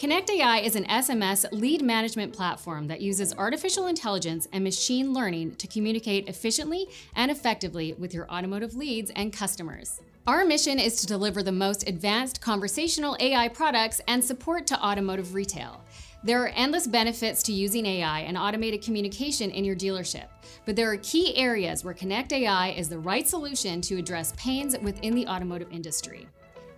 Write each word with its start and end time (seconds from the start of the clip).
Connect 0.00 0.30
AI 0.30 0.60
is 0.60 0.76
an 0.76 0.86
SMS 0.86 1.44
lead 1.52 1.82
management 1.82 2.32
platform 2.32 2.86
that 2.86 3.02
uses 3.02 3.34
artificial 3.34 3.86
intelligence 3.86 4.48
and 4.50 4.64
machine 4.64 5.12
learning 5.12 5.56
to 5.56 5.66
communicate 5.66 6.26
efficiently 6.26 6.86
and 7.16 7.30
effectively 7.30 7.92
with 7.98 8.14
your 8.14 8.26
automotive 8.30 8.74
leads 8.74 9.10
and 9.10 9.30
customers. 9.30 10.00
Our 10.26 10.46
mission 10.46 10.78
is 10.78 11.02
to 11.02 11.06
deliver 11.06 11.42
the 11.42 11.52
most 11.52 11.86
advanced 11.86 12.40
conversational 12.40 13.14
AI 13.20 13.48
products 13.48 14.00
and 14.08 14.24
support 14.24 14.66
to 14.68 14.82
automotive 14.82 15.34
retail. 15.34 15.84
There 16.24 16.42
are 16.42 16.52
endless 16.56 16.86
benefits 16.86 17.42
to 17.42 17.52
using 17.52 17.84
AI 17.84 18.20
and 18.20 18.38
automated 18.38 18.80
communication 18.80 19.50
in 19.50 19.66
your 19.66 19.76
dealership, 19.76 20.28
but 20.64 20.76
there 20.76 20.90
are 20.90 20.96
key 20.96 21.36
areas 21.36 21.84
where 21.84 21.92
Connect 21.92 22.32
AI 22.32 22.70
is 22.70 22.88
the 22.88 22.98
right 22.98 23.28
solution 23.28 23.82
to 23.82 23.98
address 23.98 24.32
pains 24.38 24.78
within 24.78 25.14
the 25.14 25.26
automotive 25.26 25.70
industry. 25.70 26.26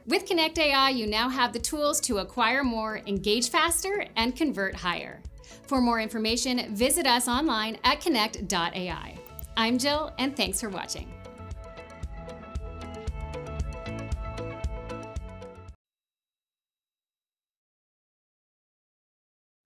With 0.05 0.27
Connect 0.27 0.59
AI, 0.59 0.91
you 0.91 1.07
now 1.07 1.29
have 1.29 1.53
the 1.53 1.61
tools 1.61 2.01
to 2.03 2.19
acquire 2.19 2.65
more, 2.65 3.01
engage 3.07 3.51
faster, 3.51 4.05
and 4.17 4.35
convert 4.35 4.75
higher. 4.75 5.23
For 5.69 5.81
more 5.81 6.01
information, 6.01 6.75
visit 6.75 7.07
us 7.07 7.29
online 7.29 7.79
at 7.85 8.01
connect.ai. 8.01 9.17
I'm 9.57 9.79
Jill, 9.79 10.13
and 10.19 10.37
thanks 10.37 10.61
for 10.61 10.71
watching. 10.71 11.13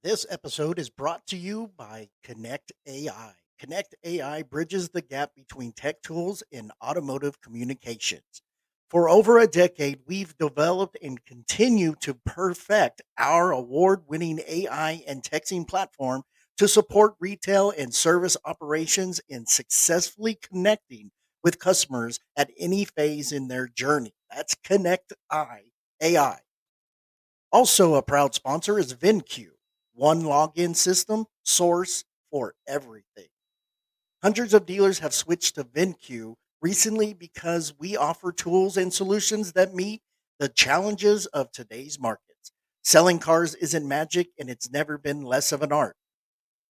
This 0.02 0.26
episode 0.28 0.78
is 0.78 0.90
brought 0.90 1.26
to 1.28 1.36
you 1.36 1.70
by 1.78 2.10
Connect 2.22 2.72
AI. 2.86 3.32
Connect 3.58 3.94
AI 4.04 4.42
bridges 4.42 4.90
the 4.90 5.00
gap 5.00 5.34
between 5.34 5.72
tech 5.72 6.02
tools 6.02 6.42
and 6.52 6.70
automotive 6.84 7.40
communications. 7.40 8.42
For 8.88 9.08
over 9.08 9.38
a 9.38 9.48
decade, 9.48 10.00
we've 10.06 10.36
developed 10.38 10.96
and 11.02 11.24
continue 11.24 11.94
to 12.00 12.14
perfect 12.14 13.02
our 13.18 13.50
award 13.50 14.04
winning 14.06 14.40
AI 14.46 15.02
and 15.08 15.22
texting 15.22 15.66
platform 15.66 16.22
to 16.58 16.68
support 16.68 17.16
retail 17.18 17.72
and 17.76 17.92
service 17.92 18.36
operations 18.44 19.20
in 19.28 19.46
successfully 19.46 20.36
connecting 20.36 21.10
with 21.42 21.58
customers 21.58 22.20
at 22.36 22.50
any 22.58 22.84
phase 22.84 23.32
in 23.32 23.48
their 23.48 23.66
journey. 23.66 24.14
That's 24.30 24.54
Connect 24.64 25.12
I 25.30 25.62
AI. 26.00 26.38
Also, 27.52 27.94
a 27.94 28.02
proud 28.02 28.34
sponsor 28.34 28.78
is 28.78 28.94
VinCue, 28.94 29.50
one 29.94 30.22
login 30.22 30.76
system 30.76 31.26
source 31.44 32.04
for 32.30 32.54
everything. 32.68 33.28
Hundreds 34.22 34.54
of 34.54 34.66
dealers 34.66 35.00
have 35.00 35.14
switched 35.14 35.56
to 35.56 35.64
VinCue 35.64 36.34
recently 36.60 37.12
because 37.14 37.74
we 37.78 37.96
offer 37.96 38.32
tools 38.32 38.76
and 38.76 38.92
solutions 38.92 39.52
that 39.52 39.74
meet 39.74 40.02
the 40.38 40.48
challenges 40.48 41.26
of 41.26 41.50
today's 41.52 41.98
markets. 41.98 42.52
Selling 42.84 43.18
cars 43.18 43.54
isn't 43.56 43.86
magic 43.86 44.28
and 44.38 44.48
it's 44.48 44.70
never 44.70 44.98
been 44.98 45.22
less 45.22 45.52
of 45.52 45.62
an 45.62 45.72
art. 45.72 45.96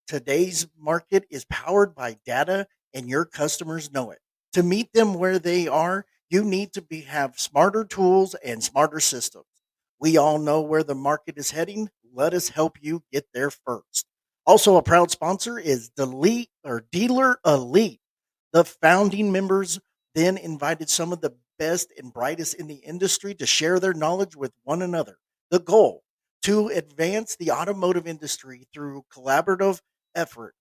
Today's 0.07 0.67
market 0.79 1.27
is 1.31 1.45
powered 1.47 1.95
by 1.95 2.17
data 2.25 2.67
and 2.95 3.09
your 3.09 3.25
customers 3.25 3.93
know 3.93 4.11
it. 4.11 4.21
To 4.55 4.63
meet 4.63 4.93
them 4.93 5.15
where 5.15 5.39
they 5.39 5.69
are, 5.69 6.07
you 6.31 6.45
need 6.45 6.73
to 6.75 6.83
be, 6.83 7.03
have 7.03 7.39
smarter 7.39 7.85
tools 7.85 8.35
and 8.37 8.63
smarter 8.63 9.01
systems. 9.01 9.47
We 10.01 10.17
all 10.17 10.39
know 10.39 10.61
where 10.61 10.85
the 10.85 10.95
market 10.95 11.39
is 11.39 11.51
heading. 11.51 11.91
Let 12.13 12.35
us 12.35 12.49
help 12.49 12.79
you 12.81 13.03
get 13.13 13.27
there 13.35 13.51
first. 13.51 14.07
Also, 14.47 14.77
a 14.77 14.83
proud 14.83 15.11
sponsor 15.11 15.59
is 15.59 15.91
Delete 15.91 16.51
or 16.65 16.87
Dealer 16.93 17.39
Elite. 17.45 18.01
The 18.57 18.65
founding 18.65 19.31
members 19.31 19.79
then 20.15 20.39
invited 20.39 20.89
some 20.89 21.13
of 21.13 21.21
the 21.21 21.35
best 21.59 21.93
and 21.99 22.11
brightest 22.11 22.55
in 22.55 22.69
the 22.69 22.77
industry 22.77 23.35
to 23.35 23.45
share 23.45 23.79
their 23.79 23.93
knowledge 23.93 24.35
with 24.35 24.53
one 24.65 24.81
another. 24.81 25.19
The 25.51 25.61
goal 25.61 26.05
to 26.45 26.69
advance 26.69 27.37
the 27.37 27.51
automotive 27.51 28.07
industry 28.07 28.67
through 28.73 29.05
collaborative 29.15 29.83
effort. 30.15 30.55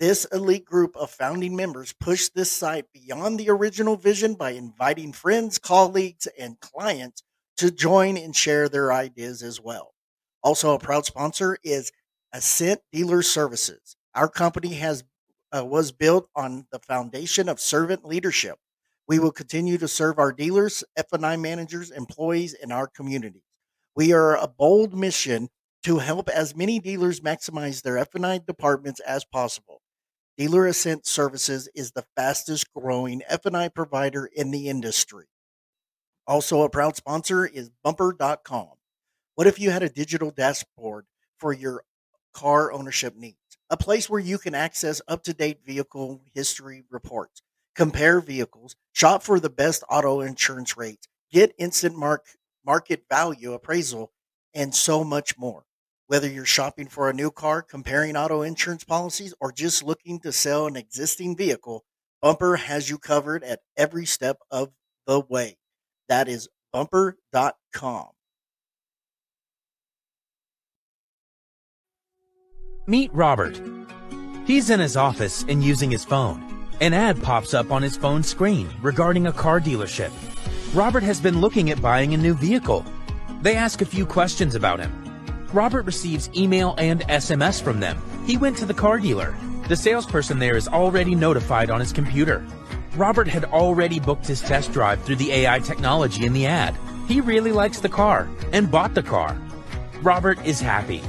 This 0.00 0.24
elite 0.32 0.64
group 0.64 0.96
of 0.96 1.10
founding 1.10 1.54
members 1.54 1.92
pushed 2.00 2.34
this 2.34 2.50
site 2.50 2.86
beyond 2.94 3.38
the 3.38 3.50
original 3.50 3.96
vision 3.96 4.32
by 4.32 4.52
inviting 4.52 5.12
friends, 5.12 5.58
colleagues, 5.58 6.26
and 6.38 6.58
clients 6.60 7.22
to 7.58 7.70
join 7.70 8.16
and 8.16 8.34
share 8.34 8.70
their 8.70 8.94
ideas 8.94 9.42
as 9.42 9.60
well. 9.60 9.92
Also, 10.42 10.72
a 10.72 10.78
proud 10.78 11.04
sponsor 11.04 11.58
is 11.62 11.92
Ascent 12.32 12.80
Dealer 12.92 13.20
Services. 13.20 13.94
Our 14.14 14.30
company 14.30 14.72
has 14.76 15.04
uh, 15.54 15.64
was 15.64 15.92
built 15.92 16.28
on 16.34 16.66
the 16.70 16.78
foundation 16.78 17.48
of 17.48 17.60
servant 17.60 18.04
leadership. 18.04 18.58
We 19.08 19.18
will 19.18 19.32
continue 19.32 19.78
to 19.78 19.88
serve 19.88 20.18
our 20.18 20.32
dealers, 20.32 20.82
F&I 20.96 21.36
managers, 21.36 21.90
employees, 21.90 22.54
and 22.54 22.72
our 22.72 22.86
communities. 22.88 23.42
We 23.94 24.12
are 24.12 24.36
a 24.36 24.48
bold 24.48 24.94
mission 24.96 25.48
to 25.84 25.98
help 25.98 26.28
as 26.28 26.56
many 26.56 26.80
dealers 26.80 27.20
maximize 27.20 27.82
their 27.82 27.96
F&I 27.98 28.40
departments 28.46 29.00
as 29.00 29.24
possible. 29.24 29.80
Dealer 30.36 30.66
Ascent 30.66 31.06
Services 31.06 31.68
is 31.74 31.92
the 31.92 32.04
fastest 32.16 32.72
growing 32.74 33.22
F&I 33.28 33.68
provider 33.68 34.26
in 34.26 34.50
the 34.50 34.68
industry. 34.68 35.26
Also, 36.26 36.62
a 36.62 36.68
proud 36.68 36.96
sponsor 36.96 37.46
is 37.46 37.70
bumper.com. 37.84 38.72
What 39.36 39.46
if 39.46 39.60
you 39.60 39.70
had 39.70 39.82
a 39.82 39.88
digital 39.88 40.30
dashboard 40.30 41.06
for 41.38 41.52
your 41.52 41.84
car 42.34 42.72
ownership 42.72 43.14
needs? 43.14 43.36
A 43.68 43.76
place 43.76 44.08
where 44.08 44.20
you 44.20 44.38
can 44.38 44.54
access 44.54 45.02
up 45.08 45.22
to 45.24 45.34
date 45.34 45.58
vehicle 45.66 46.22
history 46.34 46.84
reports, 46.90 47.42
compare 47.74 48.20
vehicles, 48.20 48.76
shop 48.92 49.22
for 49.22 49.40
the 49.40 49.50
best 49.50 49.82
auto 49.90 50.20
insurance 50.20 50.76
rates, 50.76 51.08
get 51.32 51.54
instant 51.58 51.96
mark, 51.96 52.26
market 52.64 53.04
value 53.10 53.52
appraisal, 53.52 54.12
and 54.54 54.74
so 54.74 55.02
much 55.02 55.36
more. 55.36 55.64
Whether 56.06 56.28
you're 56.30 56.44
shopping 56.44 56.86
for 56.86 57.10
a 57.10 57.12
new 57.12 57.32
car, 57.32 57.62
comparing 57.62 58.16
auto 58.16 58.42
insurance 58.42 58.84
policies, 58.84 59.34
or 59.40 59.50
just 59.50 59.82
looking 59.82 60.20
to 60.20 60.30
sell 60.30 60.66
an 60.66 60.76
existing 60.76 61.36
vehicle, 61.36 61.84
Bumper 62.22 62.56
has 62.56 62.88
you 62.88 62.98
covered 62.98 63.42
at 63.42 63.60
every 63.76 64.06
step 64.06 64.38
of 64.50 64.70
the 65.06 65.20
way. 65.20 65.56
That 66.08 66.28
is 66.28 66.48
bumper.com. 66.72 68.15
Meet 72.88 73.12
Robert. 73.12 73.60
He's 74.46 74.70
in 74.70 74.78
his 74.78 74.96
office 74.96 75.44
and 75.48 75.60
using 75.60 75.90
his 75.90 76.04
phone. 76.04 76.68
An 76.80 76.94
ad 76.94 77.20
pops 77.20 77.52
up 77.52 77.72
on 77.72 77.82
his 77.82 77.96
phone 77.96 78.22
screen 78.22 78.70
regarding 78.80 79.26
a 79.26 79.32
car 79.32 79.60
dealership. 79.60 80.12
Robert 80.72 81.02
has 81.02 81.18
been 81.18 81.40
looking 81.40 81.70
at 81.70 81.82
buying 81.82 82.14
a 82.14 82.16
new 82.16 82.34
vehicle. 82.34 82.86
They 83.42 83.56
ask 83.56 83.82
a 83.82 83.86
few 83.86 84.06
questions 84.06 84.54
about 84.54 84.78
him. 84.78 84.92
Robert 85.52 85.82
receives 85.82 86.30
email 86.36 86.76
and 86.78 87.00
SMS 87.08 87.60
from 87.60 87.80
them. 87.80 88.00
He 88.24 88.36
went 88.36 88.56
to 88.58 88.66
the 88.66 88.74
car 88.74 89.00
dealer. 89.00 89.36
The 89.66 89.74
salesperson 89.74 90.38
there 90.38 90.56
is 90.56 90.68
already 90.68 91.16
notified 91.16 91.70
on 91.70 91.80
his 91.80 91.92
computer. 91.92 92.46
Robert 92.94 93.26
had 93.26 93.46
already 93.46 93.98
booked 93.98 94.28
his 94.28 94.42
test 94.42 94.72
drive 94.72 95.02
through 95.02 95.16
the 95.16 95.32
AI 95.32 95.58
technology 95.58 96.24
in 96.24 96.32
the 96.32 96.46
ad. 96.46 96.76
He 97.08 97.20
really 97.20 97.50
likes 97.50 97.80
the 97.80 97.88
car 97.88 98.28
and 98.52 98.70
bought 98.70 98.94
the 98.94 99.02
car. 99.02 99.36
Robert 100.02 100.38
is 100.46 100.60
happy. 100.60 101.02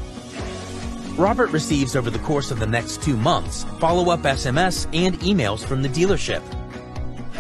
Robert 1.18 1.50
receives 1.50 1.96
over 1.96 2.12
the 2.12 2.20
course 2.20 2.52
of 2.52 2.60
the 2.60 2.68
next 2.68 3.02
two 3.02 3.18
months 3.18 3.64
follow-up 3.80 4.20
SMS 4.22 4.86
and 4.94 5.20
emails 5.22 5.66
from 5.66 5.82
the 5.82 5.90
dealership. 5.90 6.44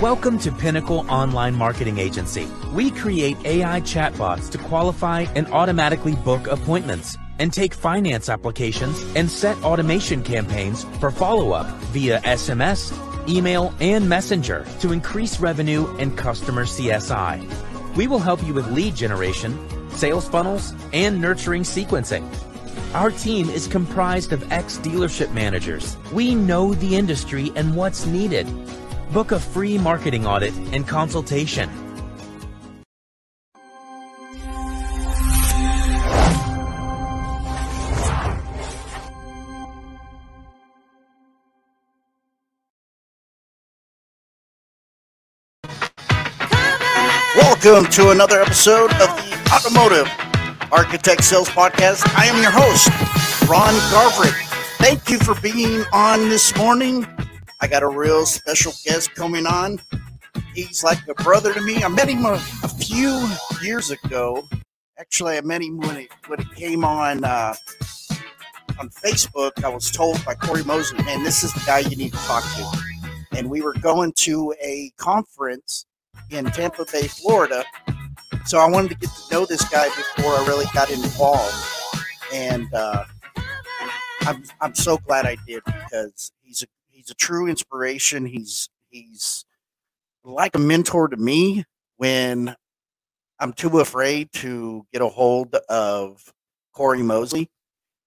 Welcome 0.01 0.39
to 0.39 0.51
Pinnacle 0.51 1.05
Online 1.11 1.53
Marketing 1.53 1.99
Agency. 1.99 2.47
We 2.73 2.89
create 2.89 3.37
AI 3.45 3.81
chatbots 3.81 4.49
to 4.49 4.57
qualify 4.57 5.27
and 5.35 5.45
automatically 5.49 6.15
book 6.15 6.47
appointments 6.47 7.19
and 7.37 7.53
take 7.53 7.75
finance 7.75 8.29
applications 8.29 8.99
and 9.15 9.29
set 9.29 9.55
automation 9.63 10.23
campaigns 10.23 10.83
for 10.99 11.11
follow-up 11.11 11.67
via 11.93 12.19
SMS, 12.21 12.91
email, 13.29 13.75
and 13.79 14.09
messenger 14.09 14.65
to 14.79 14.91
increase 14.91 15.39
revenue 15.39 15.85
and 15.97 16.17
customer 16.17 16.65
CSI. 16.65 17.95
We 17.95 18.07
will 18.07 18.17
help 18.17 18.43
you 18.43 18.55
with 18.55 18.71
lead 18.71 18.95
generation, 18.95 19.55
sales 19.91 20.27
funnels, 20.27 20.73
and 20.93 21.21
nurturing 21.21 21.61
sequencing. 21.61 22.27
Our 22.93 23.11
team 23.11 23.49
is 23.49 23.67
comprised 23.67 24.31
of 24.31 24.49
ex-dealership 24.49 25.33
managers. 25.33 25.97
We 26.13 26.33
know 26.33 26.73
the 26.73 26.95
industry 26.95 27.51
and 27.55 27.75
what's 27.75 28.05
needed. 28.05 28.47
Book 29.11 29.33
a 29.33 29.39
free 29.39 29.77
marketing 29.77 30.25
audit 30.25 30.53
and 30.71 30.87
consultation. 30.87 31.69
Welcome 47.35 47.91
to 47.91 48.11
another 48.11 48.41
episode 48.41 48.91
of 48.93 48.99
the 48.99 49.49
Automotive 49.53 50.26
Architect 50.71 51.23
Sales 51.23 51.49
Podcast. 51.49 52.03
I 52.17 52.25
am 52.25 52.41
your 52.41 52.51
host, 52.51 52.89
Ron 53.49 53.73
Garverick. 53.91 54.35
Thank 54.77 55.09
you 55.09 55.19
for 55.19 55.39
being 55.41 55.83
on 55.93 56.29
this 56.29 56.55
morning. 56.57 57.07
I 57.61 57.67
got 57.67 57.83
a 57.83 57.87
real 57.87 58.25
special 58.25 58.73
guest 58.85 59.15
coming 59.15 59.45
on. 59.45 59.79
He's 60.53 60.83
like 60.83 60.99
a 61.07 61.13
brother 61.15 61.53
to 61.53 61.61
me. 61.61 61.83
I 61.83 61.87
met 61.87 62.09
him 62.09 62.25
a, 62.25 62.33
a 62.63 62.67
few 62.67 63.27
years 63.61 63.91
ago 63.91 64.47
Actually, 64.99 65.37
I 65.37 65.41
met 65.41 65.61
him 65.61 65.77
when 65.77 65.95
it 65.95 66.09
when 66.25 66.39
it 66.39 66.55
came 66.55 66.83
on 66.83 67.23
uh, 67.23 67.53
on 68.79 68.89
Facebook. 68.89 69.63
I 69.63 69.69
was 69.69 69.91
told 69.91 70.23
by 70.25 70.33
Corey 70.33 70.63
Mosley, 70.63 71.03
"Man, 71.03 71.23
this 71.23 71.43
is 71.43 71.53
the 71.53 71.61
guy 71.67 71.79
you 71.79 71.95
need 71.95 72.13
to 72.13 72.17
talk 72.17 72.43
to." 72.43 72.83
And 73.37 73.47
we 73.47 73.61
were 73.61 73.73
going 73.73 74.11
to 74.17 74.55
a 74.59 74.91
conference 74.97 75.85
in 76.31 76.45
Tampa 76.45 76.83
Bay, 76.91 77.07
Florida. 77.07 77.63
So 78.47 78.59
I 78.59 78.69
wanted 78.69 78.91
to 78.91 78.95
get 78.95 79.09
to 79.09 79.33
know 79.33 79.45
this 79.45 79.67
guy 79.67 79.89
before 79.89 80.31
I 80.31 80.45
really 80.47 80.67
got 80.73 80.89
involved. 80.89 81.53
And 82.33 82.73
uh, 82.73 83.03
I'm 84.21 84.41
I'm 84.61 84.73
so 84.73 84.97
glad 84.97 85.25
I 85.25 85.35
did 85.45 85.63
because 85.65 86.31
he's 86.41 86.63
a 86.63 86.67
he's 86.89 87.09
a 87.09 87.13
true 87.13 87.47
inspiration. 87.49 88.25
He's 88.25 88.69
he's 88.89 89.43
like 90.23 90.55
a 90.55 90.59
mentor 90.59 91.09
to 91.09 91.17
me 91.17 91.65
when 91.97 92.55
I'm 93.37 93.51
too 93.51 93.81
afraid 93.81 94.31
to 94.33 94.85
get 94.93 95.01
a 95.01 95.09
hold 95.09 95.53
of 95.67 96.33
Corey 96.73 97.03
Mosley. 97.03 97.49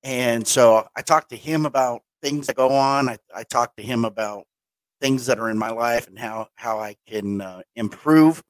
And 0.03 0.47
so 0.47 0.89
I 0.97 1.03
talked 1.03 1.29
to 1.31 1.37
him 1.37 1.67
about 1.67 2.01
things 2.23 2.47
that 2.47 2.57
go 2.57 2.71
on. 2.71 3.11
I, 3.11 3.19
I 3.35 3.43
talked 3.43 3.77
to 3.77 3.83
him 3.83 4.07
about 4.07 4.45
things 5.03 5.27
that 5.27 5.39
are 5.39 5.51
in 5.51 5.59
my 5.59 5.71
life 5.71 6.09
and 6.09 6.19
how, 6.19 6.49
how 6.55 6.81
I 6.81 6.97
can 7.07 7.43
uh, 7.43 7.63
improve. 7.77 8.43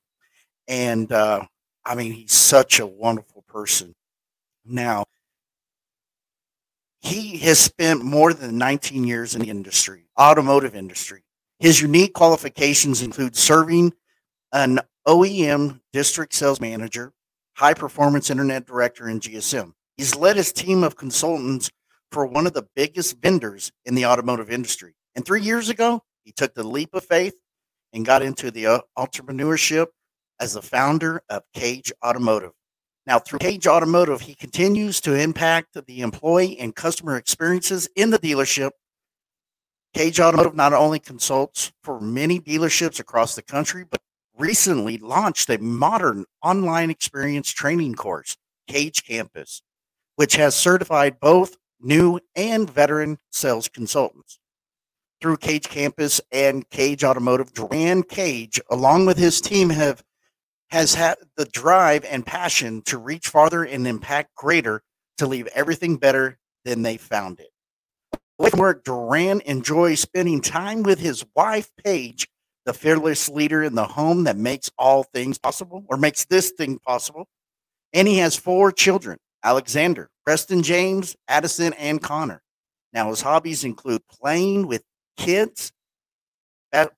And 0.69 1.11
uh, 1.11 1.47
I 1.85 1.95
mean, 1.95 2.13
he's 2.13 2.33
such 2.33 2.79
a 2.79 2.87
wonderful 2.87 3.43
person. 3.49 3.95
Now, 4.65 5.05
he 7.01 7.39
has 7.39 7.59
spent 7.59 8.05
more 8.05 8.35
than 8.35 8.59
19 8.59 9.05
years 9.05 9.35
in 9.35 9.41
the 9.41 9.51
industry, 9.51 10.05
automotive 10.19 10.75
industry. 10.75 11.23
His 11.59 11.81
unique 11.81 12.13
qualifications 12.13 13.03
include 13.03 13.37
serving 13.37 13.95
an 14.53 14.81
OEM 15.07 15.81
district 15.93 16.35
sales 16.35 16.61
manager, 16.61 17.13
high 17.55 17.75
performance 17.75 18.31
internet 18.31 18.67
director 18.67 19.09
in 19.09 19.21
GSM. 19.21 19.73
He's 19.97 20.15
led 20.15 20.37
his 20.37 20.53
team 20.53 20.83
of 20.83 20.97
consultants 20.97 21.71
for 22.13 22.27
one 22.27 22.47
of 22.47 22.53
the 22.53 22.67
biggest 22.75 23.19
vendors 23.21 23.73
in 23.85 23.95
the 23.95 24.07
automotive 24.07 24.51
industry. 24.51 24.95
And 25.15 25.25
three 25.25 25.43
years 25.43 25.69
ago, 25.69 26.03
he 26.25 26.33
took 26.33 26.55
the 26.55 26.67
leap 26.67 26.95
of 26.95 27.05
faith 27.05 27.35
and 27.93 28.05
got 28.05 28.23
into 28.23 28.51
the 28.51 28.67
uh, 28.67 28.81
entrepreneurship 28.99 29.89
as 30.41 30.55
the 30.55 30.63
founder 30.63 31.23
of 31.29 31.45
Cage 31.55 31.93
Automotive. 32.05 32.53
Now, 33.07 33.19
through 33.19 33.41
Cage 33.41 33.67
Automotive, 33.67 34.23
he 34.23 34.35
continues 34.35 35.01
to 35.03 35.15
impact 35.15 35.77
the 35.87 36.01
employee 36.01 36.59
and 36.59 36.75
customer 36.75 37.17
experiences 37.17 37.89
in 37.95 38.11
the 38.11 38.19
dealership. 38.19 38.71
Cage 39.95 40.21
Automotive 40.21 40.55
not 40.55 40.73
only 40.73 40.99
consults 40.99 41.73
for 41.83 42.01
many 42.01 42.41
dealerships 42.41 43.01
across 43.01 43.35
the 43.35 43.43
country, 43.43 43.85
but 43.89 44.01
recently 44.39 44.97
launched 44.99 45.51
a 45.51 45.59
modern 45.59 46.25
online 46.43 46.91
experience 46.91 47.51
training 47.51 47.95
course, 47.95 48.37
Cage 48.69 49.05
Campus, 49.05 49.63
which 50.17 50.37
has 50.37 50.55
certified 50.55 51.21
both 51.21 51.57
new 51.81 52.21
and 52.37 52.71
veteran 52.71 53.19
sales 53.31 53.69
consultants. 53.69 54.39
Through 55.21 55.39
Cage 55.39 55.69
Campus 55.69 56.21
and 56.33 56.69
Cage 56.71 57.05
Automotive, 57.05 57.53
Durran 57.53 58.09
Cage, 58.09 58.61
along 58.71 59.07
with 59.07 59.19
his 59.19 59.41
team, 59.41 59.69
have 59.71 60.03
has 60.71 60.95
had 60.95 61.19
the 61.37 61.45
drive 61.47 62.05
and 62.05 62.25
passion 62.25 62.83
to 62.83 62.99
reach 62.99 63.29
farther 63.29 63.65
and 63.65 63.87
impact 63.87 64.35
greater 64.35 64.83
to 65.19 65.27
leave 65.27 65.49
everything 65.49 65.97
better 65.97 66.39
than 66.65 66.83
they 66.83 66.97
found 66.97 67.41
it. 67.41 67.51
Away 68.39 68.51
from 68.51 68.61
work, 68.61 68.85
Durran 68.85 69.43
enjoys 69.43 70.01
spending 70.01 70.41
time 70.41 70.83
with 70.83 70.99
his 70.99 71.25
wife, 71.35 71.71
Paige, 71.85 72.29
the 72.65 72.73
fearless 72.73 73.29
leader 73.29 73.63
in 73.63 73.75
the 73.75 73.85
home 73.85 74.25
that 74.25 74.37
makes 74.37 74.71
all 74.79 75.03
things 75.03 75.39
possible 75.39 75.85
or 75.89 75.97
makes 75.97 76.25
this 76.25 76.51
thing 76.51 76.79
possible. 76.79 77.27
And 77.93 78.07
he 78.07 78.19
has 78.19 78.37
four 78.37 78.73
children 78.73 79.19
Alexander, 79.43 80.09
Preston 80.25 80.63
James, 80.63 81.17
Addison, 81.29 81.73
and 81.75 82.01
Connor. 82.01 82.43
Now, 82.93 83.11
his 83.11 83.21
hobbies 83.21 83.65
include 83.65 84.03
playing 84.09 84.67
with 84.67 84.85
kids, 85.17 85.73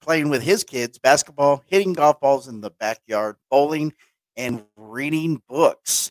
playing 0.00 0.28
with 0.28 0.42
his 0.42 0.64
kids, 0.64 0.98
basketball, 0.98 1.62
hitting 1.66 1.92
golf 1.92 2.20
balls 2.20 2.48
in 2.48 2.60
the 2.60 2.70
backyard, 2.70 3.36
bowling, 3.50 3.92
and 4.36 4.64
reading 4.76 5.42
books. 5.48 6.10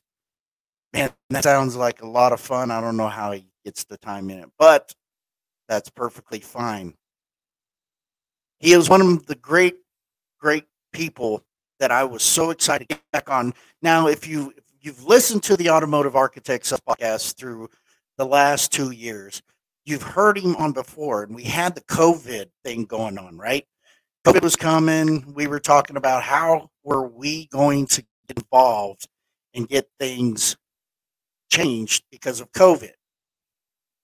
Man, 0.93 1.11
that 1.29 1.43
sounds 1.43 1.75
like 1.75 2.01
a 2.01 2.07
lot 2.07 2.33
of 2.33 2.39
fun. 2.39 2.71
I 2.71 2.81
don't 2.81 2.97
know 2.97 3.07
how 3.07 3.31
he 3.31 3.45
gets 3.63 3.83
the 3.85 3.97
time 3.97 4.29
in 4.29 4.39
it, 4.39 4.49
but 4.57 4.93
that's 5.67 5.89
perfectly 5.89 6.39
fine. 6.39 6.95
He 8.59 8.73
is 8.73 8.89
one 8.89 9.01
of 9.01 9.25
the 9.25 9.35
great, 9.35 9.77
great 10.39 10.65
people 10.91 11.43
that 11.79 11.91
I 11.91 12.03
was 12.03 12.21
so 12.21 12.51
excited 12.51 12.89
to 12.89 12.95
get 12.95 13.11
back 13.11 13.29
on. 13.29 13.53
Now, 13.81 14.07
if 14.07 14.27
you 14.27 14.53
if 14.55 14.63
you've 14.81 15.03
listened 15.05 15.43
to 15.43 15.57
the 15.57 15.69
Automotive 15.69 16.15
Architects 16.15 16.73
podcast 16.87 17.37
through 17.37 17.69
the 18.17 18.25
last 18.25 18.71
two 18.71 18.91
years, 18.91 19.41
you've 19.85 20.03
heard 20.03 20.37
him 20.37 20.55
on 20.55 20.73
before, 20.73 21.23
and 21.23 21.35
we 21.35 21.43
had 21.43 21.75
the 21.75 21.81
COVID 21.81 22.47
thing 22.63 22.85
going 22.85 23.17
on, 23.17 23.37
right? 23.37 23.65
COVID 24.25 24.43
was 24.43 24.55
coming. 24.55 25.33
We 25.33 25.47
were 25.47 25.59
talking 25.59 25.97
about 25.97 26.23
how 26.23 26.69
were 26.83 27.07
we 27.07 27.47
going 27.47 27.87
to 27.87 28.03
get 28.27 28.37
involved 28.37 29.07
and 29.53 29.67
get 29.67 29.89
things 29.99 30.55
changed 31.51 32.03
because 32.11 32.39
of 32.39 32.51
COVID. 32.51 32.91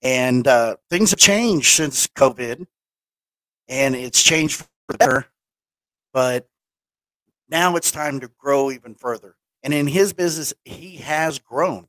And 0.02 0.48
uh, 0.48 0.78
things 0.90 1.12
have 1.12 1.20
changed 1.20 1.68
since 1.68 2.08
COVID, 2.08 2.66
and 3.68 3.96
it's 3.96 4.24
changed 4.24 4.56
for 4.56 4.98
better. 4.98 5.28
But 6.14 6.48
now 7.50 7.76
it's 7.76 7.92
time 7.92 8.20
to 8.22 8.32
grow 8.38 8.72
even 8.72 8.96
further. 8.96 9.36
And 9.64 9.74
in 9.74 9.88
his 9.88 10.14
business, 10.14 10.54
he 10.66 10.98
has 10.98 11.40
grown. 11.40 11.88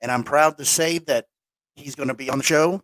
And 0.00 0.10
I'm 0.10 0.24
proud 0.24 0.58
to 0.58 0.64
say 0.64 0.98
that 0.98 1.26
he's 1.74 1.94
going 1.94 2.08
to 2.08 2.14
be 2.14 2.30
on 2.30 2.38
the 2.38 2.44
show 2.44 2.82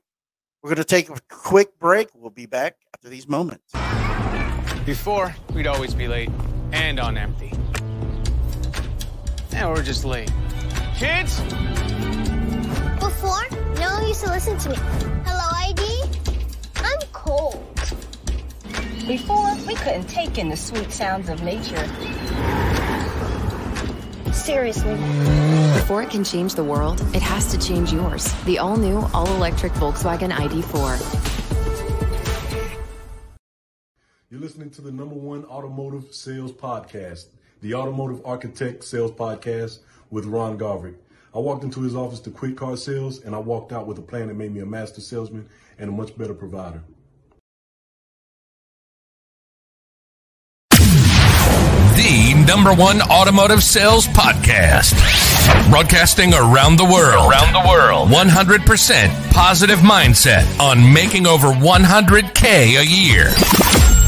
we're 0.62 0.70
going 0.70 0.76
to 0.76 0.84
take 0.84 1.08
a 1.08 1.16
quick 1.28 1.78
break. 1.78 2.08
We'll 2.14 2.30
be 2.30 2.46
back 2.46 2.76
after 2.94 3.08
these 3.08 3.28
moments. 3.28 3.72
Before, 4.84 5.34
we'd 5.52 5.66
always 5.66 5.94
be 5.94 6.08
late 6.08 6.30
and 6.72 7.00
on 7.00 7.16
empty. 7.16 7.52
Now 9.52 9.72
we're 9.72 9.82
just 9.82 10.04
late. 10.04 10.30
Kids? 10.96 11.40
Before, 13.00 13.42
no 13.78 13.90
one 13.90 14.06
used 14.06 14.24
to 14.24 14.30
listen 14.30 14.58
to 14.58 14.70
me. 14.70 14.76
Hello, 15.24 15.48
ID? 15.68 16.02
I'm 16.76 17.00
cold. 17.12 17.64
Before, 19.06 19.54
we 19.66 19.74
couldn't 19.76 20.08
take 20.08 20.38
in 20.38 20.48
the 20.48 20.56
sweet 20.56 20.90
sounds 20.92 21.28
of 21.28 21.42
nature. 21.42 21.86
Seriously. 24.36 24.94
Before 25.74 26.02
it 26.02 26.10
can 26.10 26.22
change 26.22 26.54
the 26.54 26.62
world, 26.62 27.00
it 27.14 27.22
has 27.22 27.50
to 27.52 27.58
change 27.58 27.92
yours. 27.92 28.32
The 28.44 28.58
all 28.58 28.76
new, 28.76 28.98
all 29.12 29.26
electric 29.34 29.72
Volkswagen 29.72 30.30
ID4. 30.30 31.26
You're 34.30 34.40
listening 34.40 34.70
to 34.70 34.82
the 34.82 34.92
number 34.92 35.14
one 35.14 35.44
automotive 35.46 36.14
sales 36.14 36.52
podcast, 36.52 37.26
the 37.62 37.74
Automotive 37.74 38.20
Architect 38.24 38.84
Sales 38.84 39.10
Podcast 39.12 39.78
with 40.10 40.26
Ron 40.26 40.58
Garverick. 40.58 40.96
I 41.34 41.38
walked 41.38 41.64
into 41.64 41.80
his 41.80 41.96
office 41.96 42.20
to 42.20 42.30
quit 42.30 42.56
car 42.56 42.76
sales, 42.76 43.24
and 43.24 43.34
I 43.34 43.38
walked 43.38 43.72
out 43.72 43.86
with 43.86 43.98
a 43.98 44.02
plan 44.02 44.28
that 44.28 44.34
made 44.34 44.52
me 44.52 44.60
a 44.60 44.66
master 44.66 45.00
salesman 45.00 45.48
and 45.78 45.88
a 45.88 45.92
much 45.92 46.16
better 46.16 46.34
provider. 46.34 46.82
Number 52.46 52.72
one 52.72 53.02
automotive 53.02 53.62
sales 53.62 54.06
podcast. 54.06 54.94
Broadcasting 55.68 56.32
around 56.32 56.76
the 56.76 56.84
world. 56.84 57.30
Around 57.30 57.52
the 57.52 57.68
world. 57.68 58.08
100% 58.08 59.32
positive 59.32 59.80
mindset 59.80 60.44
on 60.60 60.92
making 60.92 61.26
over 61.26 61.48
100K 61.48 62.78
a 62.80 62.86
year. 62.86 63.30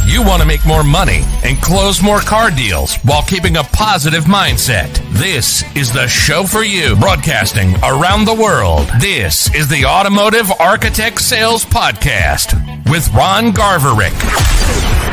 You 0.06 0.22
want 0.22 0.40
to 0.40 0.48
make 0.48 0.64
more 0.66 0.84
money 0.84 1.20
and 1.44 1.60
close 1.60 2.00
more 2.02 2.20
car 2.20 2.50
deals 2.50 2.96
while 3.04 3.22
keeping 3.22 3.56
a 3.56 3.64
positive 3.64 4.24
mindset. 4.24 4.96
This 5.12 5.64
is 5.76 5.92
the 5.92 6.06
show 6.06 6.44
for 6.44 6.62
you. 6.62 6.96
Broadcasting 6.96 7.74
around 7.82 8.24
the 8.24 8.34
world. 8.34 8.88
This 9.00 9.52
is 9.54 9.68
the 9.68 9.84
Automotive 9.84 10.50
Architect 10.60 11.20
Sales 11.20 11.64
Podcast 11.64 12.54
with 12.90 13.12
Ron 13.12 13.52
Garverick. 13.52 15.07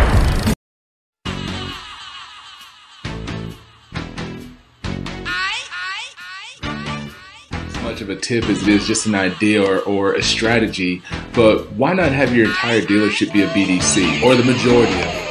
Much 7.96 8.02
of 8.02 8.10
a 8.10 8.16
tip 8.18 8.44
as 8.50 8.62
it 8.62 8.68
is 8.68 8.86
just 8.86 9.06
an 9.06 9.16
idea 9.16 9.64
or, 9.64 9.80
or 9.84 10.16
a 10.16 10.22
strategy, 10.22 11.02
but 11.34 11.72
why 11.74 11.94
not 11.94 12.12
have 12.12 12.36
your 12.36 12.48
entire 12.48 12.82
dealership 12.82 13.32
be 13.32 13.42
a 13.42 13.48
BDC 13.48 14.22
or 14.22 14.36
the 14.36 14.44
majority 14.44 14.92
of 14.92 15.16
it? 15.16 15.25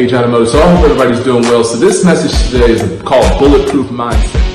Cage 0.00 0.14
Automotive. 0.14 0.48
So 0.48 0.62
I 0.62 0.74
hope 0.74 0.84
everybody's 0.86 1.22
doing 1.22 1.42
well. 1.42 1.62
So 1.62 1.76
this 1.76 2.02
message 2.06 2.50
today 2.50 2.70
is 2.72 3.02
called 3.02 3.38
Bulletproof 3.38 3.88
Mindset. 3.88 4.46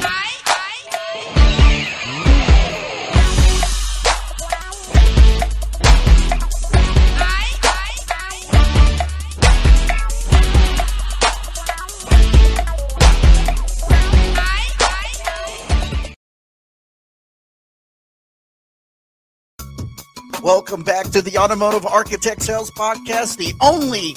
Welcome 20.42 20.84
back 20.84 21.10
to 21.12 21.22
the 21.22 21.38
Automotive 21.38 21.86
Architect 21.86 22.42
Sales 22.42 22.72
Podcast, 22.72 23.38
the 23.38 23.54
only 23.62 24.16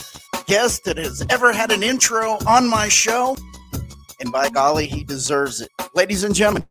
guest 0.49 0.85
that 0.85 0.97
has 0.97 1.25
ever 1.29 1.53
had 1.53 1.71
an 1.71 1.83
intro 1.83 2.39
on 2.47 2.69
my 2.69 2.89
show. 2.89 3.37
And 4.21 4.33
by 4.33 4.49
golly, 4.49 4.87
he 4.87 5.05
deserves 5.05 5.61
it. 5.61 5.69
Ladies 5.95 6.25
and 6.25 6.35
gentlemen, 6.35 6.67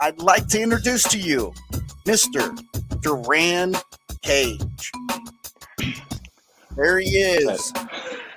I'd 0.00 0.20
like 0.20 0.46
to 0.48 0.60
introduce 0.62 1.02
to 1.08 1.18
you 1.18 1.52
Mr. 2.06 2.56
Durran 3.02 3.76
Cage. 4.22 4.92
There 6.76 6.98
he 7.00 7.10
is. 7.10 7.72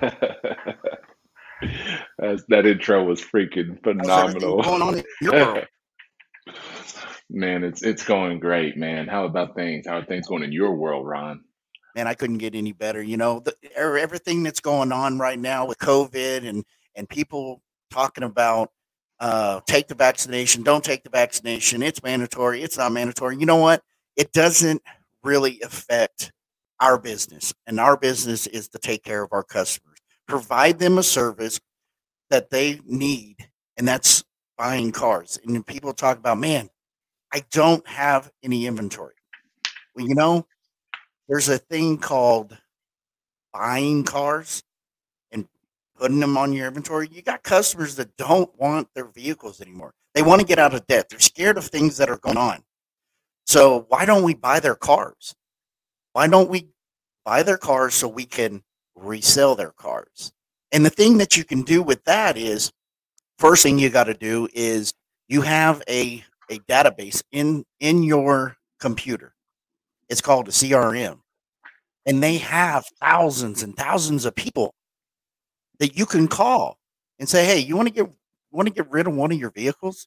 that 2.18 2.66
intro 2.66 3.04
was 3.04 3.22
freaking 3.22 3.82
phenomenal. 3.82 4.60
Going 4.62 4.82
on 4.82 4.98
in 4.98 5.04
your 5.22 5.32
world? 5.32 5.66
Man, 7.30 7.64
it's 7.64 7.82
it's 7.82 8.04
going 8.04 8.38
great, 8.38 8.76
man. 8.76 9.08
How 9.08 9.24
about 9.24 9.56
things? 9.56 9.88
How 9.88 9.96
are 9.96 10.04
things 10.04 10.28
going 10.28 10.44
in 10.44 10.52
your 10.52 10.76
world, 10.76 11.04
Ron? 11.08 11.42
Man, 11.96 12.06
I 12.06 12.14
couldn't 12.14 12.38
get 12.38 12.54
any 12.54 12.72
better. 12.72 13.02
You 13.02 13.16
know, 13.16 13.40
the, 13.40 13.56
er, 13.76 13.96
everything 13.96 14.42
that's 14.42 14.60
going 14.60 14.92
on 14.92 15.18
right 15.18 15.38
now 15.38 15.66
with 15.66 15.78
COVID 15.78 16.46
and 16.46 16.62
and 16.94 17.08
people 17.08 17.62
talking 17.90 18.22
about 18.22 18.70
uh, 19.18 19.60
take 19.66 19.88
the 19.88 19.94
vaccination, 19.94 20.62
don't 20.62 20.84
take 20.84 21.04
the 21.04 21.10
vaccination. 21.10 21.82
It's 21.82 22.02
mandatory. 22.02 22.62
It's 22.62 22.76
not 22.76 22.92
mandatory. 22.92 23.38
You 23.38 23.46
know 23.46 23.56
what? 23.56 23.82
It 24.14 24.32
doesn't 24.32 24.82
really 25.24 25.58
affect 25.62 26.32
our 26.80 26.98
business, 26.98 27.54
and 27.66 27.80
our 27.80 27.96
business 27.96 28.46
is 28.46 28.68
to 28.68 28.78
take 28.78 29.02
care 29.02 29.22
of 29.22 29.32
our 29.32 29.42
customers, 29.42 29.98
provide 30.28 30.78
them 30.78 30.98
a 30.98 31.02
service 31.02 31.58
that 32.28 32.50
they 32.50 32.78
need, 32.84 33.36
and 33.78 33.88
that's 33.88 34.22
buying 34.58 34.92
cars. 34.92 35.38
And 35.46 35.66
people 35.66 35.94
talk 35.94 36.18
about, 36.18 36.36
man, 36.36 36.68
I 37.32 37.42
don't 37.52 37.86
have 37.88 38.30
any 38.42 38.66
inventory. 38.66 39.14
Well, 39.94 40.06
you 40.06 40.14
know, 40.14 40.46
there's 41.28 41.48
a 41.48 41.58
thing 41.58 41.98
called 41.98 42.56
buying 43.52 44.04
cars 44.04 44.62
and 45.32 45.48
putting 45.98 46.20
them 46.20 46.36
on 46.36 46.52
your 46.52 46.68
inventory. 46.68 47.08
You 47.10 47.22
got 47.22 47.42
customers 47.42 47.96
that 47.96 48.16
don't 48.16 48.50
want 48.58 48.88
their 48.94 49.06
vehicles 49.06 49.60
anymore. 49.60 49.92
They 50.14 50.22
want 50.22 50.40
to 50.40 50.46
get 50.46 50.58
out 50.58 50.74
of 50.74 50.86
debt. 50.86 51.08
They're 51.08 51.20
scared 51.20 51.58
of 51.58 51.66
things 51.66 51.96
that 51.98 52.08
are 52.08 52.18
going 52.18 52.36
on. 52.38 52.62
So 53.46 53.86
why 53.88 54.04
don't 54.04 54.24
we 54.24 54.34
buy 54.34 54.60
their 54.60 54.74
cars? 54.74 55.34
Why 56.12 56.26
don't 56.26 56.48
we 56.48 56.68
buy 57.24 57.42
their 57.42 57.58
cars 57.58 57.94
so 57.94 58.08
we 58.08 58.24
can 58.24 58.62
resell 58.94 59.54
their 59.54 59.72
cars? 59.72 60.32
And 60.72 60.84
the 60.84 60.90
thing 60.90 61.18
that 61.18 61.36
you 61.36 61.44
can 61.44 61.62
do 61.62 61.82
with 61.82 62.02
that 62.04 62.36
is 62.36 62.72
first 63.38 63.62
thing 63.62 63.78
you 63.78 63.90
got 63.90 64.04
to 64.04 64.14
do 64.14 64.48
is 64.52 64.94
you 65.28 65.42
have 65.42 65.82
a 65.88 66.24
a 66.50 66.58
database 66.60 67.22
in 67.32 67.64
in 67.80 68.02
your 68.02 68.56
computer. 68.80 69.35
It's 70.08 70.20
called 70.20 70.48
a 70.48 70.52
CRM. 70.52 71.20
And 72.06 72.22
they 72.22 72.38
have 72.38 72.84
thousands 73.00 73.62
and 73.62 73.76
thousands 73.76 74.24
of 74.24 74.34
people 74.34 74.74
that 75.80 75.96
you 75.98 76.06
can 76.06 76.28
call 76.28 76.78
and 77.18 77.28
say, 77.28 77.44
"Hey, 77.44 77.58
you 77.58 77.76
want 77.76 77.88
to 77.88 77.94
get 77.94 78.10
want 78.52 78.68
to 78.68 78.74
get 78.74 78.90
rid 78.90 79.06
of 79.06 79.14
one 79.14 79.32
of 79.32 79.38
your 79.38 79.50
vehicles? 79.50 80.06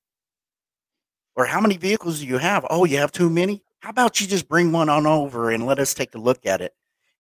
Or 1.36 1.46
how 1.46 1.60
many 1.62 1.78
vehicles 1.78 2.20
do 2.20 2.28
you 2.28 2.38
have? 2.38 2.66
Oh, 2.70 2.86
you 2.86 2.98
have 2.98 3.12
too 3.12 3.30
many? 3.30 3.64
How 3.80 3.90
about 3.90 4.20
you 4.20 4.28
just 4.28 4.48
bring 4.48 4.72
one 4.72 4.90
on 4.90 5.06
over 5.06 5.52
and 5.52 5.66
let 5.66 5.80
us 5.80 5.94
take 5.94 6.16
a 6.16 6.18
look 6.18 6.46
at 6.46 6.62
it 6.62 6.74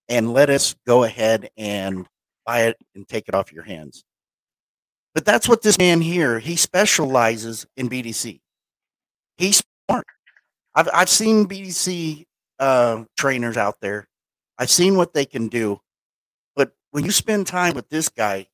and 0.07 0.33
let 0.33 0.49
us 0.49 0.75
go 0.87 1.03
ahead 1.03 1.49
and 1.57 2.07
buy 2.45 2.61
it 2.63 2.77
and 2.95 3.07
take 3.07 3.27
it 3.27 3.35
off 3.35 3.51
your 3.51 3.63
hands." 3.63 4.03
But 5.13 5.25
that's 5.25 5.49
what 5.49 5.61
this 5.61 5.77
man 5.77 6.01
here, 6.01 6.39
he 6.39 6.55
specializes 6.55 7.65
in 7.75 7.89
BDC. 7.89 8.39
He's 9.37 9.61
smart. 9.89 10.05
I've 10.75 10.89
I've 10.93 11.09
seen 11.09 11.45
BDC 11.47 12.25
uh, 12.59 13.03
trainers 13.17 13.57
out 13.57 13.79
there. 13.81 14.07
I've 14.57 14.69
seen 14.69 14.97
what 14.97 15.13
they 15.13 15.25
can 15.25 15.47
do, 15.47 15.79
but 16.55 16.73
when 16.91 17.05
you 17.05 17.11
spend 17.11 17.47
time 17.47 17.75
with 17.75 17.89
this 17.89 18.09
guy, 18.09 18.47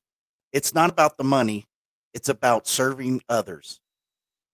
it's 0.52 0.74
not 0.74 0.90
about 0.90 1.18
the 1.18 1.24
money. 1.24 1.66
It's 2.14 2.28
about 2.28 2.66
serving 2.66 3.22
others, 3.28 3.80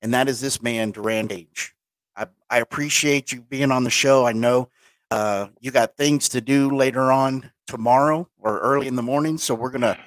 and 0.01 0.15
that 0.15 0.29
is 0.29 0.41
this 0.41 0.63
man, 0.63 0.93
Durran 0.93 1.29
Cage. 1.29 1.75
I 2.17 2.27
I 2.51 2.59
appreciate 2.59 3.33
you 3.33 3.43
being 3.43 3.71
on 3.71 3.85
the 3.85 3.91
show. 3.91 4.27
I 4.27 4.33
know 4.33 4.71
uh, 5.11 5.49
you 5.61 5.71
got 5.71 5.97
things 5.97 6.31
to 6.31 6.41
do 6.41 6.71
later 6.75 7.13
on 7.13 7.51
tomorrow 7.67 8.29
or 8.39 8.59
early 8.61 8.87
in 8.87 8.97
the 8.97 9.03
morning, 9.03 9.39
so 9.39 9.55
we're 9.55 9.71
gonna 9.71 9.99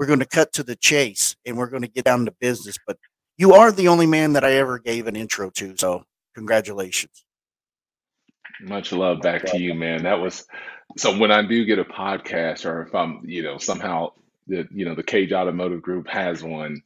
we're 0.00 0.06
to 0.16 0.24
cut 0.24 0.52
to 0.54 0.62
the 0.62 0.76
chase 0.76 1.36
and 1.44 1.56
we're 1.58 1.68
to 1.82 1.86
get 1.86 2.04
down 2.06 2.24
to 2.24 2.32
business. 2.40 2.78
But 2.86 2.98
you 3.36 3.52
are 3.52 3.70
the 3.70 3.88
only 3.88 4.06
man 4.06 4.32
that 4.32 4.44
I 4.44 4.54
ever 4.54 4.78
gave 4.78 5.06
an 5.06 5.14
intro 5.14 5.50
to. 5.50 5.74
So 5.76 6.04
congratulations. 6.34 7.24
Much 8.60 8.92
love 8.92 9.22
back 9.22 9.46
to 9.46 9.58
you, 9.58 9.74
man. 9.74 10.04
That 10.04 10.20
was 10.20 10.46
so 10.96 11.16
when 11.18 11.30
I 11.32 11.46
do 11.46 11.64
get 11.64 11.78
a 11.78 11.84
podcast 11.84 12.66
or 12.66 12.82
if 12.82 12.94
I'm, 12.94 13.22
you 13.24 13.42
know, 13.42 13.58
somehow 13.58 14.10
the 14.48 14.66
you 14.72 14.84
know 14.84 14.94
the 14.94 15.02
Cage 15.04 15.32
Automotive 15.32 15.82
Group 15.82 16.08
has 16.08 16.42
one, 16.42 16.82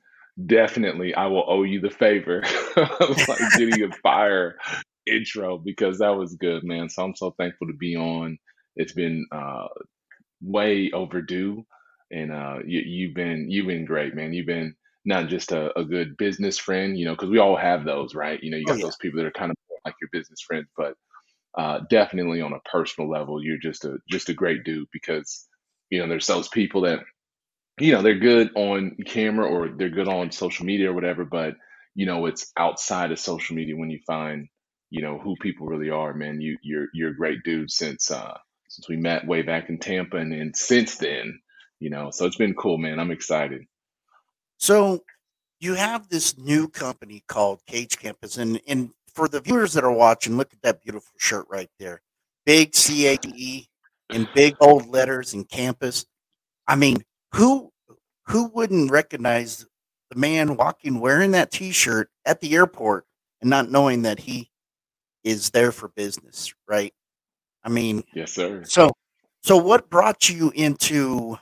definitely 0.47 1.15
I 1.15 1.27
will 1.27 1.45
owe 1.49 1.65
you 1.65 1.81
the 1.81 1.91
favor 1.91 2.43
of 2.77 3.29
like 3.29 3.53
getting 3.55 3.83
a 3.83 3.93
fire 4.03 4.57
intro 5.07 5.59
because 5.59 5.99
that 5.99 6.17
was 6.17 6.37
good, 6.37 6.65
man. 6.65 6.89
So 6.91 7.05
I'm 7.05 7.17
so 7.17 7.33
thankful 7.33 7.69
to 7.69 7.75
be 7.75 7.97
on. 7.97 8.39
It's 8.77 8.93
been 8.93 9.27
uh 9.33 9.69
way 10.43 10.91
overdue 10.93 11.65
and 12.11 12.33
uh 12.33 12.59
you, 12.67 12.81
you've 12.85 13.15
been 13.15 13.51
you've 13.51 13.67
been 13.67 13.85
great, 13.85 14.15
man. 14.15 14.33
You've 14.33 14.47
been 14.47 14.75
not 15.05 15.29
just 15.29 15.53
a, 15.53 15.79
a 15.79 15.85
good 15.85 16.17
business 16.17 16.59
friend, 16.59 16.99
you 16.99 17.05
know, 17.07 17.13
because 17.15 17.31
we 17.31 17.39
all 17.39 17.57
have 17.57 17.85
those, 17.85 18.15
right? 18.15 18.43
You 18.43 18.51
know, 18.51 18.57
you 18.57 18.67
Oh 18.69 18.75
got 18.75 18.81
yeah. 18.81 18.83
those 18.83 18.97
people 18.97 19.19
that 19.21 19.27
are 19.27 19.33
kind 19.33 19.51
of 19.51 19.57
like 19.85 19.95
your 20.01 20.09
business 20.13 20.41
friends, 20.47 20.69
but 20.77 20.95
uh, 21.57 21.81
definitely 21.89 22.41
on 22.41 22.53
a 22.53 22.69
personal 22.69 23.09
level, 23.09 23.43
you're 23.43 23.59
just 23.59 23.85
a 23.85 23.99
just 24.11 24.29
a 24.29 24.35
great 24.35 24.65
dude 24.65 24.89
because 24.93 25.47
you 25.91 26.01
know 26.01 26.09
there's 26.09 26.27
those 26.27 26.49
people 26.49 26.83
that 26.83 27.01
you 27.79 27.93
know 27.93 28.03
they're 28.03 28.19
good 28.19 28.51
on 28.57 28.97
camera 29.07 29.47
or 29.47 29.69
they're 29.69 29.89
good 29.89 30.09
on 30.09 30.33
social 30.33 30.67
media 30.67 30.91
or 30.91 30.95
whatever, 30.95 31.25
but 31.25 31.55
you 31.95 32.07
know 32.07 32.27
it's 32.27 32.53
outside 32.57 33.13
of 33.13 33.19
social 33.19 33.55
media 33.57 33.77
when 33.77 33.91
you 33.91 34.01
find 34.07 34.49
you 34.91 35.03
know 35.03 35.19
who 35.19 35.37
people 35.41 35.67
really 35.67 35.91
are. 35.91 36.15
Man, 36.15 36.41
you 36.41 36.57
you're 36.63 36.89
you're 36.93 37.11
a 37.11 37.17
great 37.17 37.43
dude 37.45 37.71
since 37.71 38.11
uh, 38.11 38.37
since 38.69 38.89
we 38.89 38.97
met 38.97 39.27
way 39.27 39.43
back 39.43 39.69
in 39.69 39.79
Tampa, 39.79 40.17
and 40.17 40.33
then 40.33 40.53
since 40.55 40.97
then, 40.97 41.39
you 41.79 41.91
know, 41.91 42.11
so 42.11 42.27
it's 42.27 42.37
been 42.37 42.55
cool, 42.55 42.79
man. 42.79 42.99
I'm 42.99 43.11
excited. 43.11 43.63
So 44.59 45.05
you 45.61 45.75
have 45.75 46.09
this 46.09 46.37
new 46.37 46.69
company 46.69 47.23
called 47.27 47.61
Cage 47.67 47.99
Campus, 47.99 48.37
and 48.37 48.61
and 48.67 48.91
for 49.15 49.29
the 49.29 49.41
viewers 49.41 49.73
that 49.75 49.85
are 49.85 49.93
watching, 49.93 50.37
look 50.37 50.53
at 50.53 50.63
that 50.63 50.83
beautiful 50.83 51.13
shirt 51.19 51.47
right 51.49 51.71
there, 51.79 52.03
big 52.47 52.75
C 52.75 53.07
H 53.07 53.27
E 53.27 53.67
in 54.11 54.29
big 54.35 54.57
old 54.61 54.87
letters 54.89 55.35
in 55.35 55.45
campus. 55.45 56.05
I 56.67 56.77
mean, 56.77 56.99
who 57.33 57.71
who 58.27 58.47
wouldn't 58.55 58.91
recognize 58.91 59.67
the 60.11 60.19
man 60.19 60.57
walking 60.57 61.01
wearing 61.01 61.33
that 61.33 61.51
T-shirt 61.51 62.09
at 62.25 62.41
the 62.41 62.55
airport 62.55 63.05
and 63.41 63.51
not 63.51 63.71
knowing 63.71 64.03
that 64.03 64.19
he 64.19 64.51
is 65.25 65.51
there 65.51 65.73
for 65.73 65.89
business, 65.89 66.53
right? 66.69 66.93
I 67.63 67.69
mean, 67.69 68.03
Yes, 68.15 68.33
sir. 68.33 68.63
so 68.65 68.91
so 69.43 69.57
what 69.57 69.91
brought 69.91 70.29
you 70.29 70.51
into 70.55 71.37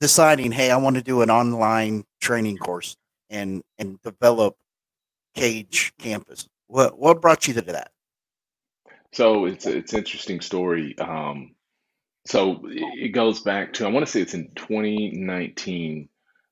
deciding, 0.00 0.52
hey, 0.52 0.70
I 0.70 0.76
want 0.76 0.96
to 0.96 1.02
do 1.02 1.22
an 1.22 1.30
online 1.30 2.04
training 2.20 2.58
course 2.58 2.96
and 3.30 3.62
and 3.78 4.00
develop 4.02 4.56
Cage 5.34 5.92
Campus? 5.98 6.48
What 6.68 6.98
what 6.98 7.20
brought 7.20 7.48
you 7.48 7.54
to 7.54 7.62
that? 7.62 7.90
So 9.12 9.46
it's 9.46 9.66
it's 9.66 9.94
interesting 9.94 10.40
story. 10.40 10.96
Um, 10.98 11.54
so 12.26 12.62
it 12.64 13.10
goes 13.10 13.40
back 13.40 13.74
to 13.74 13.86
I 13.86 13.90
want 13.90 14.06
to 14.06 14.12
say 14.12 14.20
it's 14.22 14.34
in 14.34 14.50
2019. 14.56 16.08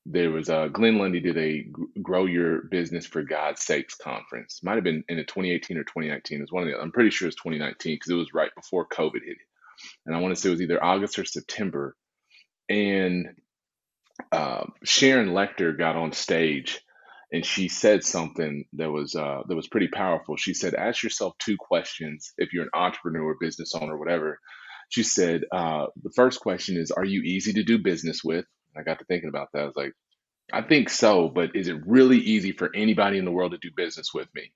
There 0.07 0.31
was 0.31 0.51
uh, 0.51 0.69
Glenn 0.69 0.99
Lundy 0.99 1.21
did 1.21 1.39
a 1.39 1.67
Grow 2.03 2.27
Your 2.27 2.63
Business 2.63 3.07
for 3.07 3.23
God's 3.23 3.63
Sakes 3.63 3.95
conference. 3.97 4.61
Might 4.63 4.77
have 4.77 4.85
been 4.85 5.05
in 5.09 5.19
a 5.19 5.25
2018 5.25 5.77
or 5.79 5.85
2019. 5.85 6.43
It's 6.43 6.53
one 6.53 6.65
of 6.65 6.71
the. 6.71 6.81
I'm 6.81 6.93
pretty 6.93 7.11
sure 7.11 7.29
it's 7.29 7.37
2019 7.37 7.97
because 7.97 8.11
it 8.11 8.15
was 8.17 8.35
right 8.35 8.51
before 8.57 8.87
COVID 8.89 9.25
hit, 9.25 9.37
and 10.07 10.15
I 10.17 10.21
want 10.21 10.35
to 10.35 10.41
say 10.41 10.49
it 10.49 10.53
was 10.53 10.63
either 10.63 10.83
August 10.83 11.19
or 11.19 11.25
September. 11.25 11.97
And 12.69 13.37
uh, 14.33 14.65
Sharon 14.85 15.31
Lechter 15.31 15.77
got 15.77 15.97
on 15.97 16.13
stage 16.13 16.81
and 17.33 17.47
she 17.47 17.69
said 17.69 18.05
something 18.05 18.65
that 18.75 18.91
was 18.91 19.15
uh, 19.15 19.43
that 19.49 19.57
was 19.57 19.69
pretty 19.69 19.89
powerful. 19.89 20.37
She 20.37 20.55
said, 20.55 20.75
"Ask 20.75 21.03
yourself 21.03 21.35
two 21.39 21.57
questions 21.57 22.33
if 22.39 22.53
you're 22.53 22.65
an 22.65 22.71
entrepreneur, 22.75 23.37
business 23.41 23.75
owner, 23.75 23.97
whatever. 23.99 24.39
She 24.91 25.05
said, 25.05 25.43
uh, 25.53 25.87
the 26.03 26.11
first 26.15 26.41
question 26.41 26.77
is, 26.77 26.91
Are 26.91 27.05
you 27.05 27.23
easy 27.23 27.53
to 27.55 27.63
do 27.63 27.79
business 27.79 28.23
with? 28.25 28.45
I 28.77 28.83
got 28.83 28.99
to 28.99 29.05
thinking 29.05 29.29
about 29.29 29.49
that. 29.53 29.63
I 29.63 29.67
was 29.67 29.77
like, 29.77 29.93
I 30.53 30.63
think 30.63 30.91
so, 30.91 31.29
but 31.29 31.55
is 31.55 31.69
it 31.69 31.87
really 31.87 32.19
easy 32.19 32.53
for 32.53 32.71
anybody 32.75 33.19
in 33.19 33.25
the 33.25 33.31
world 33.31 33.53
to 33.53 33.59
do 33.59 33.71
business 33.75 34.13
with 34.13 34.29
me? 34.35 34.53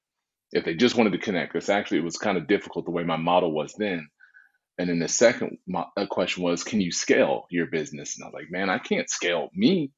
If 0.53 0.65
they 0.65 0.75
just 0.75 0.97
wanted 0.97 1.13
to 1.13 1.19
connect, 1.19 1.53
because 1.53 1.69
actually 1.69 1.99
it 1.99 2.05
was 2.05 2.17
kind 2.17 2.37
of 2.37 2.49
difficult 2.49 2.85
the 2.85 2.91
way 2.91 3.05
my 3.05 3.17
model 3.17 3.53
was 3.53 3.75
then. 3.79 4.09
And 4.77 4.89
then 4.89 4.99
the 4.99 5.09
second 5.09 5.59
uh, 5.73 6.07
question 6.07 6.43
was, 6.43 6.65
can 6.65 6.81
you 6.81 6.91
scale 6.91 7.47
your 7.49 7.67
business? 7.67 8.17
And 8.17 8.25
I 8.25 8.29
was 8.29 8.35
like, 8.35 8.51
man, 8.51 8.71
I 8.71 8.79
can't 8.79 9.09
scale 9.09 9.51
me. 9.55 9.93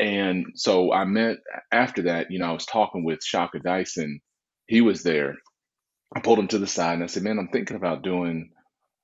And 0.00 0.46
so 0.54 0.92
I 0.92 1.04
met 1.04 1.36
after 1.70 2.02
that, 2.02 2.30
you 2.30 2.38
know, 2.38 2.46
I 2.46 2.52
was 2.52 2.64
talking 2.64 3.04
with 3.04 3.22
Shaka 3.22 3.58
Dyson. 3.60 4.20
He 4.66 4.80
was 4.80 5.02
there. 5.02 5.34
I 6.16 6.20
pulled 6.20 6.38
him 6.38 6.48
to 6.48 6.58
the 6.58 6.66
side 6.66 6.94
and 6.94 7.02
I 7.04 7.06
said, 7.06 7.22
man, 7.22 7.38
I'm 7.38 7.48
thinking 7.48 7.76
about 7.76 8.02
doing, 8.02 8.50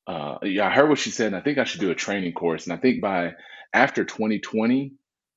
uh, 0.07 0.39
yeah, 0.43 0.67
I 0.67 0.71
heard 0.71 0.89
what 0.89 0.99
she 0.99 1.11
said. 1.11 1.29
And 1.29 1.37
I 1.37 1.43
think 1.43 1.59
I 1.59 1.65
should 1.65 1.83
do 1.83 1.91
a 1.91 1.95
training 1.95 2.33
course. 2.33 2.65
And 2.65 2.73
I 2.73 2.79
think 2.79 3.03
by 3.03 3.35
after 3.75 4.05
2020 4.05 4.95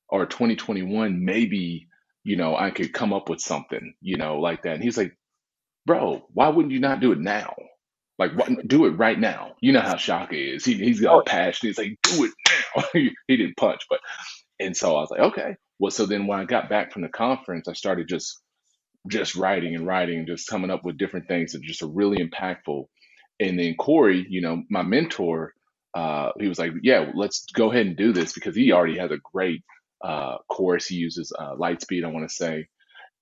or 0.08 0.26
2021, 0.26 1.26
maybe, 1.26 1.90
you 2.24 2.38
know, 2.38 2.56
I 2.56 2.72
could 2.72 2.94
come 2.94 3.12
up 3.12 3.30
with 3.30 3.42
something, 3.42 3.94
you 4.02 4.16
know, 4.16 4.40
like 4.40 4.64
that. 4.64 4.76
And 4.76 4.84
he's 4.84 4.98
like, 4.98 5.12
bro, 5.86 6.26
why 6.34 6.48
wouldn't 6.48 6.74
you 6.74 6.80
not 6.80 7.02
do 7.02 7.12
it 7.12 7.20
now? 7.20 7.54
Like, 8.18 8.34
what, 8.38 8.50
do 8.66 8.86
it 8.86 8.92
right 8.92 9.20
now. 9.20 9.56
You 9.62 9.74
know 9.74 9.82
how 9.82 9.98
Shaka 9.98 10.36
is. 10.36 10.64
He, 10.64 10.76
he's 10.76 11.02
got 11.02 11.20
a 11.20 11.24
passion. 11.24 11.68
He's 11.68 11.78
like, 11.78 11.98
do 12.04 12.26
it 12.26 12.32
now. 12.48 12.84
he, 12.94 13.12
he 13.28 13.36
didn't 13.38 13.58
punch, 13.58 13.82
but, 13.90 14.00
and 14.60 14.76
so 14.76 14.96
I 14.98 15.02
was 15.02 15.12
like, 15.12 15.22
okay. 15.22 15.56
Well, 15.80 15.92
so 15.92 16.06
then 16.06 16.28
when 16.28 16.40
I 16.40 16.46
got 16.46 16.70
back 16.70 16.92
from 16.94 17.04
the 17.04 17.10
conference, 17.10 17.68
I 17.68 17.74
started 17.74 18.08
just, 18.10 18.40
just 19.08 19.36
writing 19.36 19.76
and 19.76 19.88
writing 19.88 20.20
and 20.20 20.28
just 20.28 20.50
coming 20.50 20.72
up 20.72 20.86
with 20.86 20.98
different 20.98 21.28
things 21.28 21.54
that 21.54 21.62
just 21.64 21.84
are 21.84 21.88
really 21.88 22.18
impactful. 22.18 22.86
And 23.40 23.58
then 23.60 23.76
Corey, 23.76 24.26
you 24.30 24.42
know, 24.42 24.64
my 24.70 24.84
mentor, 24.84 25.54
uh, 25.96 26.32
he 26.40 26.48
was 26.48 26.60
like, 26.60 26.74
yeah, 26.84 27.12
let's 27.16 27.46
go 27.54 27.72
ahead 27.72 27.88
and 27.88 27.98
do 27.98 28.14
this 28.14 28.34
because 28.34 28.56
he 28.56 28.72
already 28.74 28.98
has 29.00 29.12
a 29.12 29.20
great 29.34 29.64
uh, 30.04 30.38
course. 30.50 30.88
He 30.88 30.96
uses 30.96 31.32
uh, 31.38 31.56
Lightspeed, 31.56 32.06
I 32.06 32.10
want 32.10 32.30
to 32.30 32.36
say, 32.36 32.68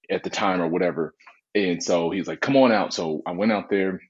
at 0.10 0.24
the 0.24 0.30
time 0.30 0.62
or 0.62 0.68
whatever. 0.68 1.14
And 1.56 1.84
so 1.84 2.12
he's 2.12 2.28
like, 2.28 2.42
come 2.42 2.58
on 2.58 2.72
out. 2.72 2.94
So 2.94 3.22
I 3.26 3.32
went 3.32 3.52
out 3.52 3.70
there. 3.70 4.02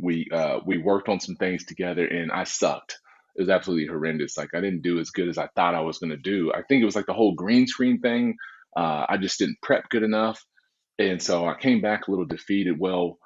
We 0.00 0.28
uh, 0.32 0.60
we 0.66 0.78
worked 0.78 1.08
on 1.08 1.20
some 1.20 1.36
things 1.36 1.64
together, 1.66 2.06
and 2.06 2.32
I 2.32 2.44
sucked. 2.44 2.98
It 3.36 3.42
was 3.42 3.50
absolutely 3.50 3.86
horrendous. 3.86 4.36
Like 4.36 4.54
I 4.54 4.60
didn't 4.60 4.82
do 4.82 5.00
as 5.00 5.10
good 5.10 5.28
as 5.28 5.38
I 5.38 5.48
thought 5.56 5.74
I 5.74 5.80
was 5.80 5.98
going 5.98 6.10
to 6.10 6.16
do. 6.16 6.52
I 6.52 6.62
think 6.62 6.82
it 6.82 6.86
was 6.86 6.96
like 6.96 7.06
the 7.06 7.14
whole 7.14 7.34
green 7.34 7.66
screen 7.66 8.00
thing. 8.00 8.36
Uh, 8.76 9.06
I 9.08 9.16
just 9.18 9.38
didn't 9.38 9.60
prep 9.62 9.88
good 9.90 10.02
enough, 10.02 10.44
and 10.98 11.22
so 11.22 11.46
I 11.46 11.54
came 11.56 11.80
back 11.80 12.08
a 12.08 12.10
little 12.10 12.26
defeated. 12.26 12.78
Well, 12.78 13.18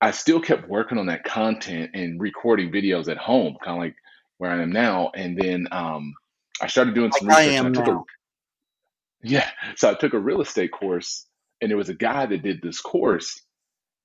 I 0.00 0.12
still 0.12 0.40
kept 0.40 0.68
working 0.68 0.98
on 0.98 1.06
that 1.06 1.24
content 1.24 1.90
and 1.94 2.20
recording 2.20 2.70
videos 2.72 3.08
at 3.10 3.18
home, 3.18 3.56
kind 3.64 3.78
of 3.78 3.82
like 3.84 3.96
where 4.38 4.50
I 4.50 4.62
am 4.62 4.72
now. 4.72 5.10
And 5.14 5.36
then 5.36 5.68
um, 5.72 6.14
I 6.60 6.68
started 6.68 6.94
doing 6.94 7.12
some 7.12 7.28
Like 7.28 7.38
I 7.38 7.46
research. 7.46 7.58
am 7.58 7.66
I 7.66 7.70
took 7.70 7.88
a 7.88 7.98
yeah, 9.22 9.48
so 9.76 9.90
I 9.90 9.94
took 9.94 10.14
a 10.14 10.18
real 10.18 10.40
estate 10.40 10.72
course, 10.72 11.26
and 11.60 11.70
there 11.70 11.78
was 11.78 11.88
a 11.88 11.94
guy 11.94 12.26
that 12.26 12.42
did 12.42 12.62
this 12.62 12.80
course, 12.80 13.42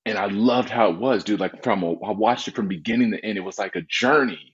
and 0.06 0.18
I 0.18 0.28
loved 0.28 0.70
how 0.70 0.92
it 0.92 1.00
was, 1.00 1.24
dude. 1.24 1.40
Like 1.40 1.64
from 1.64 1.84
a, 1.84 1.94
I 1.94 2.12
watched 2.12 2.48
it 2.48 2.56
from 2.56 2.68
beginning 2.68 3.12
to 3.12 3.26
end. 3.26 3.38
It 3.38 3.42
was 3.42 3.60
like 3.60 3.76
a 3.76 3.82
journey 3.84 4.53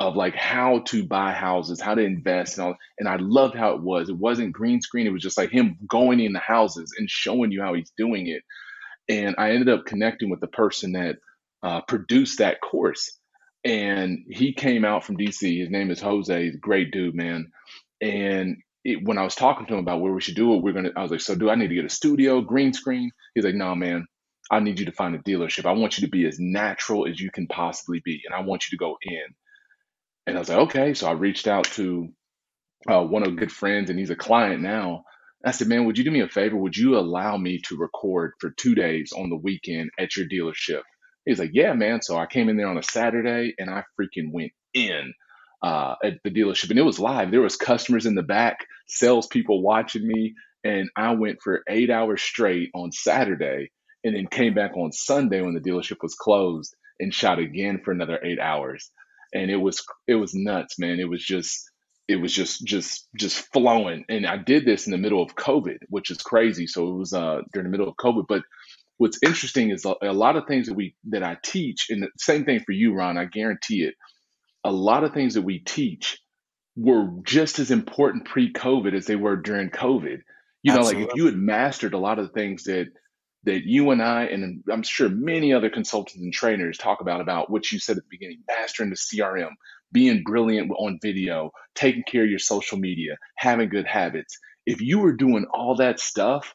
of 0.00 0.14
like 0.14 0.34
how 0.34 0.80
to 0.86 1.04
buy 1.04 1.32
houses, 1.32 1.80
how 1.80 1.94
to 1.94 2.02
invest, 2.02 2.58
and 2.58 2.68
all. 2.68 2.76
And 2.98 3.08
I 3.08 3.16
loved 3.16 3.56
how 3.56 3.74
it 3.74 3.82
was. 3.82 4.08
It 4.08 4.16
wasn't 4.16 4.52
green 4.52 4.80
screen. 4.80 5.06
It 5.06 5.12
was 5.12 5.22
just 5.22 5.38
like 5.38 5.50
him 5.50 5.76
going 5.88 6.20
in 6.20 6.32
the 6.32 6.38
houses 6.38 6.94
and 6.98 7.10
showing 7.10 7.50
you 7.50 7.62
how 7.62 7.74
he's 7.74 7.92
doing 7.96 8.28
it. 8.28 8.42
And 9.08 9.34
I 9.38 9.50
ended 9.50 9.68
up 9.68 9.86
connecting 9.86 10.30
with 10.30 10.40
the 10.40 10.46
person 10.46 10.92
that 10.92 11.16
uh, 11.62 11.80
produced 11.82 12.38
that 12.38 12.60
course, 12.60 13.18
and 13.64 14.24
he 14.30 14.52
came 14.52 14.84
out 14.84 15.04
from 15.04 15.16
DC. 15.16 15.58
His 15.58 15.70
name 15.70 15.90
is 15.90 16.00
Jose. 16.00 16.44
He's 16.44 16.54
a 16.54 16.58
great 16.58 16.92
dude, 16.92 17.14
man. 17.14 17.50
And 18.00 18.58
it, 18.84 19.04
when 19.04 19.18
I 19.18 19.24
was 19.24 19.34
talking 19.34 19.66
to 19.66 19.74
him 19.74 19.80
about 19.80 20.00
where 20.00 20.12
we 20.12 20.20
should 20.20 20.36
do 20.36 20.54
it, 20.54 20.62
we're 20.62 20.72
gonna. 20.72 20.92
I 20.96 21.02
was 21.02 21.10
like, 21.10 21.20
so 21.20 21.34
do 21.34 21.50
I 21.50 21.56
need 21.56 21.68
to 21.68 21.74
get 21.74 21.84
a 21.84 21.90
studio, 21.90 22.40
green 22.40 22.72
screen? 22.72 23.10
He's 23.34 23.44
like, 23.44 23.54
no, 23.56 23.74
man. 23.74 24.06
I 24.50 24.60
need 24.60 24.78
you 24.78 24.86
to 24.86 24.92
find 24.92 25.14
a 25.14 25.18
dealership. 25.18 25.66
I 25.66 25.72
want 25.72 25.98
you 25.98 26.06
to 26.06 26.10
be 26.10 26.26
as 26.26 26.38
natural 26.38 27.06
as 27.06 27.20
you 27.20 27.30
can 27.30 27.48
possibly 27.48 28.00
be, 28.04 28.22
and 28.24 28.34
I 28.34 28.46
want 28.46 28.64
you 28.64 28.78
to 28.78 28.82
go 28.82 28.96
in. 29.02 29.34
And 30.28 30.36
I 30.36 30.40
was 30.40 30.50
like, 30.50 30.58
okay. 30.58 30.92
So 30.92 31.08
I 31.08 31.12
reached 31.12 31.48
out 31.48 31.64
to 31.72 32.10
uh, 32.86 33.02
one 33.02 33.26
of 33.26 33.34
good 33.36 33.50
friends, 33.50 33.88
and 33.88 33.98
he's 33.98 34.10
a 34.10 34.16
client 34.16 34.60
now. 34.60 35.04
I 35.44 35.52
said, 35.52 35.68
man, 35.68 35.86
would 35.86 35.96
you 35.96 36.04
do 36.04 36.10
me 36.10 36.20
a 36.20 36.28
favor? 36.28 36.56
Would 36.56 36.76
you 36.76 36.98
allow 36.98 37.38
me 37.38 37.60
to 37.68 37.78
record 37.78 38.32
for 38.38 38.50
two 38.50 38.74
days 38.74 39.10
on 39.16 39.30
the 39.30 39.36
weekend 39.36 39.90
at 39.98 40.16
your 40.16 40.26
dealership? 40.26 40.82
He's 41.24 41.38
like, 41.38 41.52
yeah, 41.54 41.72
man. 41.72 42.02
So 42.02 42.18
I 42.18 42.26
came 42.26 42.50
in 42.50 42.58
there 42.58 42.68
on 42.68 42.76
a 42.76 42.82
Saturday, 42.82 43.54
and 43.58 43.70
I 43.70 43.84
freaking 43.98 44.30
went 44.30 44.52
in 44.74 45.14
uh, 45.62 45.94
at 46.04 46.18
the 46.24 46.30
dealership, 46.30 46.68
and 46.68 46.78
it 46.78 46.82
was 46.82 47.00
live. 47.00 47.30
There 47.30 47.40
was 47.40 47.56
customers 47.56 48.04
in 48.04 48.14
the 48.14 48.22
back, 48.22 48.66
salespeople 48.86 49.62
watching 49.62 50.06
me, 50.06 50.34
and 50.62 50.90
I 50.94 51.12
went 51.12 51.38
for 51.42 51.62
eight 51.70 51.88
hours 51.88 52.20
straight 52.20 52.68
on 52.74 52.92
Saturday, 52.92 53.70
and 54.04 54.14
then 54.14 54.26
came 54.26 54.52
back 54.52 54.76
on 54.76 54.92
Sunday 54.92 55.40
when 55.40 55.54
the 55.54 55.60
dealership 55.60 56.02
was 56.02 56.14
closed 56.14 56.76
and 57.00 57.14
shot 57.14 57.38
again 57.38 57.80
for 57.82 57.92
another 57.92 58.20
eight 58.22 58.38
hours 58.38 58.90
and 59.32 59.50
it 59.50 59.56
was 59.56 59.84
it 60.06 60.14
was 60.16 60.34
nuts, 60.34 60.78
man. 60.78 61.00
It 61.00 61.08
was 61.08 61.24
just 61.24 61.70
it 62.08 62.16
was 62.16 62.32
just 62.32 62.64
just 62.64 63.08
just 63.16 63.46
flowing. 63.52 64.04
And 64.08 64.26
I 64.26 64.36
did 64.36 64.64
this 64.64 64.86
in 64.86 64.92
the 64.92 64.98
middle 64.98 65.22
of 65.22 65.34
COVID, 65.34 65.78
which 65.88 66.10
is 66.10 66.18
crazy. 66.18 66.66
So 66.66 66.88
it 66.88 66.94
was 66.94 67.12
uh 67.12 67.40
during 67.52 67.64
the 67.64 67.70
middle 67.70 67.88
of 67.88 67.96
COVID. 67.96 68.24
But 68.28 68.42
what's 68.96 69.18
interesting 69.22 69.70
is 69.70 69.84
a, 69.84 69.94
a 70.02 70.12
lot 70.12 70.36
of 70.36 70.46
things 70.46 70.66
that 70.66 70.74
we 70.74 70.94
that 71.10 71.22
I 71.22 71.36
teach, 71.42 71.86
and 71.90 72.02
the 72.02 72.08
same 72.18 72.44
thing 72.44 72.60
for 72.60 72.72
you, 72.72 72.94
Ron. 72.94 73.18
I 73.18 73.26
guarantee 73.26 73.84
it. 73.84 73.94
A 74.64 74.72
lot 74.72 75.04
of 75.04 75.12
things 75.12 75.34
that 75.34 75.42
we 75.42 75.60
teach 75.60 76.18
were 76.76 77.08
just 77.22 77.58
as 77.58 77.70
important 77.70 78.24
pre-COVID 78.24 78.94
as 78.94 79.06
they 79.06 79.16
were 79.16 79.36
during 79.36 79.70
COVID. 79.70 80.20
You 80.62 80.74
know, 80.74 80.82
like 80.82 80.98
if 80.98 81.08
you 81.14 81.26
had 81.26 81.36
mastered 81.36 81.94
a 81.94 81.98
lot 81.98 82.18
of 82.18 82.26
the 82.26 82.32
things 82.32 82.64
that 82.64 82.88
that 83.44 83.64
you 83.64 83.90
and 83.90 84.02
I, 84.02 84.24
and 84.24 84.62
I'm 84.70 84.82
sure 84.82 85.08
many 85.08 85.52
other 85.52 85.70
consultants 85.70 86.22
and 86.22 86.32
trainers 86.32 86.76
talk 86.76 87.00
about, 87.00 87.20
about 87.20 87.50
what 87.50 87.70
you 87.70 87.78
said 87.78 87.96
at 87.96 88.02
the 88.02 88.08
beginning, 88.10 88.42
mastering 88.46 88.90
the 88.90 88.96
CRM, 88.96 89.50
being 89.92 90.22
brilliant 90.24 90.70
on 90.76 90.98
video, 91.00 91.52
taking 91.74 92.02
care 92.02 92.24
of 92.24 92.30
your 92.30 92.38
social 92.38 92.78
media, 92.78 93.16
having 93.36 93.68
good 93.68 93.86
habits. 93.86 94.38
If 94.66 94.80
you 94.80 94.98
were 94.98 95.14
doing 95.14 95.46
all 95.52 95.76
that 95.76 96.00
stuff 96.00 96.54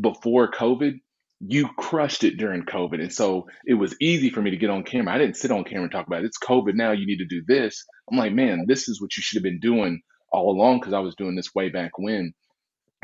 before 0.00 0.50
COVID, 0.50 1.00
you 1.40 1.68
crushed 1.76 2.24
it 2.24 2.36
during 2.36 2.62
COVID. 2.62 3.00
And 3.00 3.12
so 3.12 3.48
it 3.66 3.74
was 3.74 3.96
easy 4.00 4.30
for 4.30 4.42
me 4.42 4.50
to 4.50 4.56
get 4.56 4.70
on 4.70 4.84
camera. 4.84 5.14
I 5.14 5.18
didn't 5.18 5.36
sit 5.36 5.50
on 5.50 5.64
camera 5.64 5.84
and 5.84 5.92
talk 5.92 6.06
about 6.06 6.22
it. 6.22 6.26
It's 6.26 6.38
COVID 6.38 6.74
now, 6.74 6.92
you 6.92 7.06
need 7.06 7.18
to 7.18 7.26
do 7.26 7.42
this. 7.46 7.84
I'm 8.10 8.18
like, 8.18 8.32
man, 8.32 8.64
this 8.66 8.88
is 8.88 9.00
what 9.00 9.16
you 9.16 9.22
should 9.22 9.36
have 9.36 9.42
been 9.42 9.60
doing 9.60 10.02
all 10.32 10.50
along 10.50 10.80
because 10.80 10.92
I 10.92 11.00
was 11.00 11.16
doing 11.16 11.34
this 11.34 11.54
way 11.54 11.70
back 11.70 11.98
when 11.98 12.34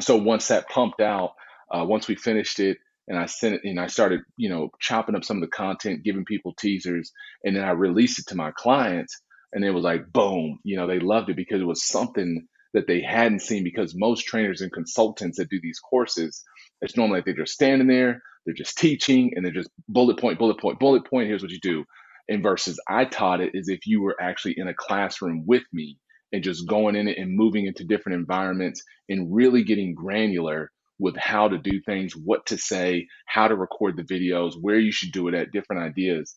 so 0.01 0.17
once 0.17 0.49
that 0.49 0.69
pumped 0.69 1.01
out, 1.01 1.33
uh, 1.71 1.85
once 1.85 2.09
we 2.09 2.17
finished 2.17 2.61
it, 2.61 2.79
and 3.09 3.19
I 3.19 3.27
sent 3.27 3.57
it, 3.57 3.61
and 3.65 3.81
I 3.81 3.87
started, 3.87 4.21
you 4.37 4.49
know, 4.49 4.71
chopping 4.81 5.15
up 5.15 5.25
some 5.25 5.39
of 5.39 5.43
the 5.43 5.57
content, 5.57 6.05
giving 6.05 6.25
people 6.25 6.55
teasers, 6.55 7.13
and 7.45 7.57
then 7.57 7.65
I 7.65 7.71
released 7.71 8.19
it 8.19 8.27
to 8.29 8.37
my 8.37 8.51
clients, 8.57 9.21
and 9.53 9.65
it 9.65 9.71
was 9.71 9.85
like 9.85 10.13
boom, 10.13 10.59
you 10.65 10.77
know, 10.77 10.87
they 10.87 10.99
loved 10.99 11.31
it 11.31 11.37
because 11.37 11.61
it 11.61 11.67
was 11.67 11.87
something 11.87 12.47
that 12.75 12.87
they 12.87 13.01
hadn't 13.01 13.43
seen. 13.43 13.65
Because 13.65 13.95
most 13.95 14.27
trainers 14.27 14.61
and 14.61 14.73
consultants 14.73 15.39
that 15.39 15.51
do 15.51 15.61
these 15.63 15.79
courses, 15.79 16.43
it's 16.83 16.97
normally 16.97 17.19
like 17.19 17.25
they're 17.25 17.35
just 17.35 17.55
standing 17.55 17.89
there, 17.89 18.23
they're 18.45 18.55
just 18.55 18.79
teaching, 18.79 19.33
and 19.35 19.45
they're 19.45 19.53
just 19.53 19.71
bullet 19.89 20.19
point, 20.19 20.39
bullet 20.39 20.61
point, 20.61 20.79
bullet 20.79 21.07
point. 21.07 21.29
Here's 21.29 21.43
what 21.43 21.53
you 21.53 21.61
do. 21.61 21.85
And 22.29 22.43
versus 22.43 22.81
I 22.89 23.05
taught 23.05 23.41
it 23.41 23.53
is 23.55 23.69
if 23.69 23.87
you 23.87 24.03
were 24.03 24.17
actually 24.21 24.55
in 24.57 24.67
a 24.69 24.75
classroom 24.75 25.45
with 25.47 25.63
me 25.73 25.99
and 26.33 26.43
just 26.43 26.67
going 26.67 26.97
in 26.97 27.09
it 27.09 27.19
and 27.19 27.37
moving 27.37 27.67
into 27.67 27.85
different 27.85 28.19
environments 28.19 28.83
and 29.09 29.33
really 29.33 29.63
getting 29.63 29.95
granular 29.95 30.73
with 30.99 31.17
how 31.17 31.49
to 31.49 31.59
do 31.59 31.81
things, 31.81 32.15
what 32.15 32.47
to 32.47 32.59
say, 32.59 33.07
how 33.27 33.49
to 33.49 33.55
record 33.55 33.97
the 33.97 34.03
videos, 34.03 34.55
where 34.61 34.79
you 34.79 34.93
should 34.93 35.13
do 35.13 35.29
it 35.29 35.35
at, 35.35 35.53
different 35.53 35.83
ideas. 35.83 36.35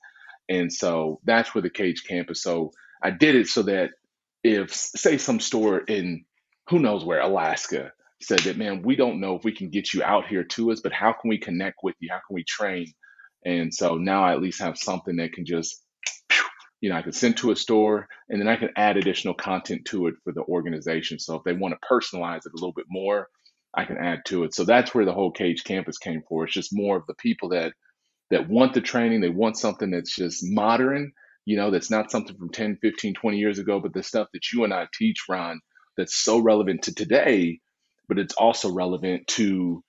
And 0.49 0.71
so 0.71 1.19
that's 1.23 1.53
where 1.53 1.61
the 1.61 1.69
Cage 1.69 2.03
Campus. 2.07 2.41
So 2.41 2.71
I 3.01 3.11
did 3.11 3.35
it 3.35 3.47
so 3.47 3.63
that 3.63 3.91
if, 4.43 4.73
say, 4.73 5.17
some 5.17 5.39
store 5.39 5.79
in 5.79 6.25
who 6.69 6.79
knows 6.79 7.05
where, 7.05 7.21
Alaska, 7.21 7.91
said 8.21 8.39
that, 8.39 8.57
man, 8.57 8.81
we 8.81 8.95
don't 8.95 9.21
know 9.21 9.35
if 9.35 9.43
we 9.43 9.55
can 9.55 9.69
get 9.69 9.93
you 9.93 10.03
out 10.03 10.27
here 10.27 10.43
to 10.43 10.71
us, 10.71 10.81
but 10.81 10.91
how 10.91 11.13
can 11.13 11.29
we 11.29 11.37
connect 11.37 11.77
with 11.83 11.95
you? 11.99 12.09
How 12.11 12.19
can 12.27 12.33
we 12.33 12.43
train? 12.43 12.87
And 13.45 13.73
so 13.73 13.95
now 13.95 14.23
I 14.23 14.33
at 14.33 14.41
least 14.41 14.61
have 14.61 14.77
something 14.77 15.15
that 15.17 15.33
can 15.33 15.45
just 15.45 15.81
you 16.81 16.89
know, 16.89 16.95
I 16.95 17.01
can 17.01 17.11
send 17.11 17.37
to 17.37 17.51
a 17.51 17.55
store 17.55 18.07
and 18.29 18.39
then 18.39 18.47
I 18.47 18.55
can 18.55 18.69
add 18.75 18.97
additional 18.97 19.33
content 19.33 19.85
to 19.85 20.07
it 20.07 20.15
for 20.23 20.31
the 20.31 20.43
organization. 20.43 21.19
So 21.19 21.35
if 21.35 21.43
they 21.43 21.53
want 21.53 21.75
to 21.75 21.87
personalize 21.87 22.45
it 22.45 22.53
a 22.53 22.55
little 22.55 22.73
bit 22.73 22.85
more, 22.89 23.27
I 23.73 23.85
can 23.85 23.97
add 23.97 24.25
to 24.25 24.43
it. 24.43 24.53
So 24.53 24.65
that's 24.65 24.93
where 24.93 25.05
the 25.05 25.13
whole 25.13 25.31
Cage 25.31 25.63
campus 25.63 25.97
came 25.97 26.23
for. 26.27 26.45
It's 26.45 26.53
just 26.53 26.73
more 26.73 26.97
of 26.97 27.05
the 27.07 27.15
people 27.15 27.49
that 27.49 27.73
that 28.31 28.47
want 28.49 28.73
the 28.73 28.81
training, 28.81 29.21
they 29.21 29.29
want 29.29 29.57
something 29.57 29.89
that's 29.89 30.15
just 30.15 30.43
modern, 30.43 31.11
you 31.45 31.57
know, 31.57 31.71
that's 31.71 31.89
not 31.89 32.11
something 32.11 32.37
from 32.37 32.49
10, 32.49 32.77
15, 32.81 33.15
20 33.15 33.37
years 33.37 33.59
ago, 33.59 33.79
but 33.79 33.93
the 33.93 34.03
stuff 34.03 34.27
that 34.33 34.51
you 34.51 34.63
and 34.63 34.73
I 34.73 34.87
teach, 34.93 35.23
Ron, 35.27 35.61
that's 35.97 36.15
so 36.15 36.39
relevant 36.39 36.83
to 36.83 36.93
today, 36.93 37.59
but 38.07 38.19
it's 38.19 38.35
also 38.35 38.71
relevant 38.71 39.27
to 39.29 39.83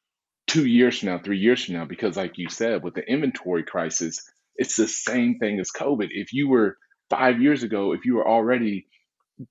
two 0.47 0.67
years 0.67 0.99
from 0.99 1.11
now, 1.11 1.19
three 1.19 1.39
years 1.39 1.65
from 1.65 1.75
now, 1.75 1.85
because 1.85 2.17
like 2.17 2.39
you 2.39 2.49
said, 2.49 2.83
with 2.83 2.95
the 2.95 3.07
inventory 3.07 3.63
crisis, 3.63 4.23
it's 4.57 4.77
the 4.77 4.89
same 4.89 5.39
thing 5.39 5.61
as 5.61 5.71
COVID. 5.71 6.09
If 6.11 6.33
you 6.33 6.49
were 6.49 6.77
five 7.11 7.41
years 7.41 7.63
ago, 7.63 7.93
if 7.93 8.05
you 8.05 8.15
were 8.17 8.29
already 8.29 8.87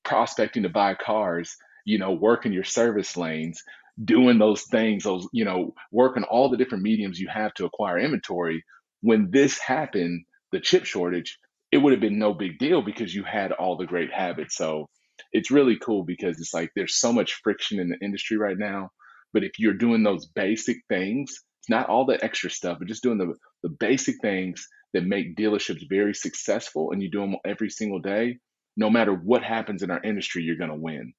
prospecting 0.03 0.63
to 0.63 0.69
buy 0.69 0.95
cars, 0.95 1.55
you 1.85 1.97
know, 1.97 2.13
working 2.13 2.53
your 2.53 2.63
service 2.63 3.17
lanes, 3.17 3.63
doing 4.03 4.37
those 4.37 4.63
things, 4.63 5.03
those, 5.03 5.27
you 5.33 5.45
know, 5.45 5.73
working 5.91 6.23
all 6.23 6.49
the 6.49 6.57
different 6.57 6.83
mediums 6.83 7.19
you 7.19 7.27
have 7.27 7.53
to 7.55 7.65
acquire 7.65 7.99
inventory, 7.99 8.63
when 9.01 9.31
this 9.31 9.57
happened, 9.59 10.25
the 10.51 10.59
chip 10.59 10.85
shortage, 10.85 11.37
it 11.71 11.77
would 11.77 11.91
have 11.93 12.01
been 12.01 12.19
no 12.19 12.33
big 12.33 12.57
deal 12.57 12.81
because 12.81 13.13
you 13.13 13.23
had 13.23 13.51
all 13.51 13.77
the 13.77 13.85
great 13.85 14.11
habits. 14.11 14.55
So 14.55 14.89
it's 15.31 15.51
really 15.51 15.77
cool 15.77 16.03
because 16.03 16.39
it's 16.39 16.53
like 16.53 16.71
there's 16.75 16.95
so 16.95 17.13
much 17.13 17.39
friction 17.43 17.79
in 17.79 17.89
the 17.89 17.97
industry 18.03 18.37
right 18.37 18.57
now. 18.57 18.89
But 19.33 19.43
if 19.43 19.59
you're 19.59 19.73
doing 19.73 20.03
those 20.03 20.25
basic 20.25 20.77
things, 20.87 21.43
it's 21.61 21.69
not 21.69 21.89
all 21.89 22.05
the 22.05 22.23
extra 22.23 22.49
stuff, 22.49 22.79
but 22.79 22.87
just 22.87 23.03
doing 23.03 23.17
the, 23.17 23.35
the 23.61 23.69
basic 23.69 24.21
things 24.21 24.67
that 24.93 25.05
make 25.05 25.35
dealerships 25.35 25.87
very 25.87 26.15
successful 26.15 26.91
and 26.91 27.03
you 27.03 27.11
do 27.11 27.19
them 27.19 27.35
every 27.45 27.69
single 27.69 27.99
day, 27.99 28.39
no 28.75 28.89
matter 28.89 29.13
what 29.13 29.43
happens 29.43 29.83
in 29.83 29.91
our 29.91 30.01
industry, 30.01 30.41
you're 30.41 30.55
going 30.55 30.71
to 30.71 30.75
win. 30.75 31.13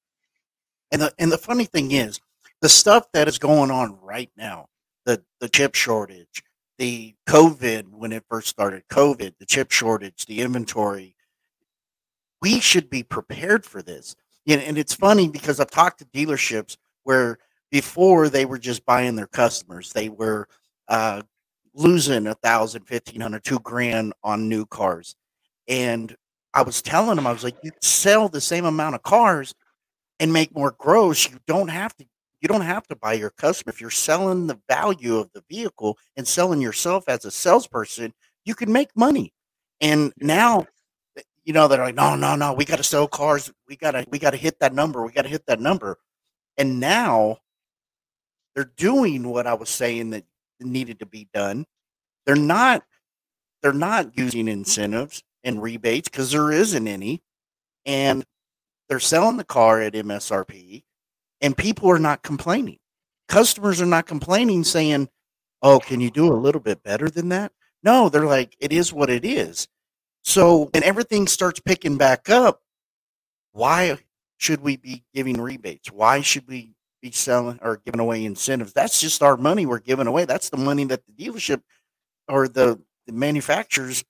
And 0.91 1.03
the 1.03 1.13
and 1.17 1.31
the 1.31 1.37
funny 1.37 1.63
thing 1.63 1.91
is, 1.91 2.19
the 2.61 2.69
stuff 2.69 3.07
that 3.13 3.27
is 3.27 3.37
going 3.37 3.71
on 3.71 3.97
right 4.01 4.31
now, 4.37 4.67
the 5.05 5.23
the 5.39 5.49
chip 5.49 5.75
shortage, 5.75 6.43
the 6.77 7.15
COVID 7.27 7.89
when 7.89 8.11
it 8.11 8.23
first 8.29 8.47
started, 8.47 8.83
COVID, 8.89 9.33
the 9.39 9.45
chip 9.45 9.71
shortage, 9.71 10.25
the 10.25 10.41
inventory, 10.41 11.15
we 12.41 12.59
should 12.59 12.89
be 12.89 13.03
prepared 13.03 13.65
for 13.65 13.81
this. 13.81 14.15
And, 14.47 14.77
it's 14.77 14.95
funny 14.95 15.29
because 15.29 15.59
I've 15.59 15.69
talked 15.69 15.99
to 15.99 16.05
dealerships 16.05 16.77
where 17.03 17.37
before 17.69 18.29
they 18.29 18.45
were 18.45 18.57
just 18.57 18.85
buying 18.85 19.15
their 19.15 19.27
customers, 19.27 19.93
they 19.93 20.09
were 20.09 20.47
uh, 20.87 21.21
losing 21.75 22.27
a 22.27 22.33
thousand, 22.33 22.85
fifteen 22.85 23.21
hundred, 23.21 23.43
two 23.43 23.59
grand 23.59 24.13
on 24.23 24.49
new 24.49 24.65
cars. 24.65 25.15
And 25.67 26.15
I 26.53 26.63
was 26.63 26.81
telling 26.81 27.15
them, 27.15 27.27
I 27.27 27.31
was 27.31 27.43
like, 27.43 27.55
you 27.63 27.71
sell 27.81 28.27
the 28.27 28.41
same 28.41 28.65
amount 28.65 28.95
of 28.95 29.03
cars 29.03 29.53
and 30.19 30.33
make 30.33 30.53
more 30.55 30.75
gross. 30.77 31.29
You 31.29 31.37
don't 31.47 31.69
have 31.69 31.95
to 31.97 32.05
you 32.41 32.47
don't 32.47 32.61
have 32.61 32.87
to 32.87 32.95
buy 32.95 33.13
your 33.13 33.29
customer. 33.29 33.71
If 33.71 33.79
you're 33.79 33.91
selling 33.91 34.47
the 34.47 34.59
value 34.67 35.17
of 35.17 35.31
the 35.33 35.43
vehicle 35.49 35.97
and 36.17 36.27
selling 36.27 36.59
yourself 36.59 37.05
as 37.07 37.23
a 37.23 37.31
salesperson, 37.31 38.13
you 38.45 38.55
can 38.55 38.71
make 38.71 38.89
money. 38.95 39.31
And 39.79 40.11
now, 40.17 40.65
eh, 41.17 41.21
you 41.43 41.53
know, 41.53 41.67
they're 41.67 41.83
like, 41.83 41.95
no, 41.95 42.15
no, 42.15 42.35
no, 42.35 42.53
we 42.53 42.65
got 42.65 42.77
to 42.77 42.83
sell 42.83 43.07
cars. 43.07 43.51
We 43.67 43.75
gotta, 43.75 44.05
we 44.09 44.17
gotta 44.17 44.37
hit 44.37 44.59
that 44.59 44.73
number. 44.73 45.05
We 45.05 45.11
gotta 45.11 45.29
hit 45.29 45.45
that 45.45 45.59
number. 45.59 45.99
And 46.57 46.79
now 46.79 47.37
they're 48.55 48.71
doing 48.75 49.27
what 49.29 49.47
I 49.47 49.53
was 49.53 49.69
saying 49.69 50.09
that 50.11 50.25
needed 50.59 50.99
to 50.99 51.05
be 51.05 51.27
done. 51.33 51.65
They're 52.25 52.35
not, 52.35 52.83
they're 53.61 53.71
not 53.71 54.17
using 54.17 54.47
incentives 54.47 55.23
and 55.43 55.61
rebates 55.61 56.09
because 56.09 56.31
there 56.31 56.51
isn't 56.51 56.87
any. 56.87 57.21
And 57.85 58.25
they're 58.89 58.99
selling 58.99 59.37
the 59.37 59.43
car 59.43 59.81
at 59.81 59.93
MSRP 59.93 60.83
and 61.41 61.57
people 61.57 61.89
are 61.89 61.99
not 61.99 62.23
complaining. 62.23 62.77
Customers 63.27 63.81
are 63.81 63.85
not 63.85 64.05
complaining, 64.05 64.63
saying, 64.63 65.09
Oh, 65.61 65.79
can 65.79 66.01
you 66.01 66.09
do 66.09 66.31
a 66.31 66.35
little 66.35 66.61
bit 66.61 66.83
better 66.83 67.09
than 67.09 67.29
that? 67.29 67.51
No, 67.83 68.09
they're 68.09 68.25
like, 68.25 68.55
It 68.59 68.71
is 68.71 68.93
what 68.93 69.09
it 69.09 69.25
is. 69.25 69.67
So 70.23 70.69
when 70.73 70.83
everything 70.83 71.27
starts 71.27 71.59
picking 71.59 71.97
back 71.97 72.29
up, 72.29 72.61
why 73.53 73.97
should 74.37 74.61
we 74.61 74.77
be 74.77 75.03
giving 75.13 75.41
rebates? 75.41 75.91
Why 75.91 76.21
should 76.21 76.47
we 76.47 76.73
be 77.01 77.11
selling 77.11 77.59
or 77.61 77.81
giving 77.83 77.99
away 77.99 78.23
incentives? 78.25 78.73
That's 78.73 79.01
just 79.01 79.23
our 79.23 79.37
money 79.37 79.65
we're 79.65 79.79
giving 79.79 80.07
away. 80.07 80.25
That's 80.25 80.49
the 80.49 80.57
money 80.57 80.83
that 80.85 81.01
the 81.05 81.13
dealership 81.13 81.61
or 82.27 82.47
the, 82.47 82.79
the 83.07 83.13
manufacturers 83.13 84.03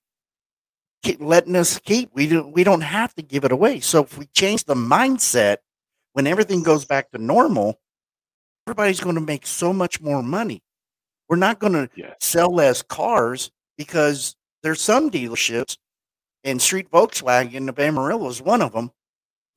keep 1.02 1.20
letting 1.20 1.56
us 1.56 1.78
keep. 1.78 2.10
We 2.14 2.28
don't 2.28 2.52
we 2.52 2.64
don't 2.64 2.82
have 2.82 3.14
to 3.14 3.22
give 3.22 3.44
it 3.44 3.52
away. 3.52 3.80
So 3.80 4.02
if 4.02 4.16
we 4.16 4.26
change 4.26 4.64
the 4.64 4.74
mindset 4.74 5.58
when 6.12 6.26
everything 6.26 6.62
goes 6.62 6.84
back 6.84 7.10
to 7.10 7.18
normal, 7.18 7.80
everybody's 8.66 9.00
going 9.00 9.14
to 9.14 9.20
make 9.20 9.46
so 9.46 9.72
much 9.72 10.00
more 10.00 10.22
money. 10.22 10.62
We're 11.28 11.36
not 11.36 11.58
going 11.58 11.72
to 11.72 11.88
Yeah. 11.96 12.14
sell 12.20 12.52
less 12.54 12.82
cars 12.82 13.50
because 13.76 14.36
there's 14.62 14.80
some 14.80 15.10
dealerships, 15.10 15.78
and 16.44 16.60
Street 16.60 16.90
Volkswagen 16.90 17.68
of 17.68 17.78
Amarillo 17.78 18.28
is 18.28 18.42
one 18.42 18.62
of 18.62 18.72
them. 18.72 18.92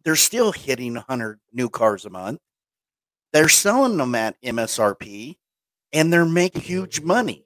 They're 0.03 0.15
still 0.15 0.51
hitting 0.51 0.95
100 0.95 1.39
new 1.51 1.69
cars 1.69 2.05
a 2.05 2.09
month. 2.09 2.39
They're 3.33 3.49
selling 3.49 3.97
them 3.97 4.15
at 4.15 4.39
MSRP, 4.41 5.37
and 5.91 6.13
they're 6.13 6.25
making 6.25 6.61
huge 6.61 7.01
money. 7.01 7.45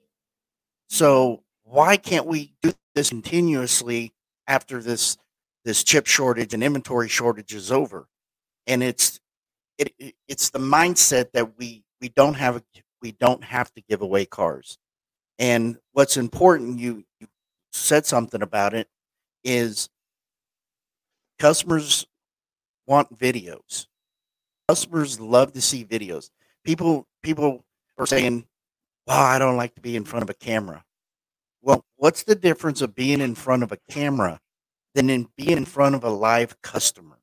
So 0.88 1.42
why 1.64 1.96
can't 1.96 2.26
we 2.26 2.54
do 2.62 2.72
this 2.94 3.08
continuously 3.10 4.12
after 4.46 4.82
this 4.82 5.16
this 5.64 5.84
chip 5.84 6.06
shortage 6.06 6.54
and 6.54 6.64
inventory 6.64 7.08
shortage 7.08 7.54
is 7.54 7.70
over? 7.72 8.08
And 8.66 8.82
it's 8.82 9.20
it, 9.78 9.92
it- 9.98 10.16
it's 10.28 10.50
the 10.50 10.58
mindset 10.60 11.32
that 11.32 11.58
we 11.58 11.84
we 12.00 12.10
don't 12.10 12.34
have 12.34 12.62
we 13.02 13.12
don't 13.12 13.44
have 13.44 13.72
to 13.74 13.82
give 13.88 14.02
away 14.02 14.26
cars. 14.26 14.78
And 15.38 15.78
what's 15.92 16.16
important 16.18 16.78
you, 16.80 17.04
you 17.20 17.28
said 17.72 18.06
something 18.06 18.42
about 18.42 18.74
it 18.74 18.88
is 19.44 19.88
customers 21.38 22.06
want 22.86 23.16
videos. 23.18 23.86
Customers 24.68 25.20
love 25.20 25.52
to 25.54 25.62
see 25.62 25.84
videos. 25.84 26.30
People 26.64 27.06
people 27.22 27.64
are 27.98 28.06
saying 28.06 28.46
wow 29.06 29.24
i 29.24 29.38
don't 29.38 29.56
like 29.58 29.74
to 29.74 29.82
be 29.82 29.96
in 29.96 30.04
front 30.04 30.22
of 30.24 30.30
a 30.30 30.34
camera. 30.34 30.84
Well 31.62 31.84
what's 31.96 32.24
the 32.24 32.36
difference 32.36 32.82
of 32.82 32.96
being 32.96 33.22
in 33.22 33.36
front 33.36 33.64
of 33.64 33.72
a 33.72 33.78
camera 33.90 34.40
than 34.96 35.10
in 35.10 35.28
being 35.36 35.58
in 35.58 35.66
front 35.66 35.96
of 35.96 36.04
a 36.04 36.10
live 36.10 36.60
customer 36.62 37.19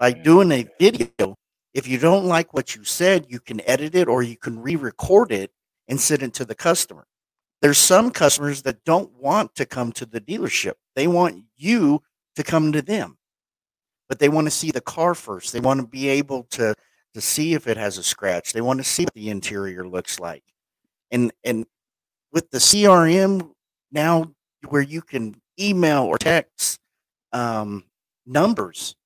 by 0.00 0.12
doing 0.12 0.50
a 0.50 0.66
video, 0.80 1.36
if 1.74 1.86
you 1.86 1.98
don't 1.98 2.24
like 2.24 2.54
what 2.54 2.74
you 2.74 2.82
said, 2.82 3.26
you 3.28 3.38
can 3.38 3.60
edit 3.68 3.94
it 3.94 4.08
or 4.08 4.22
you 4.22 4.36
can 4.36 4.58
re-record 4.58 5.30
it 5.30 5.52
and 5.86 6.00
send 6.00 6.22
it 6.22 6.32
to 6.34 6.44
the 6.46 6.54
customer. 6.54 7.06
There's 7.60 7.78
some 7.78 8.10
customers 8.10 8.62
that 8.62 8.82
don't 8.84 9.12
want 9.12 9.54
to 9.56 9.66
come 9.66 9.92
to 9.92 10.06
the 10.06 10.20
dealership. 10.20 10.72
They 10.96 11.06
want 11.06 11.44
you 11.58 12.02
to 12.34 12.42
come 12.42 12.72
to 12.72 12.80
them. 12.80 13.18
But 14.08 14.18
they 14.18 14.30
want 14.30 14.46
to 14.46 14.50
see 14.50 14.70
the 14.70 14.80
car 14.80 15.14
first. 15.14 15.52
They 15.52 15.60
want 15.60 15.80
to 15.80 15.86
be 15.86 16.08
able 16.08 16.44
to 16.52 16.74
to 17.12 17.20
see 17.20 17.54
if 17.54 17.66
it 17.66 17.76
has 17.76 17.98
a 17.98 18.04
scratch. 18.04 18.52
They 18.52 18.60
want 18.60 18.78
to 18.78 18.84
see 18.84 19.02
what 19.02 19.14
the 19.14 19.30
interior 19.30 19.86
looks 19.86 20.18
like. 20.18 20.42
And 21.10 21.32
and 21.44 21.66
with 22.32 22.50
the 22.50 22.58
CRM 22.58 23.50
now 23.92 24.32
where 24.68 24.82
you 24.82 25.02
can 25.02 25.40
email 25.60 26.04
or 26.04 26.18
text 26.18 26.78
um, 27.32 27.84
numbers 28.26 28.96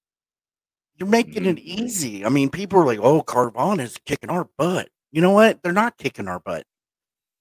you're 0.97 1.09
making 1.09 1.47
it 1.47 1.59
easy. 1.59 2.25
I 2.25 2.29
mean, 2.29 2.51
people 2.51 2.79
are 2.81 2.87
like, 2.87 3.01
"Oh, 3.01 3.23
Carvana 3.23 3.81
is 3.83 3.99
kicking 4.05 4.31
our 4.31 4.49
butt." 4.59 4.89
You 5.13 5.21
know 5.23 5.31
what? 5.33 5.63
They're 5.63 5.73
not 5.73 5.97
kicking 5.99 6.29
our 6.29 6.41
butt 6.41 6.65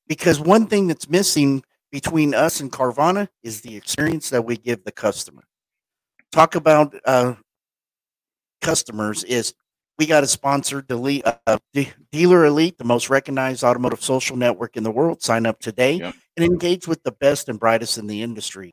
because 0.07 0.39
one 0.39 0.67
thing 0.67 0.87
that's 0.87 1.09
missing 1.09 1.63
between 1.91 2.33
us 2.33 2.59
and 2.59 2.71
Carvana 2.71 3.27
is 3.43 3.61
the 3.61 3.75
experience 3.75 4.29
that 4.31 4.43
we 4.45 4.57
give 4.57 4.83
the 4.83 4.91
customer. 4.91 5.43
Talk 6.31 6.55
about 6.55 6.95
uh, 7.05 7.35
customers 8.61 9.23
is 9.23 9.53
we 9.99 10.05
got 10.07 10.23
a 10.23 10.27
sponsor, 10.27 10.81
Delete, 10.81 11.23
uh, 11.25 11.57
De- 11.73 11.93
Dealer 12.11 12.45
Elite, 12.45 12.77
the 12.77 12.83
most 12.83 13.09
recognized 13.09 13.63
automotive 13.63 14.01
social 14.03 14.35
network 14.35 14.75
in 14.75 14.83
the 14.83 14.91
world. 14.91 15.21
Sign 15.21 15.45
up 15.45 15.59
today 15.59 15.93
Yep. 15.93 16.15
and 16.37 16.45
engage 16.45 16.87
with 16.87 17.03
the 17.03 17.11
best 17.11 17.47
and 17.49 17.59
brightest 17.59 17.97
in 17.99 18.07
the 18.07 18.23
industry. 18.23 18.71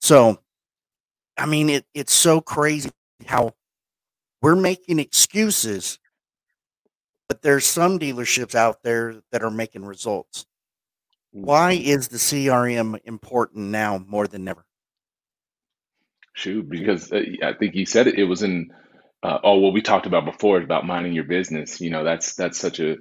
So, 0.00 0.40
I 1.36 1.44
mean, 1.46 1.68
it, 1.68 1.84
it's 1.94 2.14
so 2.14 2.40
crazy 2.40 2.90
how 3.26 3.54
we're 4.42 4.56
making 4.56 4.98
excuses, 4.98 5.98
but 7.28 7.42
there's 7.42 7.66
some 7.66 7.98
dealerships 7.98 8.54
out 8.54 8.82
there 8.82 9.16
that 9.32 9.42
are 9.42 9.50
making 9.50 9.84
results. 9.84 10.46
Why 11.32 11.72
is 11.72 12.08
the 12.08 12.18
CRM 12.18 12.98
important 13.04 13.66
now 13.66 14.04
more 14.04 14.26
than 14.26 14.48
ever? 14.48 14.64
Shoot, 16.32 16.68
because 16.68 17.12
uh, 17.12 17.22
I 17.44 17.52
think 17.52 17.74
you 17.74 17.86
said 17.86 18.06
it. 18.06 18.18
It 18.18 18.24
was 18.24 18.42
in. 18.42 18.70
Uh, 19.22 19.38
oh, 19.44 19.58
what 19.58 19.74
we 19.74 19.82
talked 19.82 20.06
about 20.06 20.24
before 20.24 20.58
is 20.58 20.64
about 20.64 20.86
minding 20.86 21.12
your 21.12 21.24
business. 21.24 21.80
You 21.80 21.90
know, 21.90 22.04
that's 22.04 22.34
that's 22.34 22.58
such 22.58 22.80
a 22.80 22.96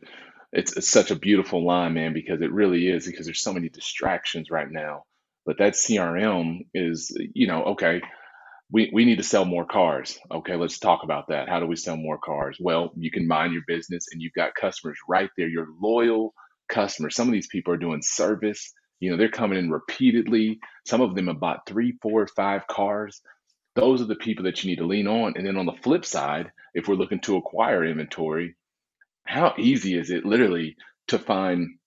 it's, 0.51 0.75
it's 0.75 0.89
such 0.89 1.11
a 1.11 1.15
beautiful 1.15 1.65
line, 1.65 1.93
man, 1.93 2.13
because 2.13 2.41
it 2.41 2.51
really 2.51 2.87
is. 2.89 3.05
Because 3.05 3.25
there's 3.25 3.41
so 3.41 3.53
many 3.53 3.69
distractions 3.69 4.51
right 4.51 4.69
now. 4.69 5.03
But 5.45 5.59
that 5.59 5.73
CRM 5.73 6.67
is, 6.73 7.15
you 7.33 7.47
know, 7.47 7.63
okay. 7.65 8.01
We 8.71 8.89
we 8.93 9.05
need 9.05 9.17
to 9.17 9.23
sell 9.23 9.45
more 9.45 9.65
cars. 9.65 10.19
Okay, 10.31 10.55
let's 10.55 10.79
talk 10.79 11.03
about 11.03 11.29
that. 11.29 11.49
How 11.49 11.59
do 11.59 11.65
we 11.65 11.75
sell 11.75 11.97
more 11.97 12.19
cars? 12.19 12.57
Well, 12.59 12.91
you 12.95 13.11
can 13.11 13.27
mind 13.27 13.53
your 13.53 13.63
business, 13.67 14.07
and 14.11 14.21
you've 14.21 14.33
got 14.33 14.55
customers 14.55 14.97
right 15.07 15.29
there. 15.37 15.47
Your 15.47 15.67
loyal 15.81 16.33
customers. 16.69 17.15
Some 17.15 17.27
of 17.27 17.33
these 17.33 17.47
people 17.47 17.73
are 17.73 17.77
doing 17.77 18.01
service. 18.03 18.73
You 18.99 19.11
know, 19.11 19.17
they're 19.17 19.29
coming 19.29 19.57
in 19.57 19.71
repeatedly. 19.71 20.59
Some 20.85 21.01
of 21.01 21.15
them 21.15 21.27
have 21.27 21.39
bought 21.39 21.65
three, 21.67 21.97
four, 22.01 22.27
five 22.27 22.67
cars 22.67 23.21
those 23.75 24.01
are 24.01 24.05
the 24.05 24.15
people 24.15 24.43
that 24.43 24.63
you 24.63 24.69
need 24.69 24.77
to 24.77 24.85
lean 24.85 25.07
on. 25.07 25.33
And 25.37 25.45
then 25.45 25.57
on 25.57 25.65
the 25.65 25.73
flip 25.83 26.05
side, 26.05 26.51
if 26.73 26.87
we're 26.87 26.95
looking 26.95 27.21
to 27.21 27.37
acquire 27.37 27.85
inventory, 27.85 28.55
how 29.25 29.53
easy 29.57 29.97
is 29.97 30.09
it 30.09 30.25
literally 30.25 30.75
to 31.07 31.19
find 31.19 31.77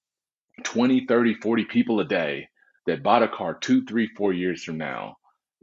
20, 0.64 1.06
30, 1.06 1.34
40 1.34 1.64
people 1.64 2.00
a 2.00 2.04
day 2.04 2.48
that 2.86 3.02
bought 3.02 3.22
a 3.22 3.28
car 3.28 3.54
two, 3.54 3.84
three, 3.84 4.08
four 4.16 4.32
years 4.32 4.62
from 4.64 4.78
now 4.78 5.16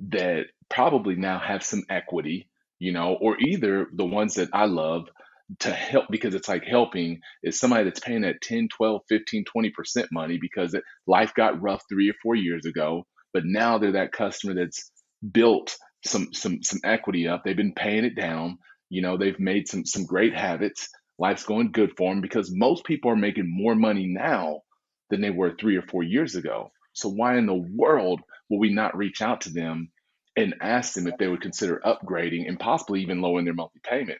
that 0.09 0.45
probably 0.69 1.15
now 1.15 1.39
have 1.39 1.63
some 1.63 1.83
equity, 1.89 2.49
you 2.79 2.91
know, 2.91 3.17
or 3.19 3.37
either 3.39 3.87
the 3.93 4.05
ones 4.05 4.35
that 4.35 4.49
I 4.53 4.65
love 4.65 5.07
to 5.59 5.71
help 5.71 6.05
because 6.09 6.35
it's 6.35 6.47
like 6.47 6.63
helping 6.63 7.21
is 7.43 7.59
somebody 7.59 7.83
that's 7.85 7.99
paying 7.99 8.21
that 8.21 8.41
10, 8.41 8.69
12, 8.75 9.01
15, 9.09 9.45
20% 9.45 10.05
money 10.11 10.37
because 10.39 10.73
it, 10.73 10.83
life 11.07 11.33
got 11.33 11.61
rough 11.61 11.83
three 11.89 12.09
or 12.09 12.13
four 12.21 12.35
years 12.35 12.65
ago. 12.65 13.05
But 13.33 13.43
now 13.45 13.77
they're 13.77 13.93
that 13.93 14.11
customer 14.11 14.53
that's 14.53 14.91
built 15.31 15.75
some 16.05 16.33
some 16.33 16.63
some 16.63 16.79
equity 16.83 17.27
up. 17.27 17.43
They've 17.43 17.55
been 17.55 17.73
paying 17.73 18.05
it 18.05 18.15
down. 18.15 18.57
You 18.89 19.01
know, 19.01 19.17
they've 19.17 19.39
made 19.39 19.67
some 19.67 19.85
some 19.85 20.05
great 20.05 20.35
habits. 20.35 20.89
Life's 21.17 21.43
going 21.43 21.71
good 21.71 21.91
for 21.97 22.11
them 22.11 22.21
because 22.21 22.51
most 22.55 22.85
people 22.85 23.11
are 23.11 23.15
making 23.15 23.45
more 23.47 23.75
money 23.75 24.07
now 24.07 24.61
than 25.09 25.21
they 25.21 25.29
were 25.31 25.55
three 25.55 25.75
or 25.75 25.81
four 25.81 26.03
years 26.03 26.35
ago. 26.35 26.71
So 26.93 27.09
why 27.09 27.37
in 27.37 27.45
the 27.45 27.53
world 27.75 28.21
will 28.49 28.59
we 28.59 28.73
not 28.73 28.97
reach 28.97 29.21
out 29.21 29.41
to 29.41 29.51
them 29.51 29.91
and 30.43 30.55
ask 30.61 30.93
them 30.93 31.07
if 31.07 31.17
they 31.17 31.27
would 31.27 31.41
consider 31.41 31.81
upgrading 31.85 32.47
and 32.47 32.59
possibly 32.59 33.01
even 33.01 33.21
lowering 33.21 33.45
their 33.45 33.53
monthly 33.53 33.81
payment? 33.83 34.19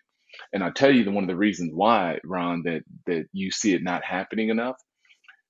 And 0.54 0.64
I 0.64 0.72
tell 0.72 0.94
you 0.94 1.04
the 1.04 1.12
one 1.12 1.24
of 1.24 1.30
the 1.30 1.36
reasons 1.36 1.72
why, 1.74 2.20
Ron, 2.24 2.64
that 2.64 2.84
that 3.08 3.26
you 3.34 3.52
see 3.52 3.74
it 3.74 3.84
not 3.84 4.04
happening 4.04 4.50
enough, 4.50 4.78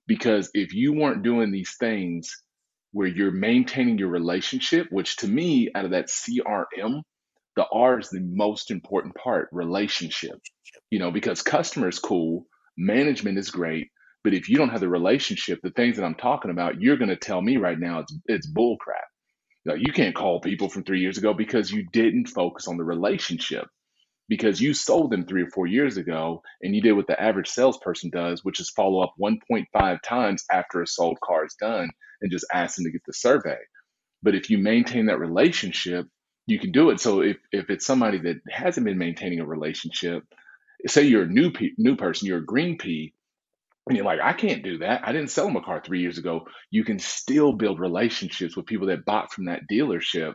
because 0.06 0.50
if 0.54 0.74
you 0.74 0.92
weren't 0.94 1.22
doing 1.22 1.52
these 1.52 1.76
things 1.78 2.30
where 2.92 3.08
you're 3.08 3.30
maintaining 3.30 3.98
your 3.98 4.08
relationship, 4.08 4.88
which 4.90 5.16
to 5.18 5.28
me, 5.28 5.70
out 5.74 5.84
of 5.84 5.92
that 5.92 6.08
CRM, 6.08 7.02
the 7.56 7.66
R 7.72 8.00
is 8.00 8.10
the 8.10 8.20
most 8.20 8.70
important 8.70 9.14
part, 9.14 9.48
relationship. 9.52 10.38
You 10.90 10.98
know, 10.98 11.10
because 11.10 11.42
customer 11.42 11.88
is 11.88 11.98
cool, 11.98 12.46
management 12.76 13.38
is 13.38 13.50
great, 13.50 13.88
but 14.24 14.34
if 14.34 14.48
you 14.48 14.56
don't 14.56 14.70
have 14.70 14.80
the 14.80 14.88
relationship, 14.88 15.60
the 15.62 15.70
things 15.70 15.96
that 15.96 16.04
I'm 16.04 16.16
talking 16.16 16.50
about, 16.50 16.80
you're 16.80 16.96
going 16.96 17.10
to 17.10 17.16
tell 17.16 17.42
me 17.42 17.56
right 17.58 17.78
now 17.78 18.00
it's 18.00 18.16
it's 18.26 18.46
bull 18.46 18.76
crap. 18.78 19.04
You, 19.64 19.72
know, 19.72 19.78
you 19.78 19.92
can't 19.92 20.14
call 20.14 20.40
people 20.40 20.68
from 20.68 20.84
three 20.84 21.00
years 21.00 21.18
ago 21.18 21.34
because 21.34 21.70
you 21.70 21.86
didn't 21.92 22.28
focus 22.28 22.68
on 22.68 22.76
the 22.76 22.84
relationship 22.84 23.66
because 24.28 24.60
you 24.60 24.72
sold 24.72 25.10
them 25.10 25.26
three 25.26 25.42
or 25.42 25.50
four 25.50 25.66
years 25.66 25.96
ago 25.96 26.42
and 26.62 26.74
you 26.74 26.80
did 26.80 26.92
what 26.92 27.08
the 27.08 27.20
average 27.20 27.48
salesperson 27.48 28.10
does, 28.10 28.44
which 28.44 28.60
is 28.60 28.70
follow 28.70 29.02
up 29.02 29.14
1.5 29.20 29.98
times 30.02 30.44
after 30.50 30.80
a 30.80 30.86
sold 30.86 31.18
car 31.20 31.44
is 31.44 31.56
done 31.60 31.90
and 32.22 32.30
just 32.30 32.46
ask 32.52 32.76
them 32.76 32.84
to 32.84 32.92
get 32.92 33.02
the 33.06 33.12
survey. 33.12 33.58
But 34.22 34.34
if 34.34 34.48
you 34.48 34.58
maintain 34.58 35.06
that 35.06 35.18
relationship, 35.18 36.06
you 36.46 36.58
can 36.58 36.72
do 36.72 36.90
it. 36.90 37.00
So 37.00 37.20
if, 37.22 37.38
if 37.52 37.70
it's 37.70 37.86
somebody 37.86 38.18
that 38.18 38.36
hasn't 38.48 38.86
been 38.86 38.98
maintaining 38.98 39.40
a 39.40 39.46
relationship, 39.46 40.22
say 40.86 41.02
you're 41.02 41.24
a 41.24 41.28
new 41.28 41.52
new 41.76 41.96
person, 41.96 42.26
you're 42.26 42.38
a 42.38 42.44
green 42.44 42.78
pea, 42.78 43.12
and 43.88 43.96
you're 43.96 44.06
like, 44.06 44.20
I 44.22 44.32
can't 44.32 44.62
do 44.62 44.78
that. 44.78 45.02
I 45.04 45.12
didn't 45.12 45.30
sell 45.30 45.46
them 45.46 45.56
a 45.56 45.62
car 45.62 45.82
three 45.84 46.00
years 46.00 46.18
ago. 46.18 46.46
You 46.70 46.84
can 46.84 46.98
still 46.98 47.52
build 47.52 47.80
relationships 47.80 48.56
with 48.56 48.66
people 48.66 48.88
that 48.88 49.04
bought 49.04 49.32
from 49.32 49.46
that 49.46 49.62
dealership 49.70 50.34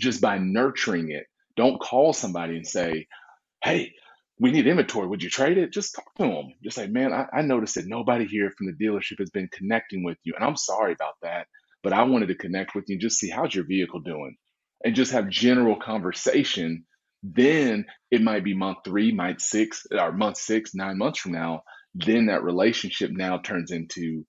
just 0.00 0.20
by 0.20 0.38
nurturing 0.38 1.10
it. 1.10 1.26
Don't 1.56 1.80
call 1.80 2.12
somebody 2.12 2.56
and 2.56 2.66
say, 2.66 3.06
Hey, 3.62 3.92
we 4.38 4.52
need 4.52 4.66
inventory. 4.66 5.08
Would 5.08 5.22
you 5.22 5.30
trade 5.30 5.58
it? 5.58 5.72
Just 5.72 5.94
talk 5.94 6.14
to 6.16 6.24
them. 6.24 6.54
Just 6.62 6.76
say, 6.76 6.86
man, 6.86 7.12
I, 7.12 7.26
I 7.32 7.42
noticed 7.42 7.76
that 7.76 7.86
nobody 7.86 8.26
here 8.26 8.50
from 8.56 8.66
the 8.66 8.84
dealership 8.84 9.18
has 9.18 9.30
been 9.30 9.48
connecting 9.52 10.04
with 10.04 10.18
you. 10.24 10.34
And 10.36 10.44
I'm 10.44 10.56
sorry 10.56 10.92
about 10.92 11.14
that. 11.22 11.46
But 11.82 11.92
I 11.92 12.04
wanted 12.04 12.28
to 12.28 12.36
connect 12.36 12.74
with 12.74 12.84
you 12.88 12.94
and 12.94 13.00
just 13.02 13.18
see 13.18 13.30
how's 13.30 13.54
your 13.54 13.66
vehicle 13.66 14.00
doing 14.00 14.36
and 14.84 14.94
just 14.94 15.12
have 15.12 15.28
general 15.28 15.76
conversation. 15.76 16.84
Then 17.22 17.86
it 18.10 18.22
might 18.22 18.44
be 18.44 18.54
month 18.56 18.78
three, 18.84 19.12
month 19.12 19.40
six, 19.40 19.86
or 19.92 20.12
month 20.12 20.38
six, 20.38 20.74
nine 20.74 20.98
months 20.98 21.20
from 21.20 21.32
now. 21.32 21.62
Then 21.94 22.26
that 22.26 22.42
relationship 22.42 23.10
now 23.12 23.38
turns 23.38 23.70
into 23.70 24.24